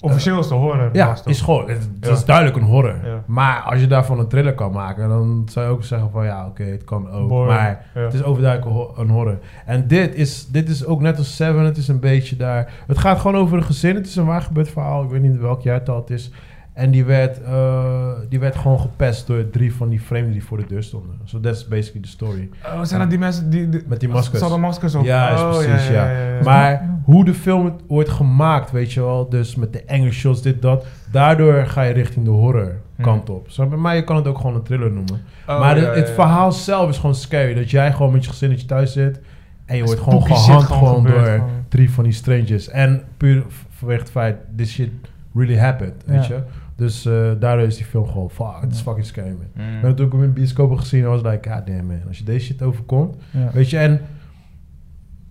[0.00, 0.88] Officieel is de horror.
[0.92, 1.68] Ja, is gewoon...
[1.68, 2.10] Het, het Ja.
[2.10, 2.94] is duidelijk een horror.
[3.04, 3.22] Ja.
[3.26, 6.24] Maar als je daarvan een thriller kan maken, dan zou je ook zeggen van...
[6.24, 7.28] Ja, oké, het kan ook.
[7.28, 7.48] Boring.
[7.58, 8.00] Maar Ja.
[8.00, 9.38] het is overduidelijk een ho- een horror.
[9.66, 11.64] En dit is, dit is ook net als Seven.
[11.64, 12.72] Het is een beetje daar...
[12.86, 13.94] Het gaat gewoon over een gezin.
[13.94, 15.02] Het is een waar gebeurd verhaal.
[15.02, 16.30] Ik weet niet welk jaartal het is.
[16.78, 20.56] En die werd, eh, die werd gewoon gepest door drie van die vreemden die voor
[20.56, 21.16] de deur stonden.
[21.24, 22.48] So that's basically the story.
[22.64, 23.68] Oh, zijn dat die mensen die...
[23.68, 24.46] die Met die maskers.
[24.48, 25.04] Ze maskers op.
[25.04, 26.10] Ja, is Oh, precies, ja.
[26.44, 29.28] Maar hoe de film wordt gemaakt, weet je wel.
[29.28, 30.86] Dus met de enge shots, dit, dat.
[31.10, 33.50] Daardoor ga je richting de horror kant op.
[33.50, 33.76] Snap je?
[33.76, 35.20] Maar je kan het ook gewoon een thriller noemen.
[35.48, 37.54] Oh, maar de- het verhaal zelf is gewoon scary.
[37.54, 39.20] Dat jij gewoon met je gezinnetje thuis zit.
[39.66, 41.48] En je wordt gewoon gehand gewoon door gewoon.
[41.68, 42.68] drie van die strangers.
[42.68, 44.90] En puur vanwege het feit, this shit
[45.34, 46.38] really happened, weet je.
[46.78, 49.64] Dus eh, daardoor is die film gewoon, fuck, het is fucking scary, man.
[49.66, 49.74] Hmm.
[49.74, 52.18] Ik ben het ook in de bioscoop gezien en was like, god damn man, als
[52.18, 53.50] je deze shit overkomt, Ja.
[53.52, 54.00] weet je, en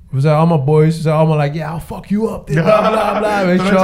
[0.09, 3.17] we zijn allemaal boys, we zijn allemaal like, ja, fuck you up, dit, bla bla
[3.19, 3.83] bla, weet je wel.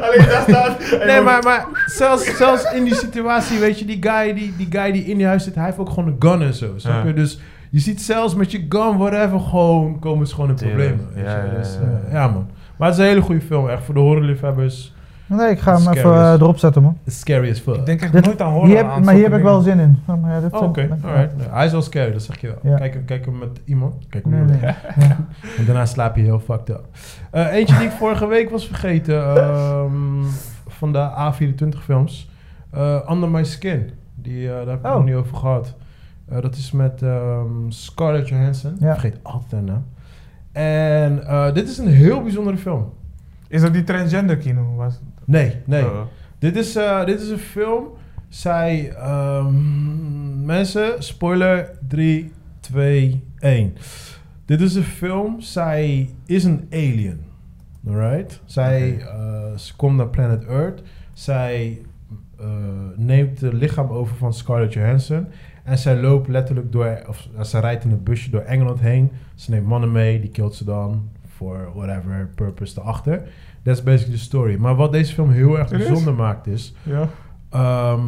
[0.00, 0.78] Alleen daar staat.
[1.06, 4.92] Nee, maar, maar zelfs, zelfs in die situatie, weet je, die guy die, die guy
[4.92, 7.06] die in die huis zit, hij heeft ook gewoon een gun en zo, snap Ja.
[7.08, 7.12] je?
[7.14, 7.40] Dus
[7.70, 11.42] je ziet zelfs met je gun, whatever, gewoon komen ze gewoon in problemen, weet Ja,
[11.44, 11.50] je.
[11.50, 12.50] ja, Dus, ja, eh, ja, man.
[12.76, 14.93] Maar het is een hele goede film, echt voor de horrorliefhebbers.
[15.26, 16.98] Nee, ik ga hem Scary even eh, erop zetten, man.
[17.04, 17.74] It's scary as fuck.
[17.76, 18.66] Ik denk echt Dit- nooit aan horror.
[18.68, 19.98] Hier heb, aan maar hier heb ik wel zin in.
[20.06, 21.36] Ja, maar ja, dit Oh, vind- oké, alright.
[21.36, 22.72] Nee, hij is wel scary, dat zeg je wel.
[22.72, 22.76] Ja.
[22.78, 24.06] Kijk, kijk hem met iemand.
[24.08, 24.74] Kijk hem Nee, met- nee.
[25.58, 26.84] En daarna slaap je heel fucked up.
[27.30, 29.36] Eh, eentje die ik vorige week was vergeten.
[29.36, 30.22] ehm,
[30.68, 32.30] van de A24 films.
[32.70, 33.90] Eh, Under My Skin.
[34.14, 34.96] Die, eh, daar heb ik het Oh.
[34.96, 35.74] nog niet over gehad.
[36.28, 38.76] Eh, dat is met ehm, Scarlett Johansson.
[38.80, 38.92] Ja.
[38.92, 39.84] Vergeet altijd haar naam.
[40.52, 42.92] En eh, dit is een heel bijzondere film.
[43.48, 44.74] Is dat die transgender kino?
[44.76, 45.84] Was, Nee, nee.
[45.84, 46.00] Oh.
[46.38, 47.88] Dit is, eh, dit is een film.
[48.28, 53.76] Zij, ehm, mensen, spoiler 3, 2, 1.
[54.44, 55.40] Dit is een film.
[55.40, 57.20] Zij is een alien.
[57.86, 58.40] Alright?
[58.44, 60.82] Zij eh, ze komt naar planet Earth.
[61.12, 61.80] Zij
[62.38, 62.46] eh,
[62.96, 65.26] neemt het lichaam over van Scarlett Johansson.
[65.64, 69.10] En zij loopt letterlijk door, of ze rijdt in een busje door Engeland heen.
[69.34, 73.22] Ze neemt mannen mee, die killt ze dan voor whatever purpose erachter.
[73.64, 74.56] That's basically the story.
[74.56, 76.74] Maar wat deze film heel erg bijzonder maakt is...
[76.82, 77.08] Ja.
[77.50, 78.02] Ehm,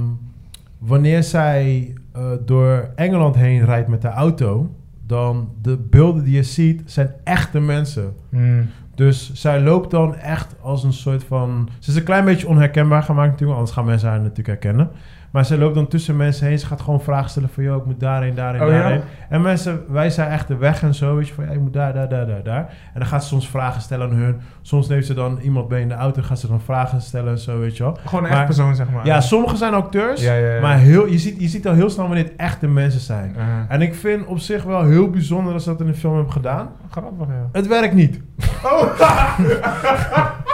[0.79, 4.75] wanneer zij eh, door Engeland heen rijdt met de auto,
[5.07, 8.15] dan de beelden die je ziet zijn echte mensen.
[8.29, 8.67] Mm.
[8.95, 11.69] Dus zij loopt dan echt als een soort van.
[11.79, 14.91] Ze is een klein beetje onherkenbaar gemaakt natuurlijk, anders gaan mensen haar natuurlijk herkennen.
[15.31, 16.59] Maar zij loopt dan tussen mensen heen.
[16.59, 18.79] Ze gaat gewoon vragen stellen van, joh, ik moet daarheen, daarheen, Oh, ja?
[18.79, 19.01] daarheen.
[19.29, 21.73] En mensen wijzen haar echt de weg en zo, weet je, van, ja, ik moet
[21.73, 22.59] daar, daar, daar, daar, daar.
[22.95, 24.41] En dan gaat ze soms vragen stellen aan hun.
[24.63, 27.39] Soms neemt ze dan iemand mee in de auto, gaat ze dan vragen stellen en
[27.39, 27.99] zo, weet je wel.
[28.05, 29.07] Gewoon een Maar- echt persoon, zeg maar.
[29.07, 30.61] Ja, sommige zijn acteurs, Ja, ja, ja.
[30.61, 33.35] maar heel, je, ziet, je ziet al heel snel wanneer het echte mensen zijn.
[33.37, 36.15] Uh, En ik vind op zich wel heel bijzonder dat ze dat in de film
[36.15, 36.69] hebben gedaan.
[36.91, 37.49] grappig, ja.
[37.53, 38.21] Het werkt niet.
[38.65, 38.83] Oh,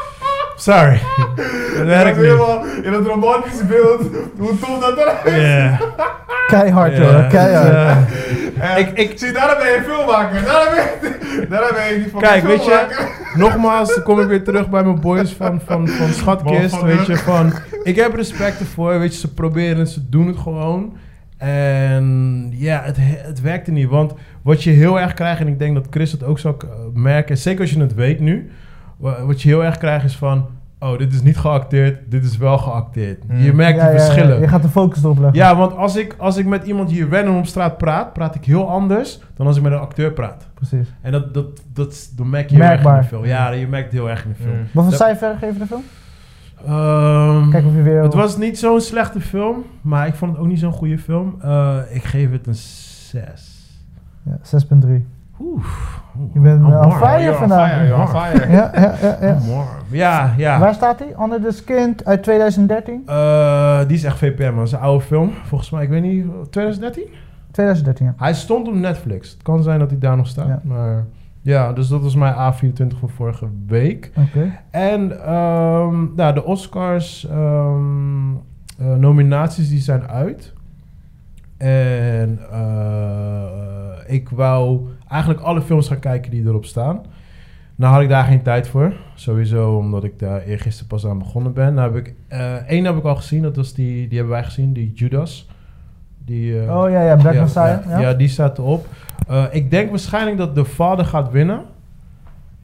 [0.56, 0.98] Sorry.
[1.16, 2.24] Het dat werkt is niet.
[2.24, 4.00] helemaal in het romantische beeld.
[4.38, 5.42] Hoe tof dat eruit is.
[5.42, 5.78] Ja.
[6.46, 7.02] Keihard, Ja.
[7.02, 7.26] hoor.
[7.26, 7.72] Keihard.
[7.72, 8.04] Ja.
[8.60, 10.44] En Ik- ik- Zie, daarom ben je een filmmaker.
[10.44, 13.08] Daarom ben je, daarom ben je die van Kijk, weet je, filmmaker.
[13.36, 16.76] nogmaals, dan kom ik weer terug bij mijn boys van, van, van Schatkist.
[16.76, 17.06] Van, Weet eh.
[17.06, 18.98] je, van, ik heb respect ervoor.
[18.98, 20.92] Weet je, ze proberen het, ze doen het gewoon.
[21.38, 23.88] En ja, het, het werkte niet.
[23.88, 26.68] Want wat je heel erg krijgt, en ik denk dat Chris het ook zou eh,
[26.94, 28.50] merken, zeker als je het weet nu,
[29.26, 30.46] wat je heel erg krijgt is van,
[30.78, 33.22] oh, dit is niet geacteerd, dit is wel geacteerd.
[33.28, 33.38] Hmm.
[33.38, 34.04] Je merkt Ja, die ja, ja.
[34.04, 34.40] verschillen.
[34.40, 35.38] Je gaat de focus erop leggen.
[35.38, 38.44] Ja, want als ik, als ik met iemand hier random op straat praat, praat ik
[38.44, 40.46] heel anders dan als ik met een acteur praat.
[40.54, 40.88] Precies.
[41.00, 43.02] En dat, dat, dat, dat merk je heel erg in Merkbaar.
[43.02, 43.24] de film.
[43.24, 44.56] Ja, je merkt het heel erg in de film.
[44.56, 44.66] Mm.
[44.72, 45.82] Wat voor cijfer geven de film?
[46.66, 48.02] Ehm, Kijk of je weer...
[48.02, 51.34] het was niet zo'n slechte film, maar ik vond het ook niet zo'n goede film.
[51.42, 53.60] Eh, ik geef het een 6.
[54.22, 54.38] Ja,
[54.86, 55.06] 6.3.
[55.42, 55.64] Oeh.
[56.32, 57.70] Je bent eh, on fire on vandaag.
[57.70, 58.50] fire, you're on fire.
[58.50, 59.16] Ja, ja, ja.
[59.20, 59.38] ja.
[59.38, 59.66] Warm.
[59.90, 60.58] Ja, ja.
[60.58, 61.14] Waar staat hij?
[61.22, 63.02] Under the Skin uit 2013?
[63.06, 64.56] Eh, die is echt VPM, man.
[64.56, 65.30] Dat is een oude film.
[65.44, 67.04] Volgens mij, ik weet niet, 2013?
[67.50, 68.14] 2013, ja.
[68.16, 69.30] Hij stond op Netflix.
[69.30, 70.46] Het kan zijn dat hij daar nog staat.
[70.46, 70.60] Ja.
[70.62, 71.04] Maar
[71.40, 74.12] ja, dus dat was mijn A24 van vorige week.
[74.16, 74.52] Oké.
[74.70, 78.32] En ehm, nou, de Oscars ehm,
[78.78, 80.52] eh, nominaties die zijn uit.
[81.58, 84.80] En eh, ik wou
[85.12, 87.00] eigenlijk alle films gaan kijken die erop staan.
[87.76, 88.92] Nou had ik daar geen tijd voor.
[89.14, 91.74] Sowieso omdat ik daar eergisteren pas aan begonnen ben.
[91.74, 93.42] Nou heb ik, eh één heb ik al gezien.
[93.42, 94.72] Dat was die, die hebben wij gezien.
[94.72, 95.48] Die Judas.
[96.24, 97.84] Die, eh, Oh ja, ja, Black ja, Messiah.
[97.84, 98.86] ja, Ja, ja, die staat erop.
[99.28, 101.60] Eh, ik denk waarschijnlijk dat de vader gaat winnen.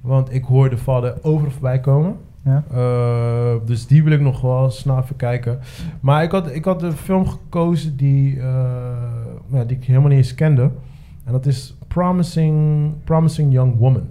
[0.00, 2.16] Want ik hoor de vader overal voorbij komen.
[2.44, 2.62] Ja.
[3.64, 5.58] Dus die wil ik nog wel snel even kijken.
[6.00, 8.36] Maar ik had, ik had een film gekozen die,
[9.50, 10.70] ja, die ik helemaal niet eens kende.
[11.24, 14.08] En dat is Promising, Promising Young Woman.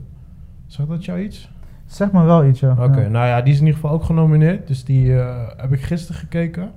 [0.66, 1.50] Zegt dat jou iets?
[1.86, 2.72] Zeg maar wel iets, ja.
[2.80, 3.08] Oké, Ja.
[3.08, 4.68] nou ja, die is in ieder geval ook genomineerd.
[4.68, 6.72] Dus die eh, heb ik gisteren gekeken.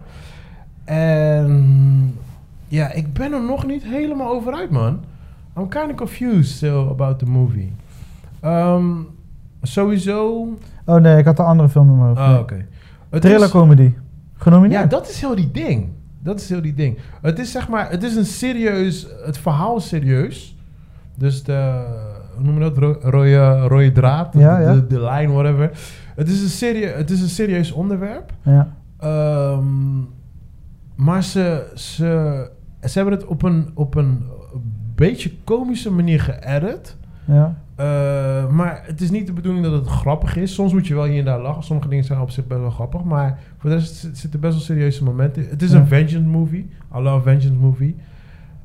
[0.85, 2.15] En
[2.69, 5.01] ja, ik ben er nog niet helemaal over uit, man.
[5.59, 7.73] I'm kind of confused still about the movie.
[8.41, 8.85] Ehm,
[9.63, 10.49] sowieso...
[10.85, 12.33] Oh nee, ik had een andere film in mijn hoofd.
[12.35, 12.67] Oh, oké.
[13.11, 13.93] Het Thriller is- comedy.
[14.37, 14.83] Genomineerd?
[14.83, 15.89] Ja, dat is heel die ding.
[16.23, 16.99] Dat is heel die ding.
[17.23, 20.57] Het is zeg maar, het is een serieus, het verhaal is serieus.
[21.21, 21.85] Dus de,
[22.35, 24.75] hoe noem je dat, Ro- rode, rode draad, de, Ja, ja.
[24.75, 25.71] de, de lijn, whatever.
[26.16, 28.33] Het is, een serie, het is een serieus onderwerp.
[28.43, 28.75] Ja.
[28.99, 29.99] Ehm,
[30.95, 32.51] maar ze, ze,
[32.83, 34.25] ze hebben het op een, op een
[34.95, 36.97] beetje komische manier geëdit.
[37.25, 37.59] ja.
[37.77, 40.55] Eh, maar het is niet de bedoeling dat het grappig is.
[40.55, 41.62] Soms moet je wel hier en daar lachen.
[41.62, 43.03] Sommige dingen zijn op zich best wel grappig.
[43.05, 45.47] Maar voor de rest zit- zitten best wel serieuze momenten.
[45.49, 45.79] Het is Ja.
[45.79, 46.68] een vengeance movie.
[46.97, 47.97] I love vengeance movie.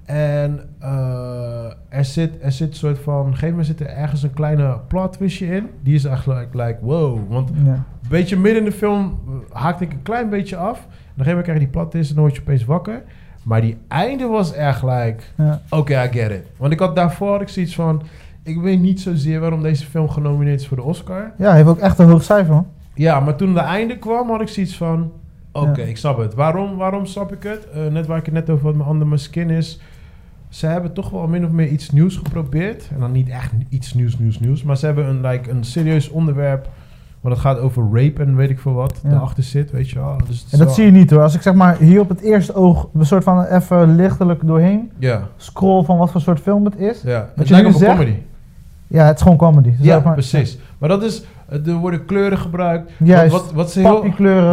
[0.06, 3.20] En eh, er zit er zit een soort van...
[3.20, 5.70] Op een gegeven moment zit er ergens een kleine plot twistje in.
[5.84, 7.20] Die is eigenlijk like, wow.
[7.30, 7.72] Want ja.
[7.72, 10.78] een beetje midden in de film eh, haakte ik een klein beetje af.
[10.78, 12.66] En op een gegeven moment krijg je die plot twist en dan word je opeens
[12.66, 13.04] wakker.
[13.44, 15.18] Maar die einde was echt like...
[15.36, 15.62] ja.
[15.70, 16.48] Oké, I get it.
[16.58, 18.02] Want ik had daarvoor had ik zoiets van...
[18.44, 21.32] Ik weet niet zozeer waarom deze film genomineerd is voor de Oscar.
[21.38, 22.64] Ja, hij heeft ook echt een hoog cijfer.
[22.94, 25.12] Ja, maar toen het einde kwam, had ik zoiets van...
[25.52, 25.88] Oké, Ja.
[25.88, 26.34] ik snap het.
[26.34, 27.70] Waarom, waarom snap ik het?
[27.70, 29.80] Eh, net waar ik het net over had, mijn andere mijn skin is...
[30.50, 32.90] Ze hebben toch wel min of meer iets nieuws geprobeerd.
[32.94, 34.64] En dan niet echt iets nieuws, nieuws, nieuws.
[34.64, 36.70] Maar ze hebben een, like, een serieus onderwerp...
[37.22, 39.00] Want het gaat over rape en weet ik veel wat.
[39.04, 39.10] Ja.
[39.10, 40.18] Daarachter zit, weet je wel.
[40.28, 41.22] Dus En dat wel- zie je niet hoor.
[41.22, 44.92] Als ik zeg maar hier op het eerste oog een soort van even lichtelijk doorheen
[45.00, 47.02] Ja, scroll van wat voor soort film het is.
[47.02, 47.30] ja.
[47.36, 48.16] Het lijkt op zegt- comedy.
[48.88, 49.74] Ja, het is gewoon comedy.
[49.80, 50.58] Ja, maar- precies.
[50.78, 51.24] Maar dat is...
[51.66, 52.92] Er worden kleuren gebruikt.
[53.04, 53.32] Juist.
[53.32, 54.06] Wat, wat ze heel.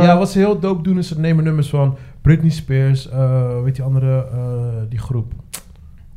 [0.02, 3.74] Ja, wat ze heel dope doen is ze nemen nummers van Britney Spears, eh weet
[3.74, 4.38] die andere, eh,
[4.88, 5.32] die groep.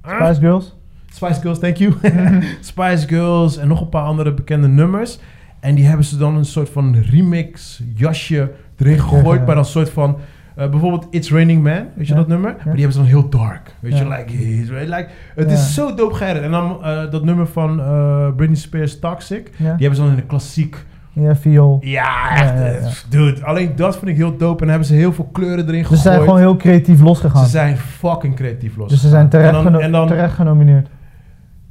[0.08, 0.76] Spice Girls.
[1.14, 1.94] Spice Girls, thank you.
[2.62, 5.20] Spice Girls en nog een paar andere bekende nummers.
[5.60, 9.66] En die hebben ze dan een soort van remix jasje erin gegooid, maar dan een
[9.66, 10.18] soort van
[10.56, 12.20] Eh, bijvoorbeeld It's Raining Man, weet je Ja.
[12.20, 12.50] dat nummer?
[12.56, 13.76] Maar die hebben ze dan heel dark.
[13.80, 14.04] Weet Ja.
[14.04, 16.26] je, like, it's like het is zo dope.
[16.26, 20.16] En dan eh, dat nummer van eh, Britney Spears, Toxic, die hebben ze dan in
[20.16, 20.86] de klassiek.
[21.24, 21.78] Ja viool.
[21.82, 22.50] Ja, echt.
[22.54, 22.90] Ja, ja, eh, ja.
[23.10, 24.52] Dude, alleen dat vind ik heel dope.
[24.52, 26.02] En dan hebben ze heel veel kleuren erin Dus ze gegooid.
[26.02, 27.44] zijn gewoon heel creatief losgegaan.
[27.44, 28.90] Ze zijn fucking creatief los.
[28.90, 30.88] dus ze zijn terecht, en dan, geno- en dan, terecht genomineerd.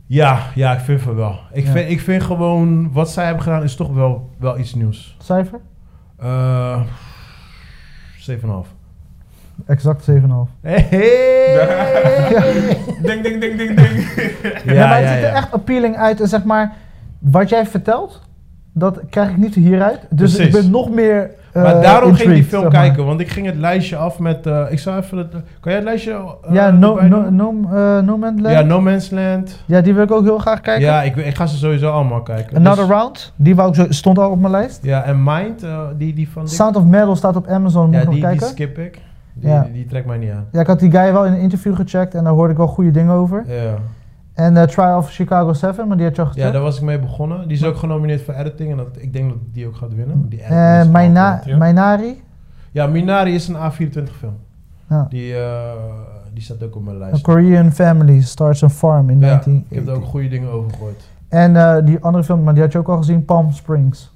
[0.07, 1.39] Ja, ja, ik vind van wel.
[1.53, 1.71] Ik, Ja.
[1.73, 5.17] vind, ik vind gewoon, wat zij hebben gedaan is toch wel, wel iets nieuws.
[5.23, 5.61] Cijfer?
[6.19, 6.81] Eh
[8.19, 8.69] 7,5.
[9.67, 10.51] Exact 7,5.
[10.61, 12.77] Hey, hey.
[13.03, 14.07] Ding, ding, ding, ding, ding.
[14.65, 15.35] ja, Ja, maar het ziet er ja.
[15.35, 16.21] echt appealing uit.
[16.21, 16.73] En zeg maar,
[17.19, 18.23] wat jij vertelt,
[18.77, 20.01] dat krijg ik niet hieruit.
[20.11, 20.55] Dus Precies.
[20.55, 22.81] ik ben nog meer eh, Maar daarom ging ik die film zeg maar.
[22.83, 24.47] kijken, want ik ging het lijstje af met.
[24.47, 25.19] eh, ik zou even.
[25.19, 26.11] Het, kan jij het lijstje.
[26.13, 28.55] eh, ja, no, no, no, eh, no Man's Land.
[28.55, 29.63] Ja, No Man's Land.
[29.67, 30.85] Ja, die wil ik ook heel graag kijken.
[30.85, 32.57] Ja, ik, ik ga ze sowieso allemaal kijken.
[32.57, 34.79] Another Dus- Round, die wou ik zo, stond al op mijn lijst.
[34.83, 36.49] Ja, en Mind, eh, die, die van.
[36.49, 38.47] Sound of Metal staat op Amazon, moet ja, nog die, die kijken.
[38.47, 38.99] skip ik.
[39.33, 39.63] Die, Ja.
[39.63, 40.47] die, die trekt mij niet aan.
[40.53, 42.67] Ja, ik had die guy wel in een interview gecheckt en daar hoorde ik wel
[42.67, 43.45] goede dingen over.
[43.47, 43.75] Ja.
[44.35, 46.83] En eh, Trial of Chicago 7, maar die had je al ja, daar was ik
[46.83, 47.49] mee begonnen.
[47.49, 50.29] Die is ook genomineerd voor editing en dat, ik denk dat die ook gaat winnen.
[50.29, 51.59] Die editing Eh.
[51.61, 52.23] Minari,
[52.71, 54.37] Ja, Minari is een A24 film.
[54.89, 55.07] Ja.
[55.11, 55.73] Die, eh,
[56.33, 57.23] die staat ook op mijn A lijst.
[57.23, 59.79] Korean Family Starts a Farm in Ja, 1980.
[59.79, 61.09] ik heb er ook goede dingen over gehoord.
[61.29, 64.13] En die andere film, maar die had je ook al gezien, Palm Springs.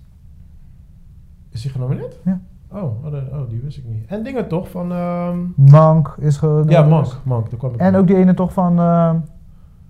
[1.51, 2.17] Is die genomineerd?
[2.25, 2.41] Ja.
[2.73, 4.05] Oh, oh, oh, die wist ik niet.
[4.07, 4.93] En dingen toch van...
[4.93, 6.63] ehm, Monk is ge...
[6.69, 7.07] ja, Monk.
[7.23, 9.11] Monk, daar kwam ik En ook die ene toch van eh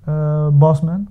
[0.09, 1.09] eh, Bossman.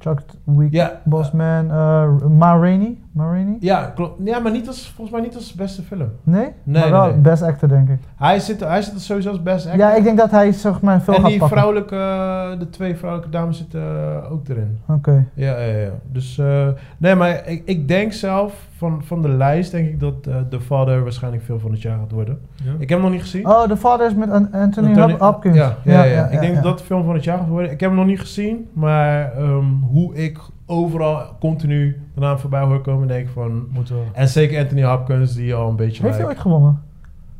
[0.00, 1.70] Chuck Week Ja, Bossman.
[1.70, 2.98] eh Ma Rainey?
[3.14, 3.56] Ma Rainey?
[3.60, 4.20] ja, klopt.
[4.24, 6.08] Ja, maar niet als, volgens mij niet als beste film.
[6.22, 6.48] Nee?
[6.62, 7.20] Nee, maar wel nee, nee.
[7.20, 7.98] best actor, denk ik.
[8.16, 9.80] Hij zit, hij zit er sowieso als best actor.
[9.80, 12.96] Ja, ik denk dat hij zeg maar veel en gaat die vrouwelijke, eh, de twee
[12.96, 14.78] vrouwelijke dames zitten eh, ook erin.
[14.88, 15.26] Oké.
[15.34, 15.90] Ja, ja, ja.
[16.12, 20.22] Dus, eh, nee, maar ik, ik denk zelf, van, van de lijst, denk ik dat
[20.22, 22.38] The Father waarschijnlijk veel van het jaar gaat worden.
[22.54, 22.70] Ja.
[22.78, 23.46] Ik heb hem nog niet gezien.
[23.48, 25.56] Oh, de vader is met An- Anthony, Anthony- Hop- Hopkins.
[25.56, 26.60] Ja, ja, ja, ik denk ja.
[26.60, 27.70] dat dat de film van het jaar gaat worden.
[27.70, 32.62] Ik heb hem nog niet gezien, maar ehm, hoe ik overal continu de naam voorbij
[32.62, 33.68] hoor komen, denk ik van...
[33.70, 34.02] Moeten we.
[34.12, 36.02] En zeker Anthony Hopkins, die al een beetje...
[36.02, 36.82] Heeft hij ooit gewonnen?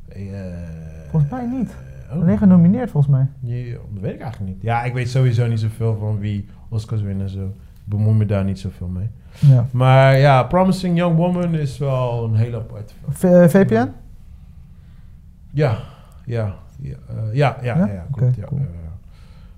[0.09, 0.20] Eh,
[1.11, 1.75] Volgens mij niet.
[2.12, 2.22] oh.
[2.22, 3.27] Alleen genomineerd volgens mij.
[3.41, 4.62] Ja, dat weet ik eigenlijk niet.
[4.62, 7.45] Ja, ik weet sowieso niet zoveel van wie Oscars winnen en zo.
[7.45, 7.51] Ik
[7.85, 9.09] bemoei me daar niet zoveel mee.
[9.39, 9.66] Ja.
[9.72, 12.62] Maar ja, Promising Young Woman is wel een hele.
[13.09, 13.89] V- eh, VPN?
[15.51, 15.79] Ja,
[16.25, 17.87] ja, ja, eh, ja, ja, Ja?
[17.87, 18.37] ja, ja, klopt.
[18.37, 18.61] Ja, cool.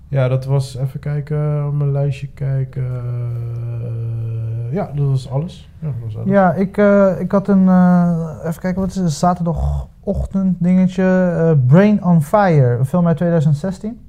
[0.07, 2.83] Ja, dat was, even kijken, op mijn lijstje kijken.
[2.83, 5.69] eh, ja, dat was alles.
[5.79, 6.29] Ja, dat was alles.
[6.29, 11.57] Ja, ik, eh, ik had een, eh, even kijken, wat is het, zaterdagochtend dingetje.
[11.67, 13.99] Brain on Fire, een film uit 2016.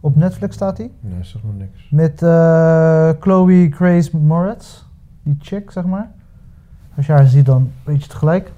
[0.00, 0.92] Op Netflix staat die.
[1.00, 1.88] Nee, zeg maar niks.
[1.90, 2.18] Met
[3.20, 4.82] Chloe Grace Moretz,
[5.22, 6.10] die chick, zeg maar.
[6.96, 8.52] Als je haar ziet, dan weet je het gelijk.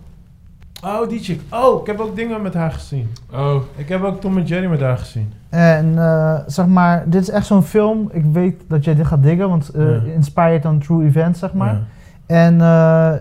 [0.84, 1.40] Oh, die chick.
[1.50, 3.08] Oh, ik heb ook dingen met haar gezien.
[3.32, 5.32] Oh, Ik heb ook Tom en Jerry met haar gezien.
[5.48, 8.08] En eh, zeg maar, dit is echt zo'n film.
[8.12, 10.12] Ik weet dat jij dit gaat diggen, want eh Ja.
[10.14, 11.72] inspired on true events, zeg maar.
[11.74, 11.80] Ja.
[12.26, 13.12] En eh,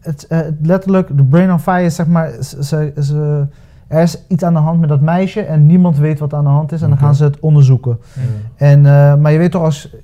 [0.00, 3.46] het, eh, het letterlijk, de brain on fire is zeg maar, ze, ze,
[3.86, 6.50] er is iets aan de hand met dat meisje en niemand weet wat aan de
[6.50, 7.98] hand is en dan gaan ze het onderzoeken.
[8.14, 8.20] Ja.
[8.66, 9.94] En, eh, maar je weet toch, als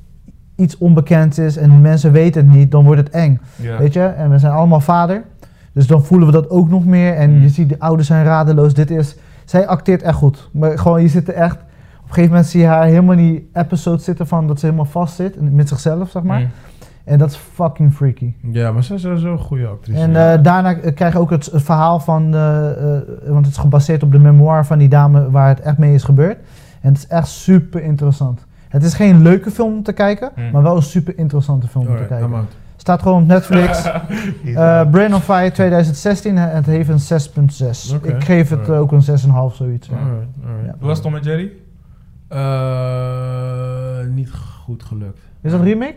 [0.57, 3.41] iets onbekend is en mensen weten het niet, dan wordt het eng.
[3.79, 4.03] Weet je?
[4.05, 5.23] En we zijn allemaal vader.
[5.79, 7.15] Dus dan voelen we dat ook nog meer.
[7.15, 7.43] En Mm.
[7.43, 8.75] je ziet, de ouders zijn radeloos.
[8.75, 9.17] Dit is...
[9.45, 10.49] Zij acteert echt goed.
[10.53, 11.55] Maar gewoon, je zit er echt...
[11.57, 11.61] Op
[12.05, 14.85] een gegeven moment zie je haar helemaal in die episode zitten van dat ze helemaal
[14.91, 15.53] vast zit.
[15.53, 16.41] Met zichzelf, zeg maar.
[16.41, 16.47] Mm.
[17.05, 18.33] En dat is fucking freaky.
[18.53, 19.99] Ja, maar ze is sowieso een goede actrice.
[20.01, 22.35] En eh, daarna eh, krijg je ook het, het verhaal van...
[22.35, 22.41] eh,
[23.27, 26.03] want het is gebaseerd op de memoir van die dame waar het echt mee is
[26.03, 26.39] gebeurd.
[26.81, 28.47] En het is echt super interessant.
[28.69, 30.51] Het is geen leuke film om te kijken, Mm.
[30.53, 32.31] maar wel een super interessante film om te kijken.
[32.89, 33.83] Staat gewoon op Netflix.
[34.55, 37.21] Eh Brain on Fire 2016 en het heeft een
[37.91, 37.95] 6.6.
[37.95, 38.09] Oké.
[38.09, 38.81] Ik geef het Alright.
[38.81, 39.03] ook een
[39.51, 39.89] 6,5 zoiets.
[39.89, 39.97] ja.
[39.97, 40.67] Alright, alright.
[40.67, 40.75] Ja.
[40.79, 41.53] Hoe was Tom en Jerry?
[42.29, 44.31] Eh, niet
[44.65, 45.19] goed gelukt.
[45.41, 45.95] Is dat een remake?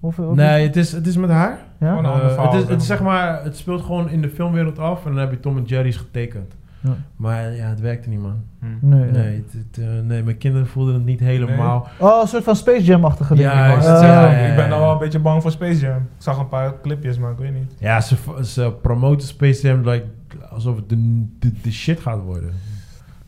[0.00, 1.58] Of, of Nee, het is, het is met haar.
[1.78, 2.02] Ja?
[2.02, 5.10] Eh, het, is, het, is, zeg maar, het speelt gewoon in de filmwereld af en
[5.10, 6.54] dan heb je Tom en Jerry's getekend.
[6.82, 6.96] Ja.
[7.16, 8.42] Maar ja, het werkte niet, man.
[8.60, 8.66] Hm.
[8.88, 9.10] Nee.
[9.10, 11.88] Nee, het, het, eh, nee, mijn kinderen voelden het niet helemaal.
[11.98, 13.48] Oh, een soort van Space Jam-achtige ding.
[13.50, 15.96] Ja, Ik zeggen, ja, ja, Ik ben wel een beetje bang voor Space Jam.
[15.96, 17.74] Ik zag een paar clipjes, maar ik weet niet.
[17.78, 20.06] Ja, ze, ze promoten Space Jam like,
[20.50, 22.50] alsof het de, de, de shit gaat worden.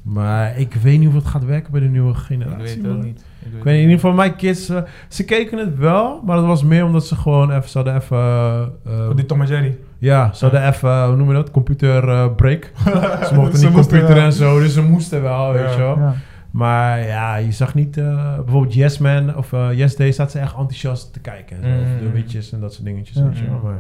[0.02, 2.58] Maar ik weet niet of het gaat werken bij de nieuwe Ik generatie.
[2.64, 3.24] weet het ook niet.
[3.44, 6.36] Ik Ik weet niet, in ieder geval mijn kids, eh, ze keken het wel, maar
[6.36, 9.40] dat was meer omdat ze gewoon even, ze hadden even, eh, eh, Oh, die Tom
[9.40, 9.76] en Jerry.
[9.98, 12.70] ja, ze hadden even, hoe noem je dat, computer eh, break.
[13.28, 14.24] ze mochten Ze niet moesten computer wel.
[14.24, 15.98] en zo, dus ze moesten wel, weet je wel.
[15.98, 16.14] Ja.
[16.50, 20.38] Maar ja, je zag niet, eh, bijvoorbeeld Yes Man of eh, Yes Day, staat ze
[20.38, 21.56] echt enthousiast te kijken.
[21.56, 21.94] En zo, Mm.
[21.94, 23.24] Of de witjes en dat soort dingetjes, Ja.
[23.24, 23.60] weet je wel.
[23.62, 23.72] Maar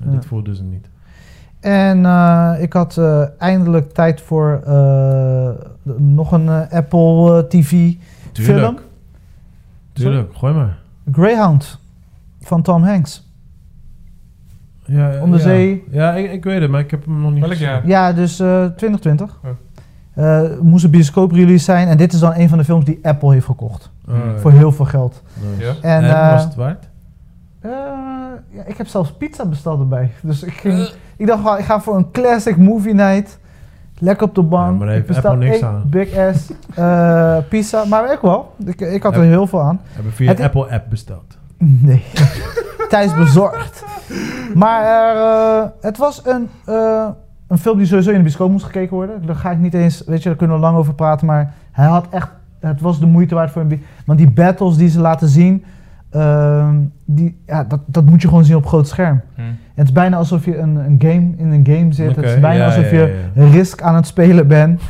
[0.00, 0.10] eh, Ja.
[0.12, 0.88] dit voelde ze niet.
[1.60, 5.48] En eh, ik had eh, eindelijk tijd voor eh,
[5.96, 7.92] nog een eh, Apple eh, TV
[8.32, 8.78] film.
[10.04, 10.36] Tuurlijk.
[10.36, 10.78] Gooi maar.
[11.12, 11.80] Greyhound
[12.40, 13.24] van Tom Hanks.
[14.84, 15.42] Ja, Om de ja.
[15.42, 15.84] zee.
[15.90, 17.68] Ja, ik, ik weet het, maar ik heb hem nog niet Welk gezien.
[17.68, 17.86] jaar?
[17.86, 19.38] Ja, dus eh 2020.
[19.44, 19.50] Oh.
[20.14, 21.88] Eh, moest een bioscoop release zijn.
[21.88, 23.90] En dit is dan een van de films die Apple heeft gekocht.
[24.08, 25.22] Oh, Voor heel veel geld.
[25.56, 25.64] nice.
[25.64, 25.74] Ja?
[25.80, 26.88] En, En, eh, was het waard?
[27.60, 27.70] Eh,
[28.50, 30.10] ja, ik heb zelfs pizza besteld erbij.
[30.22, 33.38] Dus ik, ging, ik dacht, wel, ik ga voor een classic movie night.
[33.98, 34.82] Lekker op de bank.
[34.82, 35.82] Ja, ik bestel niks aan.
[35.86, 37.84] Big ass eh, pizza.
[37.84, 38.54] Maar ik wel.
[38.64, 39.80] Ik, ik had er heel veel aan.
[39.92, 41.38] Hebben via het- Apple app besteld.
[41.58, 42.04] Nee.
[42.88, 43.84] Thuis bezorgd.
[44.54, 47.06] Maar er, eh, het was een, eh,
[47.48, 49.26] een film die sowieso in de bioscoop moest gekeken worden.
[49.26, 51.26] Daar ga ik niet eens, weet je, daar kunnen we lang over praten.
[51.26, 52.28] Maar hij had echt,
[52.60, 55.64] het was de moeite waard voor een Want die battles die ze laten zien,
[56.10, 59.20] ehm, die, ja, dat, dat moet je gewoon zien op groot scherm.
[59.34, 59.42] Hm.
[59.74, 62.16] Het is bijna alsof je een, een game in een game zit.
[62.16, 62.98] het is bijna ja, alsof ja,
[63.34, 64.82] je Risk aan het spelen bent.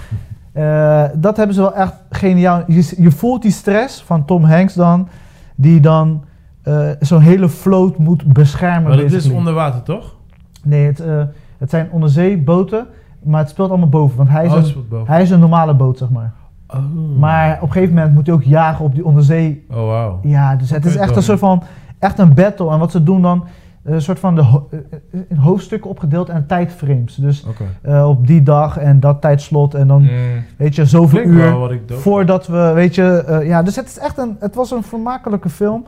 [0.57, 2.63] Eh, dat hebben ze wel echt geniaal.
[2.67, 5.09] Je, je voelt die stress van Tom Hanks dan,
[5.55, 6.25] die dan
[6.63, 8.89] eh, zo'n hele vloot moet beschermen.
[8.89, 10.15] Maar het is onder water, toch?
[10.63, 11.23] Nee, het, eh,
[11.59, 12.87] het zijn onderzeeboten,
[13.23, 14.17] maar het speelt allemaal boven.
[14.17, 16.33] Want hij is, Oh, een, hij is een normale boot, zeg maar.
[16.77, 17.19] Oh.
[17.19, 20.19] Maar op een gegeven moment moet hij ook jagen op die onderzee Oh, wauw.
[20.23, 21.63] ja, dus het is echt een soort van,
[21.99, 22.71] echt een battle.
[22.71, 23.45] En wat ze doen dan,
[23.83, 24.79] eh, een soort van de ho- eh,
[25.13, 27.15] eh, in hoofdstukken opgedeeld en tijdframes.
[27.15, 27.47] Dus
[28.07, 30.09] op die dag en dat tijdslot en dan, Hm.
[30.57, 31.55] weet je, zoveel uur
[31.89, 35.85] voordat we, weet je, ja, dus het is echt een, het was een vermakelijke film.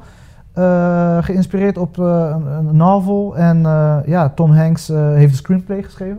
[1.20, 3.36] geïnspireerd op een, een novel.
[3.36, 3.60] En
[4.06, 6.18] ja, Tom Hanks heeft de screenplay geschreven.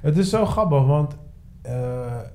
[0.00, 1.16] Het is zo grappig, want
[1.62, 1.72] eh,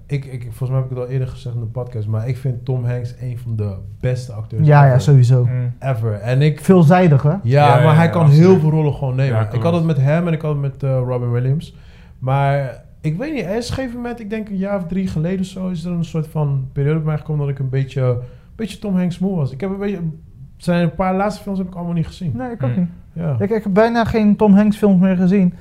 [0.05, 2.37] ik, ik, volgens mij heb ik het al eerder gezegd in de podcast, maar ik
[2.37, 5.01] vind Tom Hanks een van de beste acteurs Ja, ja, ever.
[5.01, 5.45] sowieso.
[5.45, 5.85] Hm.
[5.89, 6.13] ever.
[6.13, 7.29] En ik, Veelzijdig, hè?
[7.29, 8.45] ja, Ja, maar ja, hij ja, kan absoluut.
[8.47, 9.35] heel veel rollen gewoon nemen.
[9.39, 11.75] Ja, ik had het met hem en ik had het met eh, Robin Williams.
[12.19, 15.07] Maar ik weet niet, er is een gegeven moment, ik denk een jaar of drie
[15.07, 17.69] geleden of zo, is er een soort van periode bij mij gekomen dat ik een
[17.69, 18.17] beetje, een
[18.55, 19.51] beetje Tom Hanks moe was.
[19.51, 19.99] Ik heb een beetje,
[20.57, 22.31] zijn een paar laatste films heb ik allemaal niet gezien.
[22.35, 22.79] Nee, ik ook Hm.
[22.79, 22.89] niet.
[23.13, 23.35] Ja.
[23.39, 25.53] Ik, ik heb bijna geen Tom Hanks films meer gezien.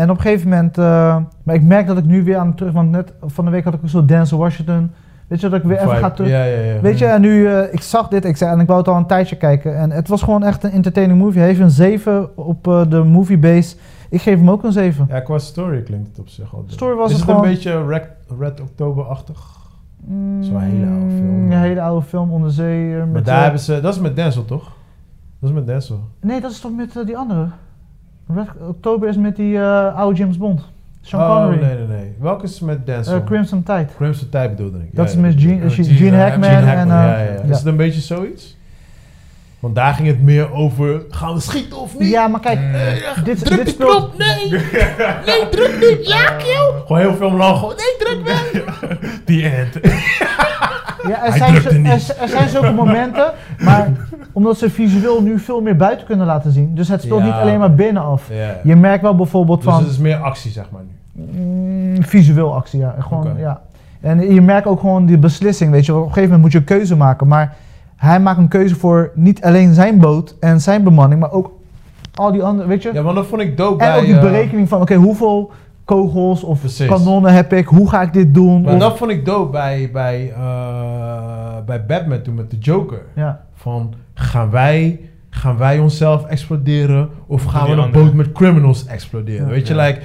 [0.00, 2.56] En op een gegeven moment, eh, maar ik merk dat ik nu weer aan het
[2.56, 4.90] terug, want net van de week had ik ook zo Denzel Washington.
[5.26, 6.30] Weet je dat ik weer even ga terug.
[6.30, 6.80] Ja, ja, ja.
[6.80, 8.96] Weet je, en nu, eh, ik zag dit, ik zei, en ik wou het al
[8.96, 9.76] een tijdje kijken.
[9.76, 11.38] En het was gewoon echt een entertaining movie.
[11.38, 13.76] Hij heeft een 7 op eh, de moviebase.
[14.10, 15.06] Ik geef hem ook een 7.
[15.08, 16.64] Ja, qua story klinkt het op zich al.
[16.66, 19.58] Story was is het het gewoon- een beetje Red, Red October-achtig?
[20.40, 21.26] Zo'n hele oude film.
[21.44, 22.96] Mm, Ja, een hele oude film onder zee.
[22.96, 23.80] eh, Maar daar hebben ze...
[23.80, 24.72] Dat is met Denzel, toch?
[25.40, 26.00] Dat is met Denzel.
[26.20, 27.46] Nee, dat is toch met die andere?
[28.34, 30.60] Red Oktober is met die eh, oude James Bond.
[31.02, 31.62] Sean oh, Connery.
[31.62, 32.14] nee, nee, nee.
[32.18, 33.14] Welke is met Denzel?
[33.14, 33.86] Eh, Crimson Tide.
[33.96, 34.96] Crimson Tide bedoelde ik.
[34.96, 35.64] Dat Ja, is met Gene, ik.
[35.64, 36.48] Oh, Gene, Gene Hackman.
[36.48, 37.42] Gene en, Hackman, eh, ja, ja, ja.
[37.42, 38.56] Is het een beetje zoiets?
[39.60, 41.02] Want daar ging het meer over...
[41.10, 42.10] Gaan we schieten of niet?
[42.10, 43.24] Ja, maar kijk, Mm.
[43.24, 43.90] dit, Druk dit die speelt...
[43.96, 44.50] knop, nee!
[45.26, 46.72] Nee, druk niet, ja, kill!
[46.86, 48.90] Gewoon heel veel lang gewoon, nee, druk wel!
[49.24, 49.74] Die end.
[51.08, 51.86] Ja, er, Hij zijn, zo- niet.
[51.86, 53.92] er, er zijn zulke momenten, maar
[54.32, 56.74] omdat ze visueel nu veel meer buiten kunnen laten zien.
[56.74, 57.26] Dus het speelt Ja.
[57.26, 58.28] niet alleen maar binnen af.
[58.32, 58.56] Ja.
[58.62, 60.82] Je merkt wel bijvoorbeeld Dus van het is meer actie, zeg maar,
[61.12, 61.22] nu.
[61.40, 62.94] mm, visueel actie, ja.
[62.98, 63.60] Gewoon, ja.
[64.00, 65.92] En je merkt ook gewoon die beslissing, weet je.
[65.92, 67.56] Op een gegeven moment moet je een keuze maken, maar
[68.00, 71.52] hij maakt een keuze voor niet alleen zijn boot en zijn bemanning, maar ook
[72.14, 72.90] al die andere, weet je.
[72.92, 73.98] Ja, want dat vond ik dope en bij...
[73.98, 75.50] ook die eh, berekening van, oké, hoeveel
[75.84, 76.86] kogels of Precies.
[76.88, 78.62] kanonnen heb ik, hoe ga ik dit doen?
[78.62, 83.02] Maar Of- dat vond ik dope bij, bij, eh, bij Batman toen met de Joker.
[83.14, 83.40] ja.
[83.54, 89.46] Van, gaan wij, gaan wij onszelf exploderen of gaan we een boot met criminals exploderen?
[89.46, 89.52] Ja.
[89.52, 89.86] Weet je, Ja.
[89.86, 90.00] like,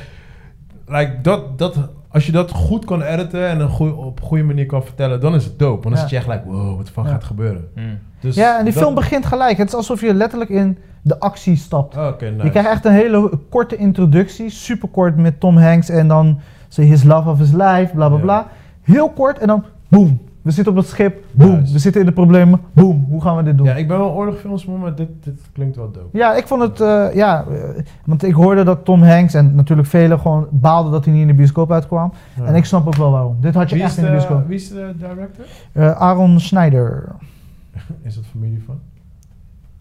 [0.87, 1.75] like dat, dat,
[2.15, 5.19] als je dat goed kan editen en een goeie, op een goede manier kan vertellen,
[5.19, 5.81] dan is het dope.
[5.83, 5.99] Want dan Ja.
[5.99, 7.09] zit je echt like, wow, wat de fuck Ja.
[7.09, 7.67] gaat gebeuren?
[7.75, 7.81] Hm.
[8.19, 9.57] Dus ja, en die dat- film begint gelijk.
[9.57, 11.97] Het is alsof je letterlijk in de actie stapt.
[11.97, 12.43] Oh, nice.
[12.43, 16.85] Je krijgt echt een hele korte introductie, super kort met Tom Hanks en dan say
[16.85, 18.23] his love of his life, bla bla Ja.
[18.23, 18.47] bla.
[18.81, 20.21] Heel kort en dan boom.
[20.45, 21.51] We zitten op het schip, boom.
[21.51, 21.71] Juist.
[21.71, 23.05] We zitten in de problemen, boom.
[23.09, 23.65] Hoe gaan we dit doen?
[23.65, 26.37] Ja, Ja, ik ben wel oorlogfilms, maar dit, dit klinkt wel dope.
[26.37, 30.19] ik vond het, eh, ja, eh, want ik hoorde dat Tom Hanks en natuurlijk velen
[30.19, 32.13] gewoon baalden dat hij niet in de bioscoop uitkwam.
[32.37, 32.45] Ja.
[32.45, 33.37] En ik snap ook wel waarom.
[33.41, 34.47] Dit had je echt in de bioscoop.
[34.47, 35.45] wie is de director?
[35.71, 37.15] Eh, Aaron Schneider.
[38.01, 38.79] Is dat familie van?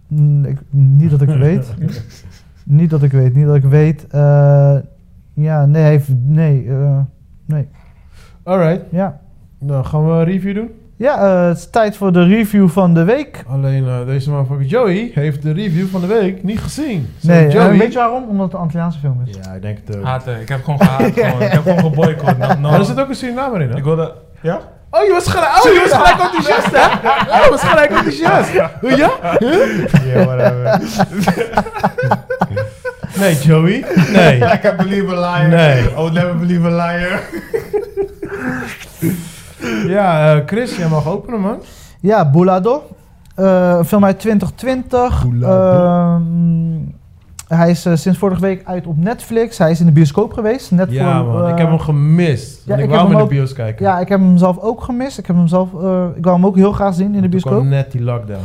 [0.07, 1.75] Mm, ik, niet dat ik weet.
[2.65, 4.07] niet dat ik weet, niet dat ik weet.
[5.35, 6.71] Ja, nee, hij heeft, nee,
[7.47, 7.69] nee,
[8.43, 9.21] Alright, ja.
[9.67, 10.71] Nou gaan we een review doen?
[10.97, 13.45] Ja, eh, het is tijd voor de review van de week.
[13.49, 17.15] Alleen eh, deze motherfucker Joey heeft de review van de week niet gezien.
[17.21, 17.71] Zo, Nee, Joey.
[17.73, 18.29] eh, weet je waarom?
[18.29, 19.37] Omdat het een Antilliaanse film is.
[19.45, 20.05] Ja, ik denk het ook.
[20.05, 20.41] Haten.
[20.41, 21.13] Ik heb gewoon gehaat.
[21.15, 21.43] gewoon.
[21.43, 22.39] Ik heb gewoon geboycott.
[22.39, 22.59] No, no.
[22.71, 23.77] Maar er zit ook een Surinamer in, hè?
[23.77, 24.13] Ik wilde...
[24.43, 24.61] Ja?
[24.91, 27.09] Oh, je was gelijk, oh, je was gelijk enthousiast, hè?
[27.39, 28.53] Oh, je was gelijk enthousiast.
[28.53, 28.71] Ja?
[30.15, 30.81] Ja, whatever.
[33.19, 33.85] Nee, Joey.
[34.13, 34.37] Nee.
[34.37, 35.49] I can't believe a liar.
[35.49, 35.83] Nee.
[35.83, 37.21] I would never believe a liar.
[39.87, 41.57] Ja, eh, Chris, jij mag openen, man.
[42.01, 42.83] Ja, Boulado.
[43.35, 45.23] Eh, een film uit 2020.
[45.29, 45.85] Boulado.
[45.85, 46.79] Ehm,
[47.49, 49.59] hij is eh, sinds vorige week uit op Netflix.
[49.59, 50.71] Hij is in de bioscoop geweest.
[50.71, 51.45] Net Ja, voor, man.
[51.45, 52.63] eh, ik heb hem gemist.
[52.67, 53.85] ja, ik wou hem in de bios kijken.
[53.87, 55.19] Ja, ik heb hem zelf ook gemist.
[55.19, 57.31] Ik, heb hem zelf, eh, ik wou hem ook heel graag zien in de Toen
[57.31, 57.53] bioscoop.
[57.53, 58.43] kwam net die lockdown.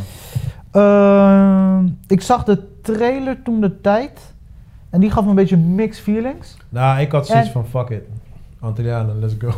[0.71, 4.19] Ehm, ik zag de trailer toen de tijd.
[4.89, 6.57] En die gaf me een beetje mixed feelings.
[6.69, 8.03] Nou, ik had zoiets En- van, fuck it.
[8.59, 9.49] Antillianen, let's go.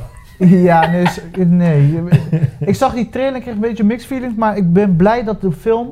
[0.69, 1.99] ja, nee,
[2.59, 4.35] ik zag die trailer en kreeg een beetje mixed feelings.
[4.35, 5.91] Maar ik ben blij dat de film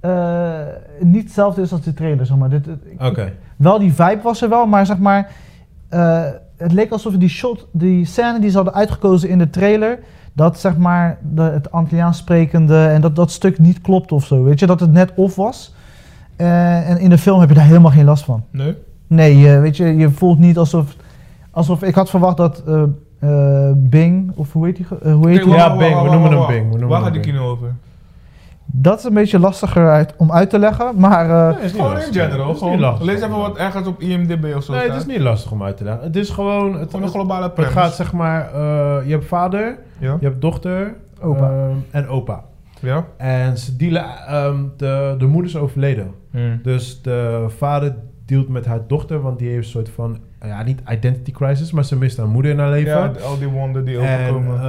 [0.00, 0.60] eh,
[1.00, 2.26] niet hetzelfde is als de trailer.
[2.26, 2.48] Zeg maar.
[2.50, 3.32] Dit, ik- Oké.
[3.56, 5.30] wel die vibe was er wel, maar zeg maar...
[5.88, 6.22] eh,
[6.56, 9.98] het leek alsof die shot, die scène die ze hadden uitgekozen in de trailer...
[10.32, 14.42] dat zeg maar de, het Antilliaans sprekende en dat dat stuk niet klopt of zo.
[14.42, 15.74] Weet je, dat het net off was.
[16.36, 18.44] Eh, en in de film heb je daar helemaal geen last van.
[18.50, 18.74] Nee?
[19.06, 20.96] Nee, eh, weet je, je voelt niet alsof...
[21.52, 22.82] alsof ik had verwacht dat eh,
[23.18, 24.86] eh, Bing, of hoe heet die?
[25.02, 25.52] eh, hoe heet die?
[25.52, 27.74] Ja, Bing, we noemen hem Bing, noemen Waar gaat die kino over?
[28.74, 31.30] Dat is een beetje lastiger uit, om uit te leggen, maar...
[31.50, 32.48] eh, Nee, is Gewoon in general.
[32.48, 33.06] Het Gewoon, lastig.
[33.06, 35.76] lees even wat ergens op IMDb of zo Nee, het is niet lastig om uit
[35.76, 36.02] te leggen.
[36.04, 36.64] Het is gewoon...
[36.78, 37.78] Het, Gewoon een het, globale het premise.
[37.78, 38.52] gaat zeg maar...
[38.54, 40.16] eh, je hebt vader, Ja?
[40.20, 40.94] je hebt dochter...
[41.20, 41.50] Opa.
[41.50, 42.44] ehm, en opa.
[42.80, 43.04] Ja?
[43.16, 44.04] En ze dealen...
[44.26, 46.10] ehm, de, de moeder is overleden.
[46.30, 46.60] Hmm.
[46.62, 47.94] Dus de vader
[48.26, 51.84] dealt met haar dochter, want die heeft een soort van, ja, niet identity crisis, maar
[51.84, 52.92] ze mist haar moeder in haar leven.
[52.92, 54.56] Ja, al die wonden die en overkomen.
[54.56, 54.62] eh,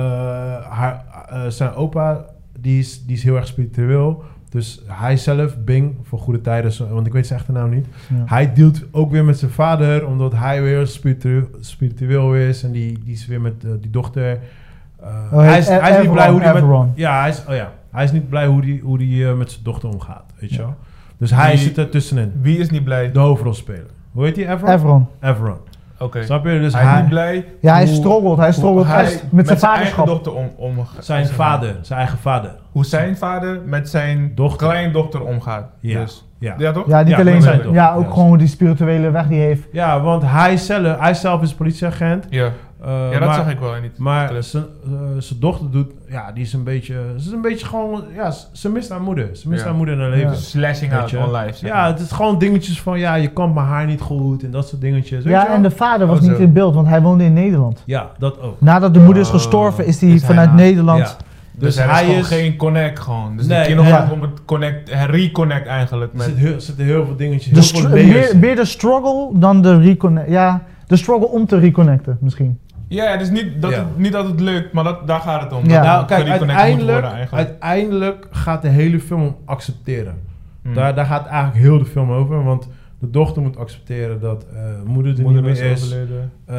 [0.69, 2.25] haar, eh, zijn opa,
[2.59, 4.23] die is, die is heel erg spiritueel.
[4.49, 7.85] Dus hij zelf, Bing, voor goede tijden, want ik weet zijn echte naam niet.
[8.09, 8.23] ja.
[8.25, 12.63] Hij dealt ook weer met zijn vader, omdat hij weer spiritu- spiritueel is.
[12.63, 14.39] En die, die is weer met eh, die dochter.
[14.99, 17.71] Oh, hij, is, hij is niet blij hoe die met, ja, hij is, oh ja,
[17.91, 20.75] hij is niet blij hoe die, hoe die met zijn dochter omgaat, weet je wel.
[21.17, 22.31] Dus hij zit er tussenin.
[22.41, 23.11] Wie is niet blij?
[23.11, 23.85] De hoofdrolspeler.
[24.13, 24.47] Hoe heet die?
[24.49, 24.69] Everon?
[24.69, 25.07] Everon.
[25.21, 25.57] Everon.
[25.99, 26.23] Oké.
[26.23, 26.59] Snap je?
[26.59, 27.45] Dus hij hij, is niet blij.
[27.61, 28.37] Ja, hij struggelt.
[28.37, 30.05] Hij struggelt hij echt met zijn eigen vaderschap.
[30.07, 32.55] dochter om, om zijn vader, zijn eigen vader.
[32.71, 34.67] Hoe zijn vader met zijn Dochter.
[34.67, 35.65] kleindochter omgaat.
[35.79, 35.99] Ja.
[35.99, 36.25] Dus.
[36.39, 36.55] Ja.
[36.57, 36.87] Ja, toch?
[36.87, 37.55] Ja, niet Ja, alleen zijn zijn.
[37.57, 38.13] dochter, Ja, ook ja.
[38.13, 39.67] gewoon die spirituele weg die hij heeft.
[39.71, 42.25] Ja, want hij zelf, hij zelf is politieagent.
[42.29, 42.45] Ja,
[42.83, 43.97] eh, ja dat maar, zag ik wel niet.
[43.97, 47.65] Maar zijn eh, zijn dochter doet, ja, die is een beetje, ze is een beetje
[47.65, 49.29] gewoon, ja, ze- mist haar moeder.
[49.33, 49.67] Ze mist Ja.
[49.67, 50.29] haar moeder in haar leven.
[50.29, 50.35] Ja.
[50.35, 51.17] Slashing out je?
[51.17, 51.57] on life.
[51.57, 51.87] zeg Ja, maar.
[51.87, 54.81] het is gewoon dingetjes van, ja, je kampt mijn haar niet goed en dat soort
[54.81, 55.23] dingetjes.
[55.23, 56.29] Weet je Ja, en de vader was Oh, zo.
[56.31, 57.83] niet in beeld, want hij woonde in Nederland.
[57.85, 58.61] Ja, dat ook.
[58.61, 60.99] Nadat de moeder is Oh, gestorven, is hij is hij vanuit Nederland.
[60.99, 61.15] Ja.
[61.55, 63.37] Dus, Dus er hij is is- geen connect gewoon.
[63.37, 63.89] Dus Nee, kino ja.
[63.89, 66.25] gaat om het connect, reconnect eigenlijk Er met...
[66.27, 69.79] zit heel, zitten heel veel dingetjes, De heel veel meer, meer de struggle dan de
[69.79, 70.29] reconnect.
[70.29, 72.59] Ja, de struggle om te reconnecten misschien.
[72.93, 73.77] Ja, het is niet dat, Ja.
[73.77, 75.65] het, niet dat het lukt, maar dat, daar gaat het om.
[75.65, 75.75] Ja.
[75.75, 77.47] Dat Nou, kijk, uiteindelijk, worden eigenlijk.
[77.49, 80.15] uiteindelijk gaat de hele film om accepteren.
[80.61, 80.73] Hmm.
[80.73, 82.67] Daar, daar gaat eigenlijk heel de film over, want
[82.99, 85.83] de dochter moet accepteren dat eh, moeder er Moeder niet meer is.
[85.83, 86.31] overleden.
[86.45, 86.55] Eh,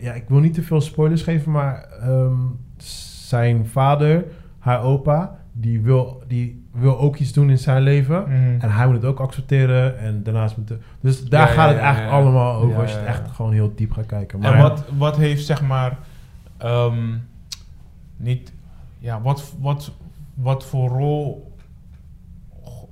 [0.00, 2.32] ja, ik wil niet te veel spoilers geven, maar ehm,
[2.76, 4.24] zijn vader,
[4.58, 8.22] haar opa, die wil, die wil ook iets doen in zijn leven.
[8.22, 8.60] Mhm.
[8.60, 9.98] En hij moet het ook accepteren.
[9.98, 12.96] En daarnaast moet de, Dus daar Ja, gaat ja, het eigenlijk allemaal over als je
[12.98, 14.38] het echt gewoon heel diep gaat kijken.
[14.38, 15.98] Maar En wat, wat heeft zeg maar
[16.56, 17.14] ehm,
[18.16, 18.52] niet,
[18.98, 19.92] ja, wat, wat,
[20.34, 21.52] wat voor rol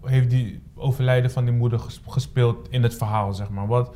[0.05, 3.67] heeft die overlijden van die moeder ges- gespeeld in het verhaal, zeg maar?
[3.67, 3.95] Wat,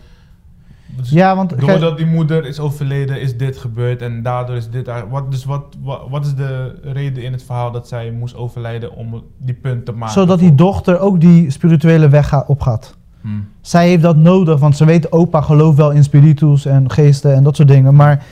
[0.86, 4.90] dus Ja, want doordat die moeder is overleden, is dit gebeurd en daardoor is dit.
[5.10, 8.94] Wat, dus wat, wat, wat is de reden in het verhaal dat zij moest overlijden
[8.94, 10.14] om die punt te maken?
[10.14, 12.96] zodat die dochter ook die spirituele weg gaat, opgaat.
[13.20, 13.48] Hmm.
[13.60, 17.44] Zij heeft dat nodig, want ze weet, opa gelooft wel in spiritus en geesten en
[17.44, 17.94] dat soort dingen.
[17.94, 18.24] Maar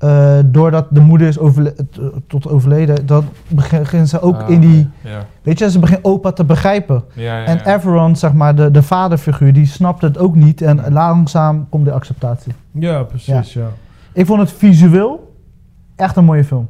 [0.00, 4.60] eh, doordat de moeder is overle- t- tot overleden, dan begint ze ook Ah, in
[4.60, 4.88] die...
[5.04, 7.04] Ja, Weet je, ze begint opa te begrijpen.
[7.14, 7.44] ja, ja.
[7.44, 7.76] En ja.
[7.76, 10.62] Everon, zeg maar, de, de vaderfiguur, die snapt het ook niet.
[10.62, 12.52] En langzaam komt de acceptatie.
[12.70, 13.66] Ja, precies, ja.
[14.12, 15.34] Ik vond het visueel
[15.96, 16.68] echt een mooie film.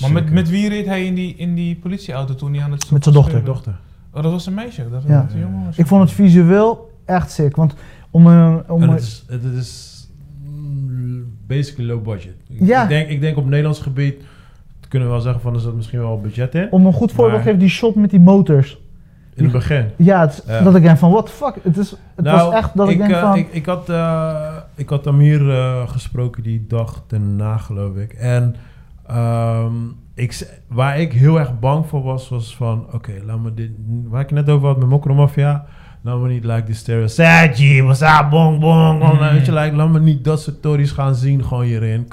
[0.00, 2.90] Maar met, met wie reed hij in die, in die politieauto toen hij aan het
[2.90, 3.44] Met zijn dochter.
[3.44, 3.78] dochter.
[4.12, 4.90] Oh, dat was een meisje.
[4.90, 5.22] Dat Ja.
[5.22, 5.64] was een jongen.
[5.64, 7.56] was Ik vond het visueel echt sick.
[7.56, 7.74] Want
[8.10, 8.62] om een...
[8.70, 9.97] Om het is, het is
[11.46, 12.34] basically low budget.
[12.48, 12.82] Ik- Ja.
[12.82, 14.22] Ik, denk, ik denk op Nederlands gebied
[14.88, 16.68] kunnen we wel zeggen van er zit misschien wel budget in.
[16.70, 18.80] om een goed voorbeeld te geven, die shot met die motors.
[19.34, 19.86] In het begin.
[19.96, 20.60] Ja, het, Ja.
[20.60, 21.54] dat ik denk van, what the fuck?
[21.62, 23.36] Het, is, het Nou, was echt dat ik, denk eh, van...
[23.36, 28.12] Ik, ik, had, eh, ik had Amir eh, gesproken die dag daarna, geloof ik.
[28.12, 28.54] En
[29.06, 29.72] ehm,
[30.14, 32.86] ik, waar ik heel erg bang voor was, was van...
[32.92, 33.70] Oké, laat me dit...
[34.08, 35.66] Waar ik net over had met Mokro Mafia...
[36.02, 37.06] Laat me niet like die stereo...
[37.06, 39.02] Saji, what's up, bong, bong.
[39.02, 39.32] Mhm.
[39.32, 42.06] Weet je, like, laat me niet dat soort tories gaan zien gewoon hierin.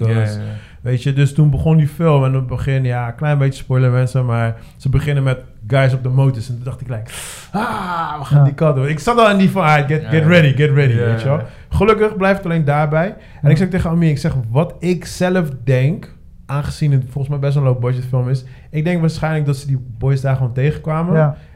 [0.82, 3.64] Weet je, dus toen begon die film en op het begin, ja, een klein beetje
[3.64, 6.49] spoiler mensen, maar ze beginnen met guys op de motors.
[6.49, 7.10] En toen dacht ik gelijk,
[7.52, 8.44] ah, we gaan Ja.
[8.44, 8.86] die kant op.
[8.86, 10.28] Ik zat al in die van, ah, get, get ja.
[10.28, 11.41] ready, get ready, Ja, weet je wel.
[11.70, 13.16] Gelukkig blijft het alleen daarbij.
[13.41, 16.14] En ik zeg tegen Amir, ik zeg, wat ik zelf denk,
[16.45, 19.68] aangezien het volgens mij best een low budget film is, ik denk waarschijnlijk dat ze
[19.68, 21.14] die boys daar gewoon tegenkwamen.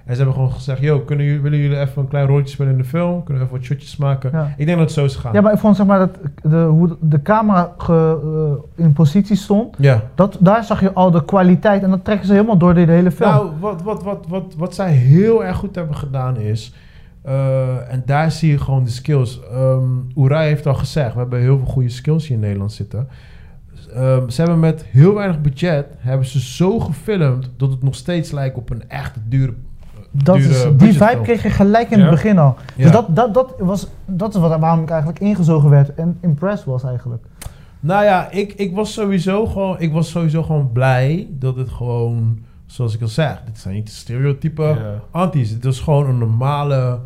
[0.09, 2.71] En ze hebben gewoon gezegd, yo, kunnen jullie, willen jullie even een klein rolletje spelen
[2.71, 3.23] in de film?
[3.23, 4.29] Kunnen we even wat shotjes maken?
[4.33, 4.53] ja.
[4.57, 5.33] Ik denk dat het zo is gegaan.
[5.33, 9.35] ja, maar ik vond zeg maar dat de, hoe de camera ge- eh, in positie
[9.35, 10.01] stond, Ja.
[10.15, 13.11] dat, daar zag je al de kwaliteit en dat trekken ze helemaal door de hele
[13.11, 13.29] film.
[13.29, 16.73] Nou, wat, wat, wat, wat, wat zij heel erg goed hebben gedaan is...
[17.21, 19.39] eh, en daar zie je gewoon de skills.
[19.53, 23.07] Um, Oerai heeft al gezegd, we hebben heel veel goede skills hier in Nederland zitten.
[23.93, 25.85] Ehm, ze hebben met heel weinig budget...
[25.97, 27.49] hebben ze zo gefilmd...
[27.57, 29.53] dat het nog steeds lijkt op een echte dure...
[30.11, 32.03] dat dure is, die vibe kreeg je gelijk in Ja.
[32.03, 32.55] het begin al.
[32.75, 32.83] Ja.
[32.83, 36.65] Dus dat, dat, dat, was, dat is wat, waarom ik eigenlijk ingezogen werd en impressed
[36.65, 37.23] was eigenlijk.
[37.79, 39.79] Nou ja, ik, ik was sowieso gewoon...
[39.79, 42.39] Ik was sowieso gewoon blij dat het gewoon...
[42.65, 45.01] Zoals ik al zeg, dit zijn niet stereotype Ja.
[45.11, 45.49] anti's.
[45.49, 46.99] Het is gewoon een normale.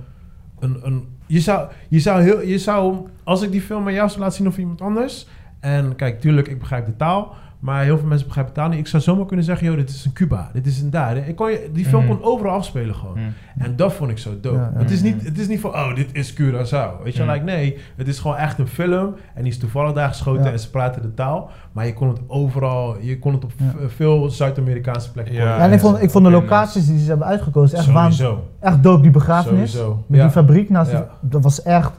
[0.59, 4.07] Een, een, je, zou, je, zou heel, je zou, als ik die film aan jou
[4.09, 5.27] zou laten zien of iemand anders.
[5.59, 7.33] En kijk, tuurlijk, ik begrijp de taal.
[7.63, 8.79] Maar heel veel mensen begrijpen taal niet.
[8.79, 10.49] Ik zou zomaar kunnen zeggen, joh, dit is een Cuba.
[10.53, 11.17] Dit is een daar.
[11.17, 12.11] Ik kon je, die film Mhm.
[12.15, 13.17] kon overal afspelen gewoon.
[13.19, 13.33] Mm.
[13.63, 14.55] En dat vond ik zo dope.
[14.57, 14.79] Ja, ja.
[14.79, 17.03] Het, is niet, het is niet van, oh, dit is Curaçao.
[17.03, 17.31] Weet je, Mhm.
[17.31, 17.77] like, nee.
[17.95, 19.15] Het is gewoon echt een film.
[19.33, 20.51] En die is toevallig daar geschoten Ja.
[20.51, 21.49] en ze praten de taal.
[21.71, 23.51] Maar je kon het overal, je kon het op
[23.87, 25.33] veel Zuid-Amerikaanse plekken.
[25.33, 28.43] Ja, en ik vond, ik vond de locaties die ze hebben uitgekozen echt, waan, Sowieso.
[28.59, 29.71] echt dope, die begrafenis.
[29.71, 30.03] Sowieso.
[30.07, 30.23] Met Ja.
[30.25, 30.97] die fabriek naast Ja.
[30.97, 31.91] die- dat was echt...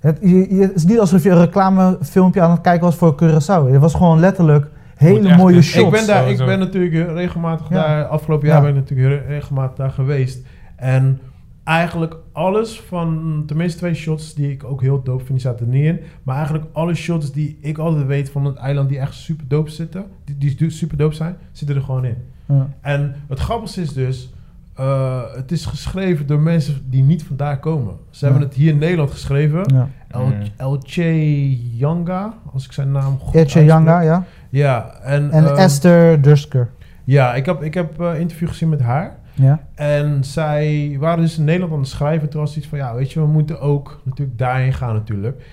[0.00, 3.14] Het, je, je- het is niet alsof je een reclamefilmpje aan het kijken was voor
[3.22, 3.70] Curaçao.
[3.72, 5.84] Het was gewoon letterlijk hele echt mooie een- shots.
[5.84, 7.74] Ik ben, daar, ik ben natuurlijk regelmatig Ja.
[7.74, 8.62] daar, afgelopen jaar Ja.
[8.62, 10.46] ben ik natuurlijk re- regelmatig daar geweest.
[10.76, 11.20] En
[11.64, 15.72] eigenlijk alles van, tenminste twee shots die ik ook heel dope vind, die zaten er
[15.72, 16.00] niet in.
[16.22, 19.70] Maar eigenlijk alle shots die ik altijd weet van het eiland die echt super dope
[19.70, 20.04] zitten,
[20.38, 22.16] die, die super dope zijn, zitten er gewoon in.
[22.46, 22.68] Ja.
[22.80, 24.32] En het grappigste is dus,
[24.74, 27.94] eh, het is geschreven door mensen die niet vandaar komen.
[28.10, 29.62] Ze hebben het hier in Nederland geschreven.
[29.74, 29.88] Ja.
[30.08, 30.32] El, Mm.
[30.56, 33.66] Elche Yanga, als ik zijn naam goed uitspreek.
[33.66, 34.24] Yanga, ja.
[34.54, 36.70] Ja, en, En ehm, Esther Dursker.
[37.04, 39.16] ja, ik heb, ik heb eh, interview gezien met haar.
[39.32, 39.60] Ja.
[39.74, 42.28] En zij waren dus in Nederland aan het schrijven.
[42.28, 45.44] Toen was iets van, ja, weet je, we moeten ook natuurlijk daarheen gaan natuurlijk.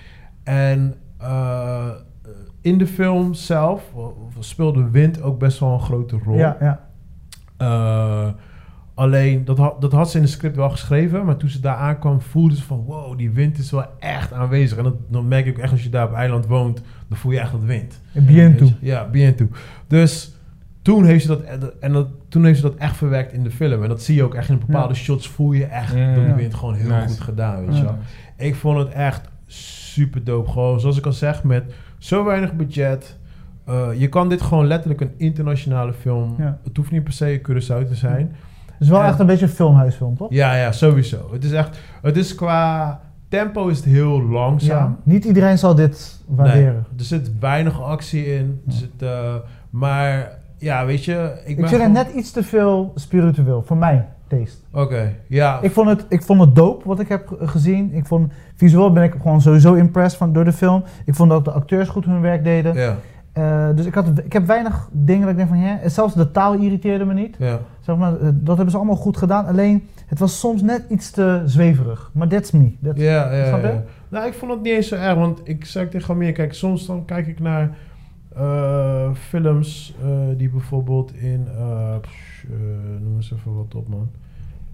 [0.42, 1.90] En eh,
[2.60, 4.02] in de film zelf eh,
[4.38, 6.36] speelde wind ook best wel een grote rol.
[6.36, 6.80] Ja, ja.
[8.94, 11.24] Alleen, dat had, dat had ze in het script wel geschreven.
[11.24, 12.84] Maar toen ze daar aankwam, voelde ze van...
[12.86, 14.78] Wow, die wind is wel echt aanwezig.
[14.78, 16.82] En dat, dan merk ik ook echt als je daar op eiland woont...
[17.08, 18.00] Dan voel je echt dat wind.
[18.12, 18.70] Bien toe.
[18.80, 19.48] Ja, bien toe.
[19.86, 20.32] Dus
[20.82, 21.42] toen heeft ze dat,
[21.80, 23.82] en dat, toen heeft ze dat echt verwerkt in de film.
[23.82, 25.00] En dat zie je ook echt in bepaalde Ja.
[25.00, 25.28] shots.
[25.28, 26.14] Voel je echt Mm.
[26.14, 26.34] dat de Ja.
[26.34, 27.08] wind gewoon heel Nice.
[27.08, 27.84] goed gedaan, weet je Ja.
[27.84, 27.98] wel.
[28.36, 30.50] Ik vond het echt super dope.
[30.50, 33.18] Gewoon, zoals ik al zeg, met zo weinig budget.
[33.66, 36.34] Eh, je kan dit gewoon letterlijk een internationale film.
[36.38, 36.58] Ja.
[36.64, 38.32] Het hoeft niet per se Curaçao te zijn.
[38.82, 40.30] Is wel En- echt een beetje een filmhuisfilm, toch?
[40.30, 41.28] Ja, ja, sowieso.
[41.32, 44.78] Het is echt, het is qua tempo is het heel langzaam.
[44.90, 44.96] Ja.
[45.12, 46.72] Niet iedereen zal dit waarderen.
[46.72, 48.60] Nee, er zit weinig actie in.
[48.66, 49.34] Er zit, eh,
[49.70, 53.62] maar ja, weet je, ik, Ik, ben vind gewoon- het net iets te veel spiritueel,
[53.62, 54.58] voor mijn taste.
[54.72, 55.58] Oké, ja.
[55.60, 57.94] Ik vond, het, ik vond het dope wat ik heb ge- gezien.
[57.94, 60.84] Ik vond, visueel ben ik gewoon sowieso impressed van, door de film.
[61.04, 62.74] Ik vond dat de acteurs goed hun werk deden.
[62.74, 62.96] ja,
[63.32, 66.30] Eh, dus ik, had, ik heb weinig dingen dat ik denk van, ja, zelfs de
[66.30, 67.36] taal irriteerde me niet.
[67.38, 67.58] ja.
[67.80, 69.46] Zeg maar, eh, dat hebben ze allemaal goed gedaan.
[69.46, 72.10] Alleen, het was soms net iets te zweverig.
[72.14, 72.72] Maar that's me.
[72.82, 73.66] That's- Ja, ja, Snap je?
[73.66, 73.82] ja.
[74.08, 76.86] Nou, ik vond het niet eens zo erg, want ik zei tegen meer, kijk, soms
[76.86, 77.70] dan kijk ik naar
[78.36, 79.94] eh, films
[80.36, 81.46] die bijvoorbeeld in,
[82.00, 82.44] psh,
[83.00, 84.08] noem eens even wat op, man.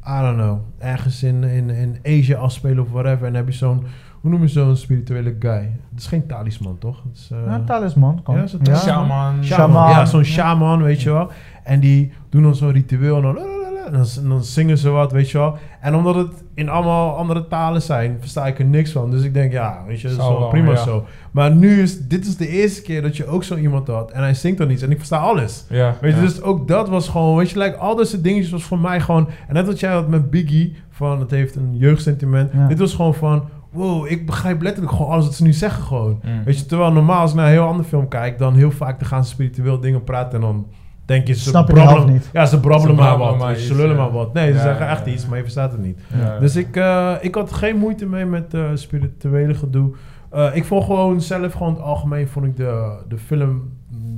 [0.09, 3.53] I don't know, ergens in, in, in Asia afspelen of whatever, en dan heb je
[3.59, 3.83] zo'n,
[4.21, 5.71] hoe noem je zo'n spirituele guy?
[5.91, 7.03] Het is geen talisman, toch?
[7.09, 8.37] Het is, eh, Ja, talisman kan.
[8.37, 9.45] Ja, is het een Shaman.
[9.45, 9.91] Shaman.
[9.91, 11.31] Ja, zo'n shaman, weet je wel.
[11.65, 13.39] En die doen dan zo'n ritueel en dan,
[13.87, 15.57] en dan, en dan zingen ze wat, weet je wel.
[15.81, 19.11] En omdat het in allemaal andere talen zijn, versta ik er niks van.
[19.11, 20.77] Dus ik denk, ja, weet je, dat is wel prima ja.
[20.77, 21.05] zo.
[21.31, 24.11] Maar nu is, dit is de eerste keer dat je ook zo iemand had.
[24.11, 25.65] En hij zingt dan iets en ik versta alles.
[25.69, 25.95] Ja.
[26.01, 26.27] Weet je, ja.
[26.27, 29.29] dus ook dat was gewoon, weet je, like, al deze dingetjes was voor mij gewoon...
[29.49, 32.53] En net wat jij had met Biggie, van het heeft een jeugdsentiment.
[32.53, 32.67] Ja.
[32.67, 36.21] Dit was gewoon van, wow, ik begrijp letterlijk gewoon alles wat ze nu zeggen gewoon.
[36.25, 36.45] Mm.
[36.45, 38.99] Weet je, terwijl normaal als ik naar een heel andere film kijk, dan heel vaak
[38.99, 40.67] dan gaan ze spiritueel dingen praten en dan
[41.05, 42.23] denk je ze brabbelen.
[42.33, 43.39] Ja, ze brabbelen maar wat.
[43.39, 44.03] maar ze lullen ja.
[44.03, 44.33] maar wat.
[44.33, 45.13] Nee, ze Ja, zeggen ja, echt ja.
[45.13, 46.01] iets, maar je verstaat het niet.
[46.19, 46.39] Ja.
[46.39, 49.91] Dus ik, eh, ik had geen moeite mee met eh spirituele gedoe.
[50.31, 53.73] Eh, ik vond gewoon zelf, gewoon het algemeen, vond ik de, de film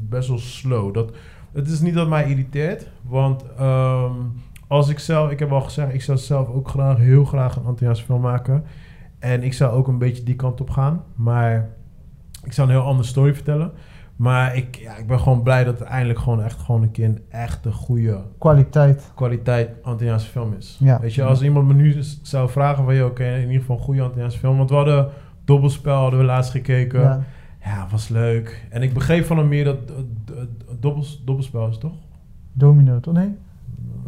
[0.08, 0.94] best wel slow.
[0.94, 1.10] Dat,
[1.52, 4.12] het is niet dat mij irriteert, want ehm,
[4.66, 7.64] als ik zelf, ik heb al gezegd, ik zou zelf ook graag, heel graag een
[7.64, 8.64] Antilliaanse film maken.
[9.20, 11.68] En ik zou ook een beetje die kant op gaan, maar
[12.44, 13.72] ik zou een heel andere story vertellen.
[14.16, 17.04] Maar ik, ja, ik ben gewoon blij dat het eindelijk gewoon echt gewoon een keer
[17.04, 19.12] een echte goede Kwaliteit.
[19.14, 20.76] kwaliteit Antilliaanse film is.
[20.80, 21.00] Ja.
[21.00, 24.02] Weet je, als iemand me nu zou vragen van, oké, in ieder geval een goede
[24.02, 24.56] Antilliaanse film.
[24.56, 25.08] Want we hadden
[25.44, 27.00] Dobbelspel, hadden we laatst gekeken.
[27.00, 27.24] Ja,
[27.64, 27.86] Ja.
[27.90, 28.66] was leuk.
[28.70, 29.78] En ik begreep van hem meer dat
[30.30, 30.36] uh,
[30.80, 31.94] dobbels, Dobbelspel is toch?
[32.52, 33.14] Domino, toch?
[33.14, 33.34] Nee?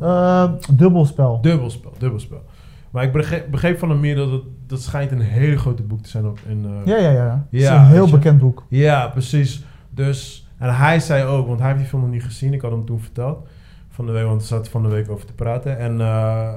[0.01, 1.41] Eh, dubbelspel.
[1.41, 2.43] Dubbelspel, dubbelspel.
[2.91, 6.03] Maar ik begreep, begreep van hem meer dat het, dat schijnt een hele grote boek
[6.03, 6.66] te zijn ook in...
[6.85, 7.44] eh, Ja, ja, ja.
[7.51, 8.12] Het is Ja, een heel je.
[8.12, 8.65] bekend boek.
[8.69, 9.65] Ja, precies.
[9.90, 12.70] Dus, en hij zei ook, want hij heeft die film nog niet gezien, ik had
[12.70, 13.47] hem toen verteld
[13.90, 15.78] van de week, want we zaten van de week over te praten.
[15.78, 16.49] En, eh,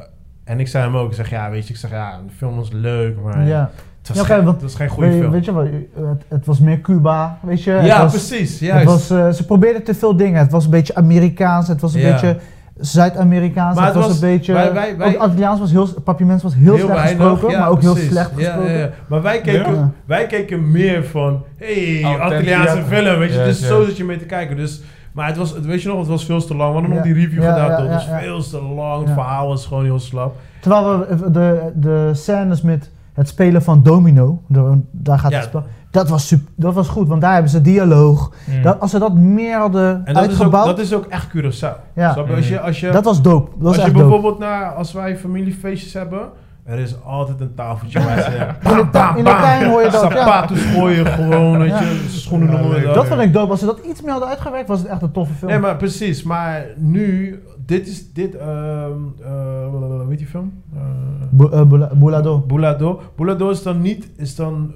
[0.44, 2.56] en ik zei hem ook, ik zeg ja, weet je, ik zeg ja, de film
[2.56, 3.70] was leuk, maar Ja.
[4.00, 5.32] het, was Ja, geen, want het was geen goede Weet, film.
[5.32, 5.66] weet je wat?
[5.96, 7.72] Het, het was meer Cuba, weet je?
[7.72, 8.86] Het ja, was, precies, Het juist.
[8.86, 10.40] was, eh, ze probeerden te veel dingen.
[10.40, 12.12] Het was een beetje Amerikaans, het was een Ja.
[12.12, 12.38] beetje
[12.80, 14.54] Zuid-Amerikaans, Maar het het was, was- een beetje...
[14.54, 15.88] wij- wij- wij- ook Antilliaans was heel...
[16.04, 18.72] Papiaments was heel, slecht weinig, gesproken, ja, maar ook heel slecht Ja, gesproken.
[18.72, 18.90] Ja, ja.
[19.08, 19.92] Maar wij keken, Ja.
[20.06, 22.84] wij keken meer van, hey, Authentiek, Antilliaanse ja.
[22.84, 23.38] film, weet je.
[23.44, 24.56] Dus zo zit je mee te kijken.
[24.56, 24.82] Dus,
[25.12, 26.70] maar het was, het, weet je nog, het was veel te lang.
[26.74, 27.86] We hadden nog die review Ja, gedaan, ja, toch?
[27.86, 28.20] ja, Het was ja.
[28.20, 30.36] veel te lang, het verhaal was gewoon heel slap.
[30.60, 35.38] Terwijl we de, de scènes met het spelen van domino, de- daar gaat Ja.
[35.38, 35.64] het spel,
[35.96, 38.32] dat was, super, dat was goed, want daar hebben ze dialoog.
[38.46, 38.62] Mm.
[38.62, 41.28] Dat, als ze dat meer hadden En dat is, ook, uitgebouwd, dat is ook echt
[41.38, 41.76] Curaçao.
[41.96, 42.14] Ja.
[42.36, 43.50] Als je, als je, dat was dope.
[43.52, 44.06] Dat was als je echt dope.
[44.08, 46.20] bijvoorbeeld naar, als wij familiefeestjes hebben,
[46.64, 48.32] er is altijd een tafeltje waar ze
[48.70, 50.10] In de tuin- in de tuin hoor je dat, ja.
[50.18, 51.80] Zapatos gooien gewoon, weet Ja.
[51.82, 52.94] je, schoenen Ja, dat.
[52.96, 53.52] Dat vond ik dope.
[53.52, 55.52] Als ze dat iets meer hadden uitgewerkt, was het echt een toffe film.
[55.52, 56.24] Nee, maar precies.
[56.24, 58.92] Maar nu, dit is, dit, ehm
[59.24, 60.54] eh, weet je film?
[60.76, 60.82] Eh,
[61.30, 62.44] Bo- eh, Boula- Boulado.
[62.48, 63.02] Boulado.
[63.16, 64.74] Boulado is dan niet, is dan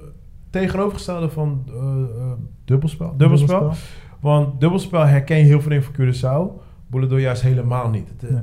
[0.50, 2.32] tegenovergestelde van eh, eh,
[2.64, 3.14] dubbelspel.
[3.16, 3.72] dubbelspel.
[4.20, 6.62] Want dubbelspel herken je heel veel dingen van Curaçao.
[6.86, 8.08] Boulado juist helemaal niet.
[8.08, 8.40] Het, Nee.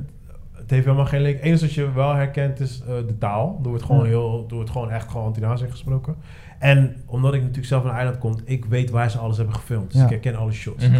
[0.52, 1.36] het heeft helemaal geen link.
[1.36, 3.60] Het enige wat je wel herkent is eh, de taal.
[3.62, 4.06] Er wordt gewoon, Ja.
[4.08, 6.14] heel, er wordt gewoon echt gewoon Antilliaans gesproken.
[6.58, 9.54] En omdat ik natuurlijk zelf van een eiland kom, ik weet waar ze alles hebben
[9.54, 9.90] gefilmd.
[9.90, 10.04] Dus Ja.
[10.04, 10.88] ik herken alle shots.
[10.88, 10.98] Mhm.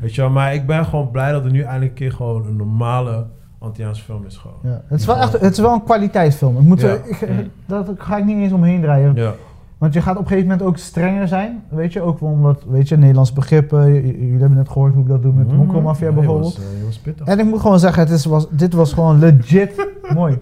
[0.00, 2.46] Weet je wel, maar ik ben gewoon blij dat er nu eindelijk een keer gewoon
[2.46, 3.26] een normale
[3.58, 4.56] Antilliaanse film is gewoon.
[4.62, 4.82] Ja.
[4.86, 6.56] Het, is wel echt, het is wel een kwaliteitsfilm.
[6.56, 6.92] Ik moet, Ja.
[6.92, 7.50] ik, Mm.
[7.66, 9.14] dat ga ik niet eens omheen draaien.
[9.14, 9.34] Ja.
[9.78, 11.62] Want je gaat op een gegeven moment ook strenger zijn.
[11.68, 13.92] Weet je, ook omdat, weet je, Nederlandse begrippen.
[13.94, 15.58] Jullie hebben net gehoord hoe ik dat doe met de Mm.
[15.58, 16.56] Monkelmafia Ja, bijvoorbeeld.
[16.56, 17.26] was, eh, die was pittig.
[17.26, 20.38] En ik moet gewoon zeggen, het is, was, dit was gewoon legit mooi.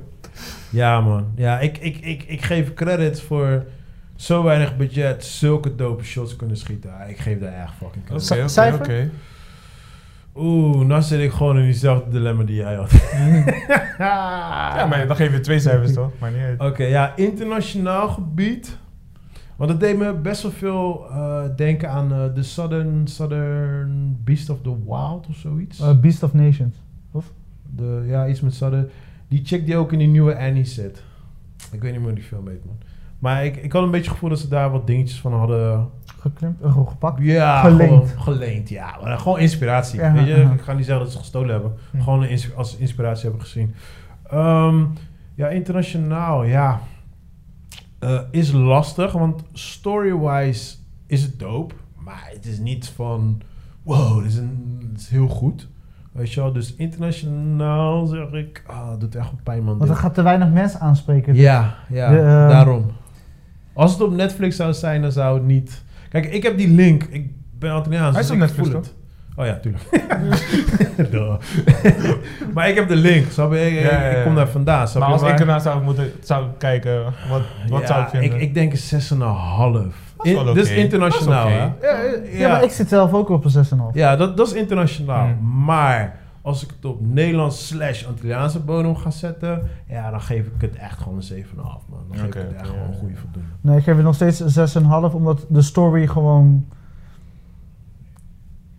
[0.71, 1.25] Ja, man.
[1.35, 3.65] Ja, ik, ik, ik, ik geef credits voor
[4.17, 6.91] zo weinig budget zulke dope shots kunnen schieten.
[7.09, 8.59] Ik geef daar echt fucking Oké, credits.
[8.59, 9.11] oké, oké.
[10.37, 12.91] Oeh, nou zit ik gewoon in diezelfde dilemma die jij had.
[13.99, 16.11] Ja, maar dan geef je twee cijfers toch?
[16.19, 16.61] Maar niet uit.
[16.71, 18.77] Oké, ja, internationaal gebied.
[19.57, 24.51] Want het deed me best wel veel eh, denken aan eh, de Southern, Southern Beast
[24.51, 25.81] of the Wild of zoiets.
[25.81, 26.77] Eh, Beast of Nations.
[27.77, 28.89] De, ja, iets met Southern.
[29.29, 31.03] Die chick die ook in die nieuwe Annie zit.
[31.73, 32.77] Ik weet niet meer hoe die film heet, man.
[33.19, 35.89] Maar ik, ik had een beetje het gevoel dat ze daar wat dingetjes van hadden.
[36.21, 37.23] Geklimpt, gewoon gepakt.
[37.23, 37.91] Ja, Geleend.
[37.91, 38.99] Gewoon, geleend, ja.
[39.03, 40.01] Maar gewoon inspiratie.
[40.01, 40.53] Ja, weet je, ja.
[40.53, 41.73] ik ga niet zeggen dat ze gestolen hebben.
[41.91, 42.01] Hm.
[42.01, 43.75] Gewoon als inspiratie hebben gezien.
[44.31, 44.85] Ehm,
[45.35, 46.81] ja, internationaal, ja.
[48.05, 50.75] Eh, is lastig, want story-wise
[51.07, 51.75] is het dope.
[51.97, 53.41] Maar het is niet van,
[53.83, 55.69] wow, dit is, een, dit is heel goed.
[56.13, 59.79] Weet je wel, dus internationaal zeg ik, ah, doet echt pijn, man.
[59.79, 61.35] Want er gaat te weinig mensen aanspreken.
[61.35, 62.87] Ja, ja, De, ehm, daarom.
[63.73, 65.83] Als het op Netflix zou zijn, dan zou het niet...
[66.09, 67.03] Kijk, ik heb die link.
[67.03, 68.95] Ik ben Antilliaans, Hij is dus op ik Netflix, voel het.
[69.37, 69.85] Oh ja, tuurlijk.
[72.55, 73.67] Maar ik heb de link, snap je?
[73.67, 74.17] Ik, Ja, ja, ja.
[74.17, 75.25] ik kom daar vandaan, snap Maar je?
[75.25, 78.33] als ik ernaar zou moeten zou kijken, wat, wat ja, zou ik vinden?
[78.33, 79.01] Ik, ik denk een
[79.89, 80.35] 6,5.
[80.45, 81.59] Dat is Dit internationaal, hè?
[81.59, 83.71] Ja, ja, Ja, maar ik zit zelf ook op een 6,5.
[83.93, 85.27] ja dat, dat is internationaal.
[85.27, 85.65] Hmm.
[85.65, 89.63] Maar als ik het op Nederlands slash Antilliaanse bodem ga zetten...
[89.89, 91.79] Ja, dan geef ik het echt gewoon een 7,5, man.
[92.09, 93.49] Dan geef Oké, ik het echt gewoon een goede voldoende.
[93.61, 96.67] Nee, ik geef het nog steeds een 6,5, omdat de story gewoon...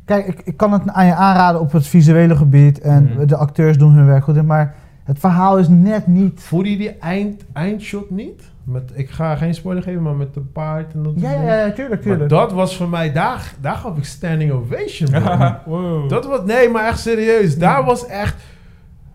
[0.05, 3.25] Kijk, ik, ik kan het aan je aanraden op het visuele gebied en Mhm.
[3.27, 6.41] de acteurs doen hun werk goed, maar het verhaal is net niet...
[6.41, 8.41] Voelde je die eind, eindshot niet?
[8.63, 11.39] Met, ik ga geen spoiler geven, maar met de paard en dat Ja, soort ja,
[11.39, 11.55] dingen.
[11.57, 12.29] ja, tuurlijk, Maar tuurlijk.
[12.29, 15.09] dat was voor mij, daar, daar gaf ik standing ovation,
[15.65, 16.09] wow.
[16.09, 17.57] dat was, nee, maar echt serieus.
[17.57, 18.35] Daar was echt...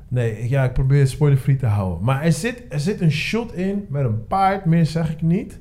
[0.09, 2.05] Nee, ja, ik probeer het spoilerfree te houden.
[2.05, 5.59] Maar er zit, er zit een shot in met een paard, meer zeg ik niet.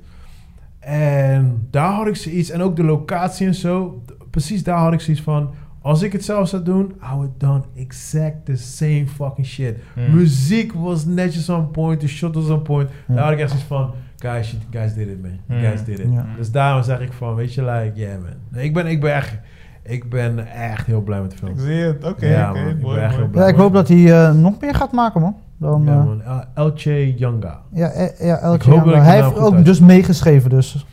[0.80, 4.03] En daar had ik zoiets, en ook de locatie en zo.
[4.30, 5.49] Precies daar had ik zoiets van...
[5.81, 9.76] Als ik het zelf zou doen, I would done exact the same fucking shit.
[9.93, 10.15] Hmm.
[10.15, 12.89] Muziek was netjes on point, de shot was on point.
[13.07, 13.14] Ja.
[13.15, 15.31] Daar had ik echt zoiets van, guys, you guys did it, man.
[15.47, 15.68] You Hmm.
[15.69, 16.07] guys did it.
[16.38, 18.30] Dus daarom zeg ik van, weet je, like, yeah, man.
[18.49, 19.38] Nee, Ik ben, ik ben echt,
[19.84, 21.51] ik ben echt heel blij met de film.
[21.51, 23.15] Ik zie het, oké, Ja, ik mooi, ben echt mooi.
[23.23, 23.43] heel blij.
[23.43, 25.35] Ja, ik hoop dat hij eh, nog meer gaat maken, man.
[25.57, 26.22] Dan, Ja, eh, man.
[26.22, 27.61] El- Elche Younga.
[27.73, 28.97] Ja, eh, ja, Ik Eltje hoop dat Young.
[28.97, 30.85] ik de Hij heeft ook dus meegeschreven, dus.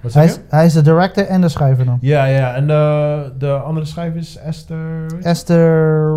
[0.00, 1.98] Wat Hij is, hij is de director en de schrijver dan.
[2.00, 2.54] Ja, ja.
[2.54, 5.06] En de, de andere schrijver is Esther...
[5.22, 6.12] Esther...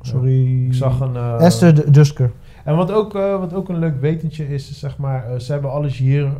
[0.00, 0.66] Sorry.
[0.66, 1.16] Ik zag een...
[1.16, 2.30] eh, Esther Dusker.
[2.64, 5.52] En wat ook, eh, wat ook een leuk wetentje is, is zeg maar, eh, ze
[5.52, 6.32] hebben alles hier eh,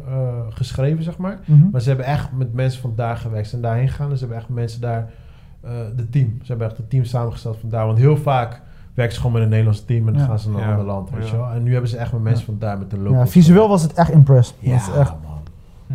[0.48, 1.38] geschreven, zeg maar.
[1.44, 1.70] Mhm.
[1.72, 3.44] Maar ze hebben echt met mensen van daar gewerkt.
[3.44, 5.10] Ze zijn daarheen gegaan en ze hebben echt mensen daar,
[5.60, 6.38] eh de team.
[6.42, 7.86] Ze hebben echt een team samengesteld van daar.
[7.86, 8.60] Want heel vaak
[8.94, 10.28] werken ze gewoon met een Nederlands team en dan Ja.
[10.28, 10.70] gaan ze naar een Ja.
[10.70, 11.30] ander land, weet Ja.
[11.30, 11.50] je wel.
[11.50, 12.46] En nu hebben ze echt met mensen Ja.
[12.46, 13.30] van daar, met de Ja, locals.
[13.30, 14.54] visueel was het echt impressed.
[14.58, 15.31] Ja, Dat is echt, man.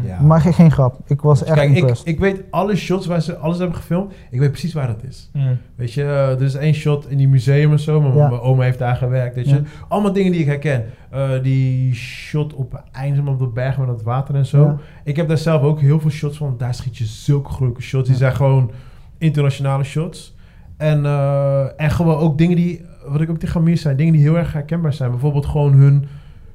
[0.04, 0.22] Ja.
[0.22, 1.00] maar geen, geen grap.
[1.06, 4.14] Ik was echt Kijk, ik, weet alle shots waar ze alles hebben gefilmd.
[4.32, 5.30] Ik weet precies waar dat is.
[5.34, 5.58] Mm.
[5.76, 8.02] Weet je, eh, er is één shot in die museum en zo.
[8.02, 8.30] Mijn, Ja.
[8.30, 9.56] mijn oma heeft daar gewerkt, weet je.
[9.56, 9.62] Ja.
[9.88, 10.86] Allemaal dingen die ik herken.
[11.10, 14.80] Eh, die shot op einde op de berg met het water en zo.
[15.04, 16.56] Ik heb daar zelf ook heel veel shots van.
[16.58, 18.08] Daar schiet je zulke grote shots.
[18.08, 18.72] Die zijn gewoon
[19.18, 20.36] internationale shots.
[20.78, 24.22] En, eh, en gewoon ook dingen die, wat ik ook tegen Amir zei, dingen die
[24.22, 25.12] heel erg herkenbaar zijn.
[25.12, 26.06] Bijvoorbeeld gewoon hun,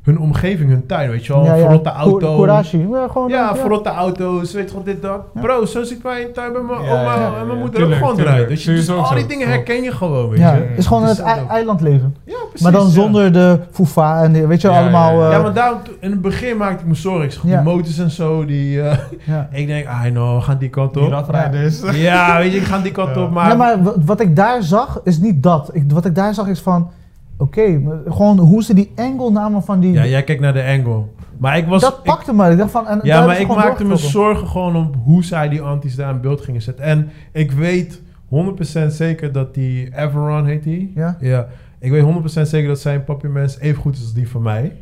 [0.02, 1.44] hun omgeving, hun tuin, weet je wel.
[1.44, 1.60] ja, ja.
[1.62, 2.36] Verrotte auto.
[2.36, 2.78] Courage.
[2.88, 5.20] Ja, gewoon, Ja, verrotte auto's, weet je wel, dit, dat.
[5.34, 5.40] Ja.
[5.40, 7.54] Bro, zo zit wij in tuin bij mijn Ja, oma ja, ja, en mijn ja.
[7.54, 8.48] moeder Tuurlijk, ook gewoon eruit.
[8.48, 10.60] Dus zo al die dingen herken je gewoon, weet Ja, je.
[10.62, 12.16] het is gewoon Dus het eilandleven.
[12.24, 12.60] Ja, precies.
[12.62, 12.90] Maar dan ja.
[12.92, 15.20] zonder de foefa en die, weet je wel, Ja, allemaal...
[15.20, 17.24] ja, eh, Ja, maar daarom, in het begin maakte ik me zorgen.
[17.24, 17.62] Ik zag Ja.
[17.62, 18.82] die motors en zo, die...
[18.82, 18.98] eh,
[19.34, 19.48] ja.
[19.52, 21.10] ik denk, know, we gaan die kant Die op.
[21.10, 21.80] radrijders.
[21.92, 23.22] Ja, weet je, ik ga die kant Ja.
[23.22, 23.48] op, maar...
[23.48, 25.70] Ja, maar wa- wat ik daar zag, is niet dat.
[25.72, 26.90] Ik, wat ik daar zag is van...
[27.36, 29.92] Oké, gewoon hoe ze die angle namen van die...
[29.92, 31.02] Ja, jij kijkt naar de angle.
[31.38, 31.80] Maar ik was...
[31.82, 32.50] dat ik- pakte me.
[32.50, 32.86] Ik dacht van...
[32.86, 36.20] En ja, maar ik maakte me zorgen gewoon om hoe zij die antis daar in
[36.20, 36.84] beeld gingen zetten.
[36.84, 38.00] En ik weet
[38.30, 40.92] 100% zeker dat die Everon heet die.
[40.94, 41.16] Ja?
[41.20, 41.46] Ja,
[41.78, 44.72] ik weet 100% zeker dat zijn papiermens even goed is als die van mij.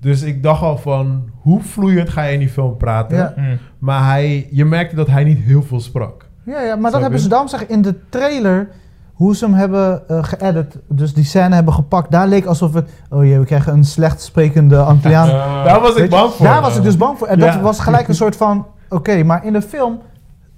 [0.00, 3.16] Dus ik dacht al van, hoe vloeiend ga je in die film praten?
[3.16, 3.34] Ja.
[3.36, 3.58] Mm.
[3.78, 6.26] Maar hij, je merkte dat hij niet heel veel sprak.
[6.42, 8.68] Ja, ja, maar dat hebben ze daarom zeggen in de trailer...
[9.16, 12.10] Hoe ze hem hebben eh geëdit, dus die scène hebben gepakt.
[12.10, 12.90] Daar leek alsof het...
[13.10, 15.28] Oh jee, we krijgen een slecht sprekende Antilliaan.
[15.36, 15.64] Ja.
[15.64, 16.46] Daar was ik bang voor.
[16.46, 17.26] Daar was ik dus bang voor.
[17.26, 17.60] En dat Ja.
[17.60, 18.66] was gelijk een soort van...
[18.88, 20.00] Oké, maar in de film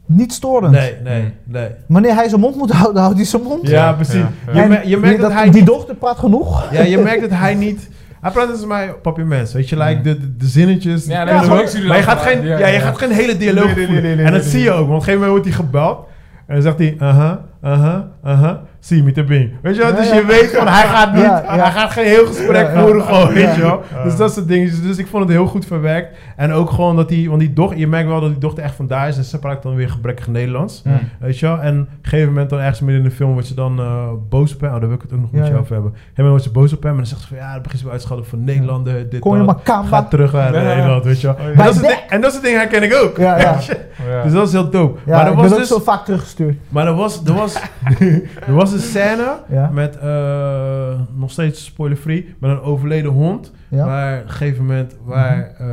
[0.07, 0.73] niet storend.
[0.73, 1.69] Nee, nee, nee.
[1.87, 3.69] Wanneer hij zijn mond moet houden, houdt hij zijn mond.
[3.69, 4.15] Ja, precies.
[4.15, 4.63] ja, ja.
[4.63, 6.73] Je, mer- je merkt dat, hij Die dochter praat genoeg.
[6.73, 7.89] Ja, je merkt dat hij niet...
[8.21, 11.05] Hij praat als mij papiermens, weet je, like de, de, de zinnetjes.
[11.07, 12.81] Ja, nee, ik zie maar je gaat geen, ja, Ja, je ja.
[12.81, 14.03] gaat geen hele dialoog Nee, nee, voelen.
[14.03, 15.65] nee, nee, En dat nee, zie je ook, want op een gegeven moment wordt hij
[15.65, 16.07] gebeld.
[16.47, 19.51] En dan zegt hij, aha, aha, aha, zie me te bing.
[19.63, 22.69] Weet je wel, dus je weet van, hij gaat niet, hij gaat geen heel gesprek
[22.77, 23.83] voeren gewoon, weet je wel.
[24.05, 24.83] Dus dat soort dingetjes.
[24.83, 26.19] Dus ik vond het heel goed verwerkt.
[26.37, 28.75] En ook gewoon dat hij, want die dochter, je merkt wel dat die dochter echt
[28.75, 29.17] vandaar is.
[29.17, 30.83] En ze praat dan weer gebrekkig Nederlands.
[31.21, 31.59] Weet je wel?
[31.61, 34.09] En op een gegeven moment dan ergens midden in de film wordt ze dan eh,
[34.29, 34.75] boos op hem.
[34.75, 35.57] Oh, daar wil ik het ook nog met ja.
[35.57, 35.93] over hebben.
[35.93, 37.85] Moment wordt ze boos op hem en dan zegt ze van ja, dan begint ze
[37.85, 39.47] weer uit te schelden van Nederlander, dit, Kom je dat.
[39.47, 39.89] maar kamba.
[39.89, 40.53] Ga terug naar.
[40.53, 41.37] Nederland, weet je wel.
[41.37, 41.51] Oh, ja.
[41.51, 43.17] En, dat soort dat dingen herken ik ook.
[43.17, 43.59] Ja, ja.
[44.09, 44.23] Ja.
[44.23, 44.99] Dus dat is heel dope.
[45.07, 46.57] Ja, maar ik was dus, zo vaak teruggestuurd.
[46.69, 47.55] maar er was, er was,
[48.47, 49.69] er was een scène Ja.
[49.73, 53.53] met, eh, nog steeds spoiler-free, met een overleden hond.
[53.69, 53.77] Ja.
[53.85, 53.87] Mhm.
[53.87, 55.67] Waar op een gegeven moment, waar eh,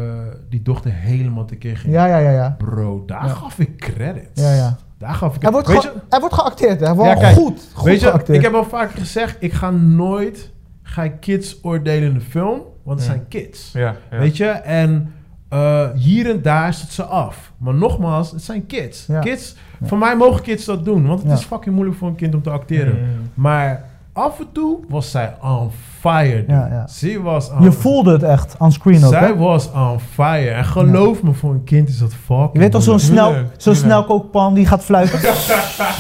[0.49, 1.94] die dochter helemaal tekeer ging.
[1.94, 2.56] Ja, ja, ja, ja.
[2.57, 3.34] Bro, daar Ja.
[3.34, 4.41] gaf ik credits.
[4.41, 4.76] Ja, ja.
[4.98, 6.86] Daar gaf ik Hij wordt, ge- hij wordt geacteerd, hè?
[6.86, 8.38] Hij wordt kijk, goed, goed Weet je, geacteerd.
[8.38, 10.52] ik heb al vaker gezegd, ik ga nooit
[10.84, 13.14] ga ik kids oordelen in de film, want het Ja.
[13.15, 13.72] zijn kids.
[13.73, 14.18] Ja, ja.
[14.19, 15.14] Weet je, en
[15.49, 17.51] eh, hier en daar zit ze af.
[17.57, 19.05] Maar nogmaals, het zijn kids.
[19.05, 19.19] Ja.
[19.19, 19.88] Kids, Ja.
[19.88, 21.35] voor mij mogen kids dat doen, want het Ja.
[21.38, 23.07] is fucking moeilijk voor een kind om te acteren.
[23.34, 23.85] Maar
[24.18, 25.70] af en toe was zij on
[26.00, 26.40] fire.
[26.40, 26.52] dude.
[26.54, 26.88] Ja, ja.
[26.88, 29.36] Ze was on Je voelde het echt, on screen ook, Zij hè?
[29.38, 30.50] was on fire.
[30.50, 33.54] En geloof me, voor een kind is dat fucking Je weet toch zo'n snel, tuurlijk.
[33.86, 35.20] snelkookpan die gaat fluiten?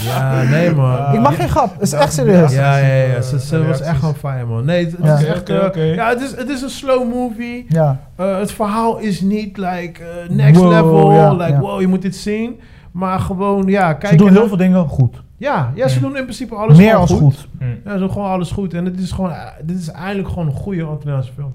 [0.05, 1.13] Ja, nee man.
[1.15, 2.53] ik mag geen grap, het is echt serieus.
[2.53, 3.21] Ja, ja, ja.
[3.21, 4.65] Ze, ze was echt on fire, man.
[4.65, 5.17] Nee, het, het Ja.
[5.17, 5.49] is echt...
[5.49, 5.95] Eh.
[5.95, 7.65] Ja, het is, het is een slow movie.
[7.69, 7.99] Ja.
[8.15, 11.11] Eh, het verhaal is niet like eh, next Wow, level.
[11.11, 11.59] ja, like, ja.
[11.59, 12.59] wow, je moet dit zien.
[12.91, 14.11] Maar gewoon, ja, kijk.
[14.11, 15.23] Ze doen heel veel dingen goed.
[15.37, 16.01] Ja, ja, ze Mm.
[16.01, 17.47] doen in principe alles Meer gewoon als goed.
[17.59, 17.67] Mm.
[17.85, 18.73] Ja, ze doen gewoon alles goed.
[18.73, 21.51] En het is gewoon, eh, dit is eigenlijk gewoon een goede Antilliaanse film.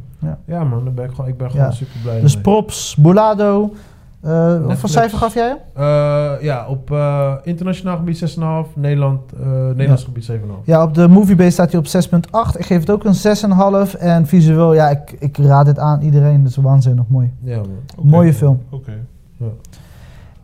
[0.46, 0.64] Ja.
[0.64, 1.72] man, daar ben ik gewoon, ik ben gewoon Ja.
[1.72, 2.42] super blij Dus mee.
[2.42, 3.74] props, Bolado.
[4.22, 5.56] Eh wat voor cijfer gaf jij hem?
[5.74, 8.76] Eh, ja, op eh, internationaal gebied 6,5.
[8.76, 10.66] Nederland, eh Nederlands gebied 7,5.
[10.66, 12.58] Ja, op de Moviebase staat hij op 6.8.
[12.58, 13.94] Ik geef het ook een 6,5.
[13.94, 16.40] En visueel, ja, ik, ik raad dit aan iedereen.
[16.40, 17.32] Het is waanzinnig mooi.
[17.42, 17.68] Ja, man.
[18.10, 18.62] Mooie film.
[18.70, 18.92] Oké.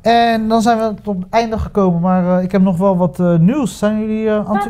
[0.06, 2.00] En dan zijn we tot het einde gekomen.
[2.00, 3.78] Maar eh, ik heb nog wel wat eh, nieuws.
[3.78, 4.68] Zijn jullie eh anti-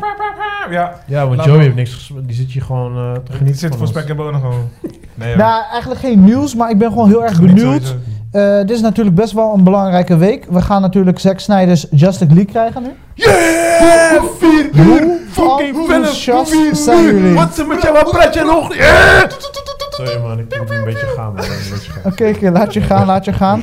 [0.69, 3.59] Ja, Ja, want Laat Joey heeft niks Die zit je gewoon eh te ik genieten
[3.59, 4.69] zit van voor spek en bonen gewoon.
[5.15, 5.37] Nee, ja.
[5.37, 7.95] Nou, eigenlijk geen nieuws, maar ik ben gewoon heel erg benieuwd.
[8.31, 10.45] Eh, dit is natuurlijk best wel een belangrijke week.
[10.49, 12.89] We gaan natuurlijk Zack Snyder's Justice League krijgen nu.
[13.13, 14.23] Yeah!
[14.39, 15.07] Vier uur!
[15.29, 16.75] Fucking enthousiast film!
[16.75, 17.33] zijn jullie?
[17.35, 18.75] Wat ze met jou, wat praat jij nog?
[18.75, 19.29] Yeah!
[19.89, 21.43] Sorry man, ik moet een beetje gaan man.
[21.43, 22.11] Een beetje gaan.
[22.11, 23.61] Oké, oké, laat je gaan, laat je gaan.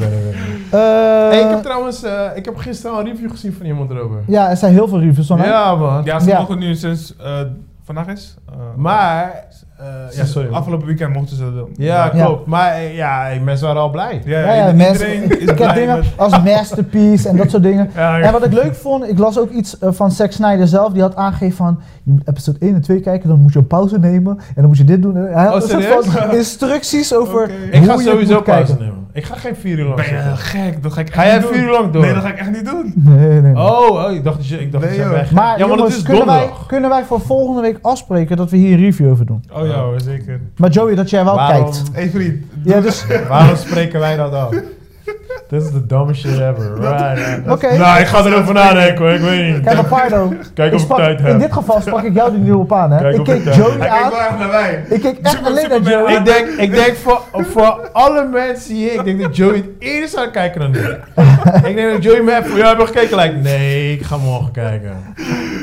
[0.75, 3.91] Eh, Hey, ik heb trouwens, eh, ik heb gisteren al een review gezien van iemand
[3.91, 4.19] erover.
[4.27, 5.49] ja, er zijn heel veel reviews van hem.
[5.49, 6.05] Ja man.
[6.05, 6.39] Ja, ze Ja.
[6.39, 7.39] mogen nu sinds eh,
[7.85, 8.35] vandaag is.
[8.77, 9.45] Maar
[9.79, 9.87] eh,
[10.17, 10.49] ja, sorry.
[10.49, 10.59] man.
[10.59, 12.25] Afgelopen weekend mochten ze dat Ja, Ja.
[12.25, 12.47] klopt.
[12.47, 14.23] Maar ja, mensen waren al blij.
[14.25, 17.63] Ja, Ja, ja, iedereen mensen, is ik heb dingen met- als Masterpiece en dat soort
[17.63, 17.91] dingen.
[17.97, 20.93] Ja, En wat ik leuk vond, ik las ook iets van Zack Snyder zelf.
[20.93, 23.67] Die had aangegeven van, je moet episode 1 en 2 kijken, dan moet je een
[23.67, 24.37] pauze nemen.
[24.39, 25.17] En dan moet je dit doen.
[25.17, 28.77] En Hij had Oh, een soort van instructies over Ik ga sowieso moet pauze kijken.
[28.79, 29.04] nemen.
[29.15, 30.37] Ik ga geen vier uur lang Ben je zitten.
[30.37, 30.83] gek?
[30.83, 31.53] Dat ga ik echt Ga jij niet doen.
[31.53, 32.03] vier uur lang door?
[32.03, 32.93] Nee, dat ga ik echt niet doen.
[32.97, 33.55] Nee, nee, nee.
[33.63, 35.15] Oh, oh, ik dacht dat je, ik dacht Nee, dat joh.
[35.15, 35.31] weg.
[35.31, 36.67] Maar ja, want jongens, het is kunnen, wij, donderdag.
[36.67, 39.45] kunnen wij voor volgende week afspreken dat we hier een review over doen?
[39.53, 40.41] Oh ja hoor, zeker.
[40.57, 41.83] Maar Joey, dat jij wel Waarom, kijkt.
[41.93, 42.45] Hey vriend.
[42.65, 44.49] Ja, dus, waarom spreken wij dat af?
[45.49, 46.75] Dit is de dumbest shit ever.
[46.81, 47.51] Right.
[47.51, 47.77] Oké.
[47.79, 49.65] Nou, ik ga erover nadenken hoor, ik weet niet.
[49.65, 50.33] kijk op Pardo.
[50.55, 51.41] Kijk Ik of ik tijd in heb.
[51.41, 52.99] dit geval sprak ik jou er niet op aan, hè?
[52.99, 53.77] Kijk ik ik keek Joey.
[53.79, 54.11] Hij aan.
[54.11, 54.85] wel echt naar mij.
[54.89, 55.81] Ik keek echt Super- alleen naar.
[55.81, 56.15] Joey.
[56.17, 60.09] Ik denk, ik denk voor, voor alle mensen hier, ik denk dat Joey het eerder
[60.09, 60.99] zou kijken dan ik.
[61.69, 63.17] ik denk dat Joey me heeft, ja, heb je gekeken?
[63.17, 64.93] Like, nee, ik ga morgen kijken.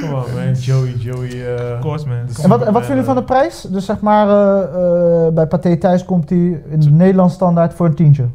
[0.01, 1.55] Come on man, Joey, Joey.
[1.55, 2.17] eh, Of course man.
[2.43, 3.61] En wat, en wat vinden jullie van de prijs?
[3.69, 4.61] Dus zeg maar, eh,
[5.27, 8.25] eh, bij Pathé Thuis komt die in de Nederlands standaard voor een tientje.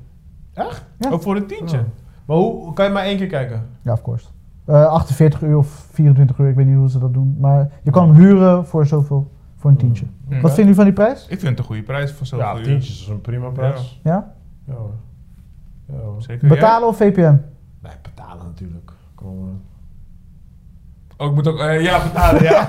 [0.57, 0.85] Echt?
[0.99, 1.11] Ja.
[1.11, 1.81] Ook voor een tientje.
[2.27, 3.67] Maar hoe kan je maar één keer kijken?
[3.83, 4.27] Ja, of course.
[4.65, 7.37] Eh 48 uur of 24 uur, ik weet niet hoe ze dat doen.
[7.41, 10.05] Maar je kan hem huren voor zoveel, voor een tientje.
[10.29, 10.33] Hm.
[10.33, 11.23] Wat vinden jullie van die prijs?
[11.23, 12.63] Ik vind het een goede prijs voor zoveel Ja, uur.
[12.65, 14.01] tientjes is een prima prijs.
[14.05, 14.33] Ja?
[14.65, 14.95] Ja hoor.
[15.87, 16.23] Ja, hoor.
[16.23, 16.49] Zeker.
[16.49, 17.21] Betalen of VPN?
[17.83, 18.93] Nee, betalen natuurlijk.
[19.15, 19.61] Kom.
[21.19, 21.59] Oh, ik moet ook...
[21.59, 22.69] eh, ja, betalen, ja.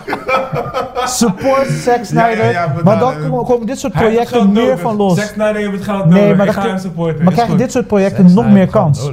[1.05, 2.37] Support Zack Snyder.
[2.37, 4.79] Ja, ja, ja, maar dan komen, komen dit soort projecten meer nodig.
[4.79, 5.17] van los.
[5.19, 6.37] Zack Snyder heeft het geld Nee, nodig.
[6.37, 7.23] maar ik ga hem supporten.
[7.23, 9.11] Maar je dit soort projecten Zack nog Snyder meer kans?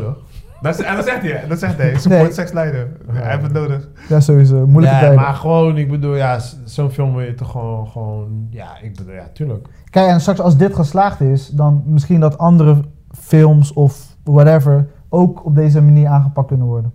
[0.61, 1.45] Dat, is, en dat zegt hij.
[1.49, 1.99] Dat zegt hij.
[1.99, 2.33] Support Nee.
[2.33, 2.89] Zack Snyder.
[3.13, 3.89] Hij heeft het nodig.
[4.09, 4.55] Ja, sowieso.
[4.67, 5.21] Moeilijke Nee, tijden.
[5.25, 9.15] maar gewoon, ik bedoel, ja, zo'n film wil je toch gewoon, gewoon, ja, ik bedoel,
[9.15, 9.67] ja, tuurlijk.
[9.91, 12.81] Kijk, en straks als dit geslaagd is, dan misschien dat andere
[13.19, 16.93] films of whatever ook op deze manier aangepakt kunnen worden.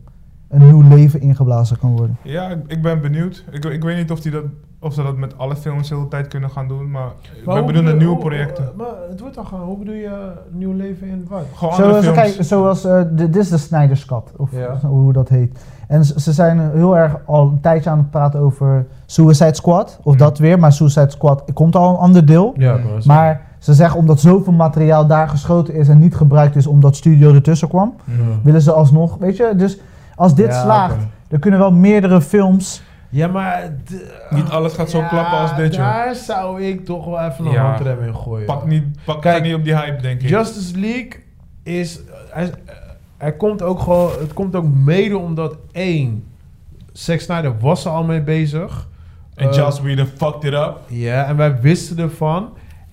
[0.50, 2.18] Een nieuw leven ingeblazen kan worden.
[2.24, 3.44] Ja, ik- ik ben benieuwd.
[3.52, 4.44] Ik, ik weet niet of, die dat,
[4.80, 7.08] of ze dat met alle films de hele tijd kunnen gaan doen, maar
[7.40, 8.72] ik Maar ben benieuwd naar nieuwe hoe- projecten.
[8.78, 11.44] Maar het wordt dan gewoon, hoe bedoel je nieuw leven in wat?
[11.54, 12.34] Gewoon andere Zoals, films.
[12.36, 14.80] kijk, zoals eh, de- dit is de Snyder's Cut, of Ja.
[14.88, 15.60] hoe dat heet.
[15.88, 20.14] En ze zijn heel erg al een tijdje aan het praten over Suicide Squad, of
[20.14, 20.24] Mhm.
[20.24, 22.54] dat weer, maar Suicide Squad komt al een ander deel.
[22.58, 23.02] Ja, ik zeggen.
[23.08, 27.34] Maar ze zeggen omdat zoveel materiaal daar geschoten is en niet gebruikt is omdat studio
[27.34, 28.14] ertussen kwam, Ja.
[28.44, 29.80] willen ze alsnog, weet je, dus
[30.20, 30.96] als dit Ja, slaagt,
[31.30, 33.72] er kunnen wel meerdere films Ja, maar...
[34.30, 35.84] Niet alles gaat zo Ja, klappen als dit, joh.
[35.84, 37.64] daar zou ik toch wel even een Ja.
[37.72, 38.46] handrem in gooien.
[38.46, 40.30] Pak niet, pak Kijk, niet op die hype, denk ik.
[40.30, 41.12] Justice League
[41.64, 42.00] is...
[42.30, 42.52] Hij,
[43.18, 44.12] hij komt ook gewoon...
[44.20, 46.24] Het komt ook mede omdat één...
[46.92, 48.88] Zack Snyder was er al mee bezig.
[49.36, 50.78] En Eh, Joss Whedon fucked it up.
[50.88, 52.50] Ja, en wij wisten ervan.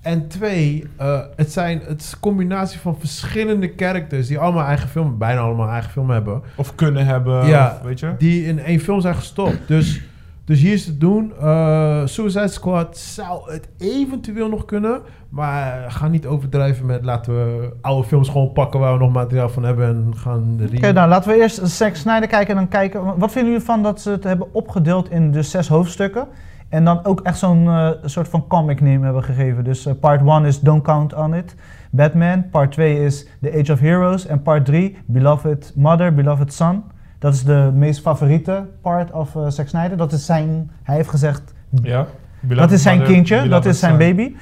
[0.06, 4.26] En twee, eh, het, zijn, het is een combinatie van verschillende characters...
[4.26, 6.42] die allemaal eigen film, bijna allemaal eigen film hebben...
[6.56, 7.76] Of kunnen hebben, Ja.
[7.80, 8.14] of, weet je.
[8.18, 9.58] die in één film zijn gestopt.
[9.66, 10.02] Dus,
[10.44, 11.32] dus hier is het doen.
[11.40, 15.00] Eh, Suicide Squad zou het eventueel nog kunnen.
[15.28, 19.48] Maar ga niet overdrijven met laten we oude films gewoon pakken waar we nog materiaal
[19.48, 23.04] van hebben en gaan Oké, nou laten we eerst Zack Snyder kijken en dan kijken.
[23.04, 26.28] Wat vinden jullie ervan dat ze het hebben opgedeeld in de zes hoofdstukken?
[26.76, 29.64] En dan ook echt zo'n eh, soort van comic name hebben gegeven.
[29.64, 31.54] Dus eh, part 1 is Don't Count on It,
[31.90, 32.50] Batman.
[32.50, 34.26] Part 2 is The Age of Heroes.
[34.26, 36.82] En part 3, Beloved Mother, Beloved Son.
[37.18, 39.96] Dat is de meest favoriete part of eh Zack Snyder.
[39.96, 42.06] Dat is zijn, hij heeft gezegd, Ja.
[42.40, 44.34] dat is zijn Mother, kindje, dat is zijn baby.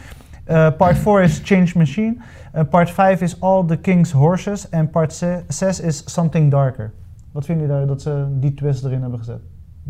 [0.76, 2.16] Part 4 is Change Machine.
[2.70, 4.68] Part 5 is All the King's Horses.
[4.68, 6.92] En part 6 is Something Darker.
[7.32, 9.40] Wat vinden jullie daar dat ze die twist erin hebben gezet?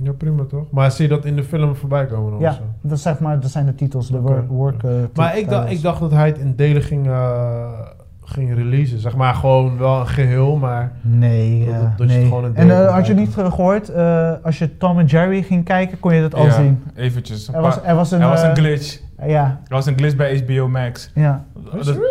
[0.02, 0.64] Ja, prima toch?
[0.70, 2.40] Maar zie je dat in de film voorbij komen dan?
[2.40, 4.44] Ja, dat, zeg maar, dat zijn de titels, de Oké.
[4.48, 4.82] work.
[4.82, 7.68] eh, Maar ik dacht, ik dacht dat hij het in delen ging, eh,
[8.24, 8.98] ging releasen.
[8.98, 10.92] Zeg maar gewoon wel een geheel, maar...
[11.00, 12.24] Nee, Dat- eh, dat- dat je het nee.
[12.28, 15.64] gewoon een En had je niet ge- gehoord, eh, als je Tom en Jerry ging
[15.64, 16.82] kijken, kon je dat al Ja, zien.
[16.94, 17.48] eventjes.
[17.48, 18.20] Een Er was, paar- er was een...
[18.20, 19.00] er was een glitch.
[19.26, 21.10] Ja, Er was een glitch bij HBO Max.
[21.14, 21.44] ja.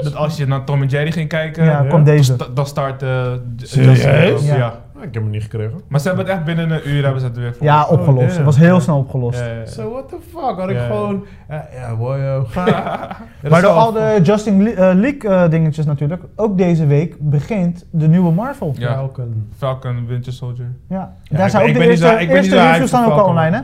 [0.03, 2.34] Dat, als je naar Tom en Jerry ging kijken, ja, komt dan, deze.
[2.34, 4.43] sta- dan start League.
[4.43, 4.73] Ja.
[5.03, 5.81] Ik heb hem niet gekregen.
[5.88, 7.65] Maar ze hebben het echt binnen een uur hebben ze het weer voor.
[7.65, 8.17] Ja, opgelost.
[8.25, 8.35] damn.
[8.35, 9.39] Het was heel snel opgelost.
[9.39, 9.65] Ja, ja, ja.
[9.65, 10.57] So what the fuck?
[10.59, 11.25] Had ik gewoon...
[11.49, 12.17] Ja, ja boy.
[13.49, 17.85] Maar door al de Justin Le- eh, League eh, dingetjes natuurlijk, ook deze week begint
[17.91, 18.73] de nieuwe Marvel.
[18.77, 18.93] Ja.
[18.93, 19.47] Falcon.
[19.57, 20.71] Falcon, Winter Soldier.
[20.89, 22.71] Ja, Ja, daar ik zijn ben- ook ik de ben niet eerste, zo- ben zo
[22.71, 23.61] reviews staan ook al online, hè?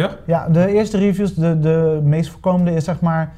[0.00, 0.10] Ja?
[0.26, 3.32] Ja, de eerste reviews, de, de meest voorkomende is zeg maar,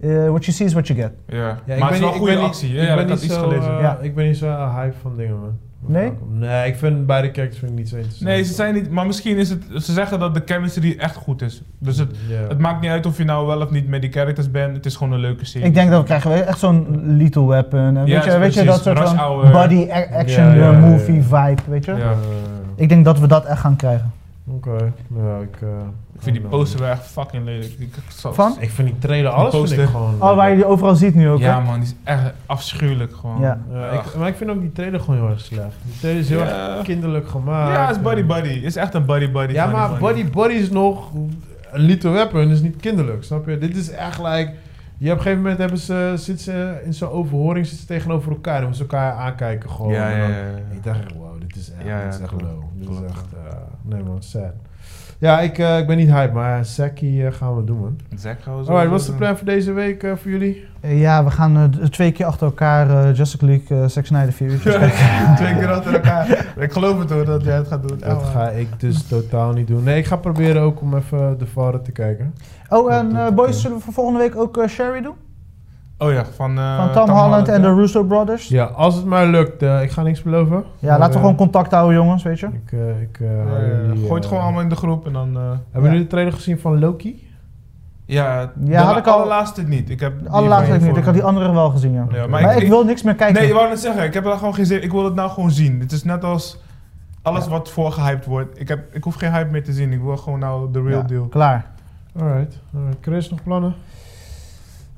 [0.00, 1.12] eh, what you see is what you get.
[1.26, 1.36] Ja.
[1.64, 2.72] Ja, maar het is wel niet- goede ben actie.
[2.72, 3.72] Ja, ik ben niet zo, gelezen.
[3.72, 3.98] Ja.
[4.00, 5.58] Ik ben niet zo hype van dingen, man.
[5.86, 6.12] Nee?
[6.30, 8.28] Nee, ik vind beide characters vind ik niet zo interessant.
[8.30, 8.90] Nee, ze zijn niet.
[8.90, 9.62] Maar misschien is het.
[9.76, 11.62] Ze zeggen dat de chemistry echt goed is.
[11.78, 12.36] Dus het, Ja.
[12.48, 14.76] het maakt niet uit of je nou wel of niet met die characters bent.
[14.76, 15.66] Het is gewoon een leuke serie.
[15.66, 17.78] Ik denk dat we krijgen echt zo'n Lethal Weapon.
[17.80, 19.16] en weet, je, Ja, weet je, dat soort van
[19.52, 20.78] body action Ja, ja, ja, ja.
[20.78, 21.92] movie vibe, weet je?
[21.94, 22.14] Ja.
[22.76, 24.12] Ik denk dat we dat echt gaan krijgen.
[24.54, 25.62] Oké, nou ik...
[25.62, 25.68] eh,
[26.14, 27.72] Ik vind die poster wel echt fucking lelijk.
[27.78, 28.56] Ik, ik zal- Van?
[28.58, 30.14] Ik vind die trailer, alles vind ik gewoon...
[30.18, 31.46] Oh, waar je die overal ziet nu ook, hè?
[31.46, 33.40] Ja man, die is echt afschuwelijk gewoon.
[33.40, 33.58] Ja.
[33.72, 35.74] Ja, ik, maar ik vind ook die trailer gewoon heel erg slecht.
[35.84, 36.76] Die trailer is heel Ja.
[36.76, 37.74] erg kinderlijk gemaakt.
[37.74, 38.54] Ja, het is buddy buddy.
[38.54, 39.52] Het is echt een buddy buddy.
[39.52, 39.90] Ja, maar
[40.32, 41.10] Body is nog...
[41.72, 43.58] Een Little Weapon is niet kinderlijk, snap je?
[43.58, 44.52] Dit is echt like...
[44.98, 48.30] Je op een gegeven moment hebben ze, zitten ze in zo'n overhoring zitten ze tegenover
[48.32, 48.60] elkaar.
[48.60, 49.92] Dan moeten ze elkaar aankijken gewoon.
[49.92, 50.74] Ja, En ja, dan- ja, ja.
[50.76, 52.62] Ik dacht wow, dit is echt, Ja, ja, dit is echt low.
[52.74, 53.24] Dit is echt...
[53.32, 53.52] eh,
[53.84, 54.52] nee man, sad.
[55.18, 57.98] Ja, ik, eh, ik ben niet hype, maar Saki eh, gaan we doen man.
[58.16, 60.64] Zack gaan we zo Alright, wat is de plan voor deze week eh, voor jullie?
[60.80, 64.76] Ja, we gaan twee keer achter elkaar eh, Justice League, eh Zack Snyder vier uurtjes
[64.78, 65.34] kijken.
[65.36, 66.46] Twee keer achter elkaar.
[66.58, 67.98] Ik geloof het hoor dat jij het gaat doen.
[67.98, 69.82] Dat Oh, ga ik dus totaal niet doen.
[69.82, 72.34] Nee, ik ga proberen ook om even de vader te kijken.
[72.68, 75.14] Oh, en eh, boys, zullen we voor volgende week ook eh, Sherry doen?
[76.02, 77.74] Oh ja, van, eh, Van Tom, Holland en de ja.
[77.74, 78.48] Russo Brothers?
[78.48, 79.62] Ja, Ja, als het maar lukt.
[79.62, 80.64] eh, ik ga niks beloven.
[80.78, 82.46] Maar, laten we eh, gewoon contact houden, jongens, weet je?
[82.46, 83.80] Ik, eh, ik, eh, Ja, ja, ja.
[83.86, 85.36] jullie, Gooi het eh, gewoon allemaal in de groep en dan...
[85.36, 85.80] eh, Hebben Ja.
[85.80, 87.28] jullie de trailer gezien van Loki?
[88.04, 89.90] ja, de Ja, had ik al- allerlaatste niet.
[89.90, 92.06] Ik heb allerlaatste niet, ik had die andere wel gezien, ja.
[92.10, 93.36] Ja, maar maar ik, ik- wil niks meer kijken.
[93.38, 95.30] Nee, je wou net zeggen, ik heb er gewoon geen zin Ik wil het nou
[95.30, 95.80] gewoon zien.
[95.80, 96.58] Het is net als
[97.22, 97.50] alles Ja.
[97.50, 98.60] wat voorgehyped wordt.
[98.60, 99.92] Ik, heb, ik hoef geen hype meer te zien.
[99.92, 101.26] Ik wil gewoon nou de real Ja, deal.
[101.26, 101.66] Klaar.
[102.20, 102.58] Alright.
[102.76, 102.96] Alright.
[103.00, 103.74] Chris, nog plannen?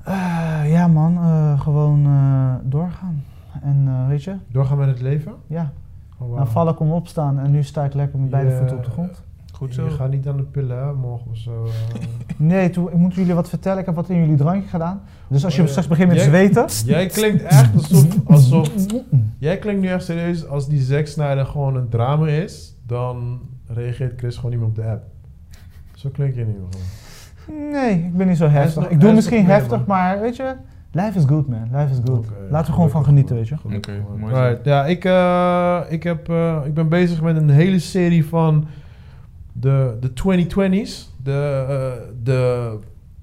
[0.03, 3.23] Eh, ja man, eh, gewoon eh, doorgaan.
[3.61, 5.33] En eh, weet je, Doorgaan met het leven?
[5.47, 5.71] ja.
[6.19, 6.35] Oh, wow.
[6.37, 8.89] Nou vallen kom opstaan en nu sta ik lekker met beide Je- voeten op de
[8.89, 9.21] grond.
[9.53, 9.83] Goed zo.
[9.83, 11.67] Je gaat niet aan de pillen, hè, morgen of zo.
[12.37, 13.79] Nee, toen, ik moet jullie wat vertellen.
[13.79, 15.01] Ik heb wat in jullie drankje gedaan.
[15.27, 15.71] Dus als je Oh, ja.
[15.71, 16.65] straks begint met Jij- zweten...
[16.95, 18.69] Jij klinkt echt alsof, alsof...
[19.37, 22.75] Jij klinkt nu echt serieus als die Zack Snyder gewoon een drama is.
[22.85, 25.03] Dan reageert Chris gewoon niet meer op de app.
[25.93, 26.85] Zo klink je niet meer gewoon.
[27.71, 28.81] Nee, ik ben niet zo heftig.
[28.83, 29.83] nog- ik doe misschien heftig, man.
[29.87, 30.55] maar weet je...
[30.91, 31.67] Life is good, man.
[31.71, 32.25] Life is good.
[32.49, 33.55] Laten we gewoon van genieten, weet je.
[33.75, 34.33] Oké, mooi.
[34.33, 34.65] Right.
[34.65, 38.65] Ja, ik, eh, ik, heb, eh, ik ben bezig met een hele serie van
[39.53, 41.13] de, de 2020's.
[41.23, 42.77] De, eh, de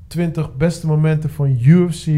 [0.07, 2.09] 20 beste momenten van UFC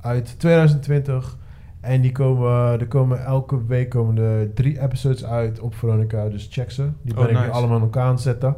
[0.00, 1.36] uit 2020.
[1.80, 6.28] En die komen, er komen elke week komen er drie episodes uit op Veronica.
[6.28, 6.88] Dus check ze.
[7.02, 8.54] Die ben Oh, ik nu allemaal aan elkaar aan het zetten.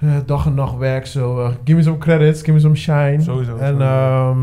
[0.00, 1.40] Eh, dag en nacht werk zo.
[1.40, 3.20] eh, give me some credits, give me some shine.
[3.20, 4.38] Sowieso, En ehm,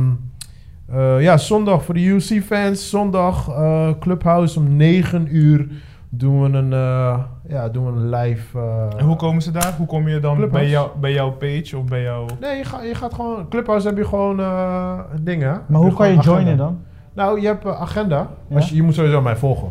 [0.92, 2.90] eh, ja, zondag voor de UFC-fans.
[2.90, 5.68] Zondag eh, Clubhouse om 9 uur
[6.10, 8.60] doen we een, eh, ja, doen we een live...
[8.98, 9.74] En hoe komen ze daar?
[9.78, 10.64] Hoe kom je dan Clubhouse.
[10.66, 12.30] bij, jou, bij jouw page of bij jou...
[12.40, 13.48] Nee, je, gaat je gaat gewoon...
[13.50, 15.62] Clubhouse heb je gewoon eh dingen.
[15.68, 16.80] Maar hoe kan je joinen dan?
[17.14, 18.30] Nou, je hebt agenda.
[18.48, 18.56] Ja?
[18.56, 19.70] Als je, je moet sowieso mij volgen.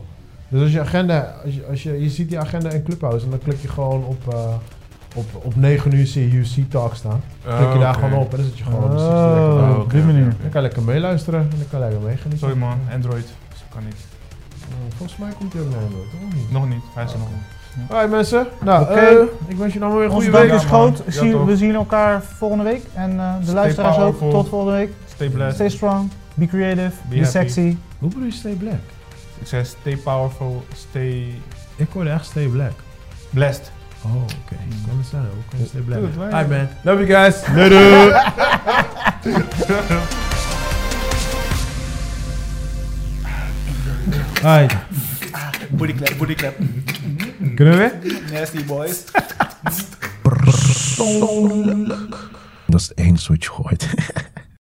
[0.49, 1.35] Dus als je agenda...
[1.45, 4.05] Als je, als je, je ziet die agenda in Clubhouse en dan klik je gewoon
[4.05, 4.33] op...
[4.33, 4.55] eh,
[5.15, 7.23] op, op 9 uur zie je UFC Talk staan.
[7.47, 8.83] Oh, Klik je daar gewoon op en dan zit je gewoon...
[8.83, 9.71] je lekker Oh.
[9.71, 10.25] Oh, op die oké, manier.
[10.25, 12.39] Dan kan je lekker meeluisteren en dan kan je lekker meegenieten.
[12.39, 13.25] Sorry man, Android.
[13.51, 13.97] Dus dat kan niet.
[14.61, 16.35] Eh, volgens mij komt hij ook naar Android, toch?
[16.35, 16.51] Niet?
[16.51, 17.91] Nog niet, hij is er nog niet.
[17.91, 18.93] Alright mensen, nou, Oké.
[18.93, 20.53] eh, ik wens jullie allemaal weer een goede week.
[20.53, 21.03] is groot.
[21.11, 22.83] Ja, we zien elkaar volgende week.
[22.95, 24.19] En eh, de Stay luisteraars ook.
[24.31, 24.91] Tot volgende week.
[25.15, 25.55] Stay blessed.
[25.55, 26.11] Stay strong.
[26.35, 26.93] Be creative.
[27.09, 27.77] Be, sexy.
[27.99, 28.81] Hoe bedoel je stay black?
[29.41, 31.35] Ik zei stay powerful, stay
[31.77, 32.73] Ik hoorde echt stay black.
[33.31, 33.73] blessed.
[34.05, 34.57] Oh, oké.
[35.51, 35.99] Kan je stay black?
[35.99, 37.47] Doe het, wij- Alright man, love you guys.
[37.55, 38.11] Later.
[44.45, 44.75] Alright,
[45.71, 46.55] Booty clap, booty clap.
[47.55, 48.21] kunnen we?
[48.33, 49.05] Nasty boys.
[52.67, 52.93] Dat is
[53.29, 53.89] wat je gooit.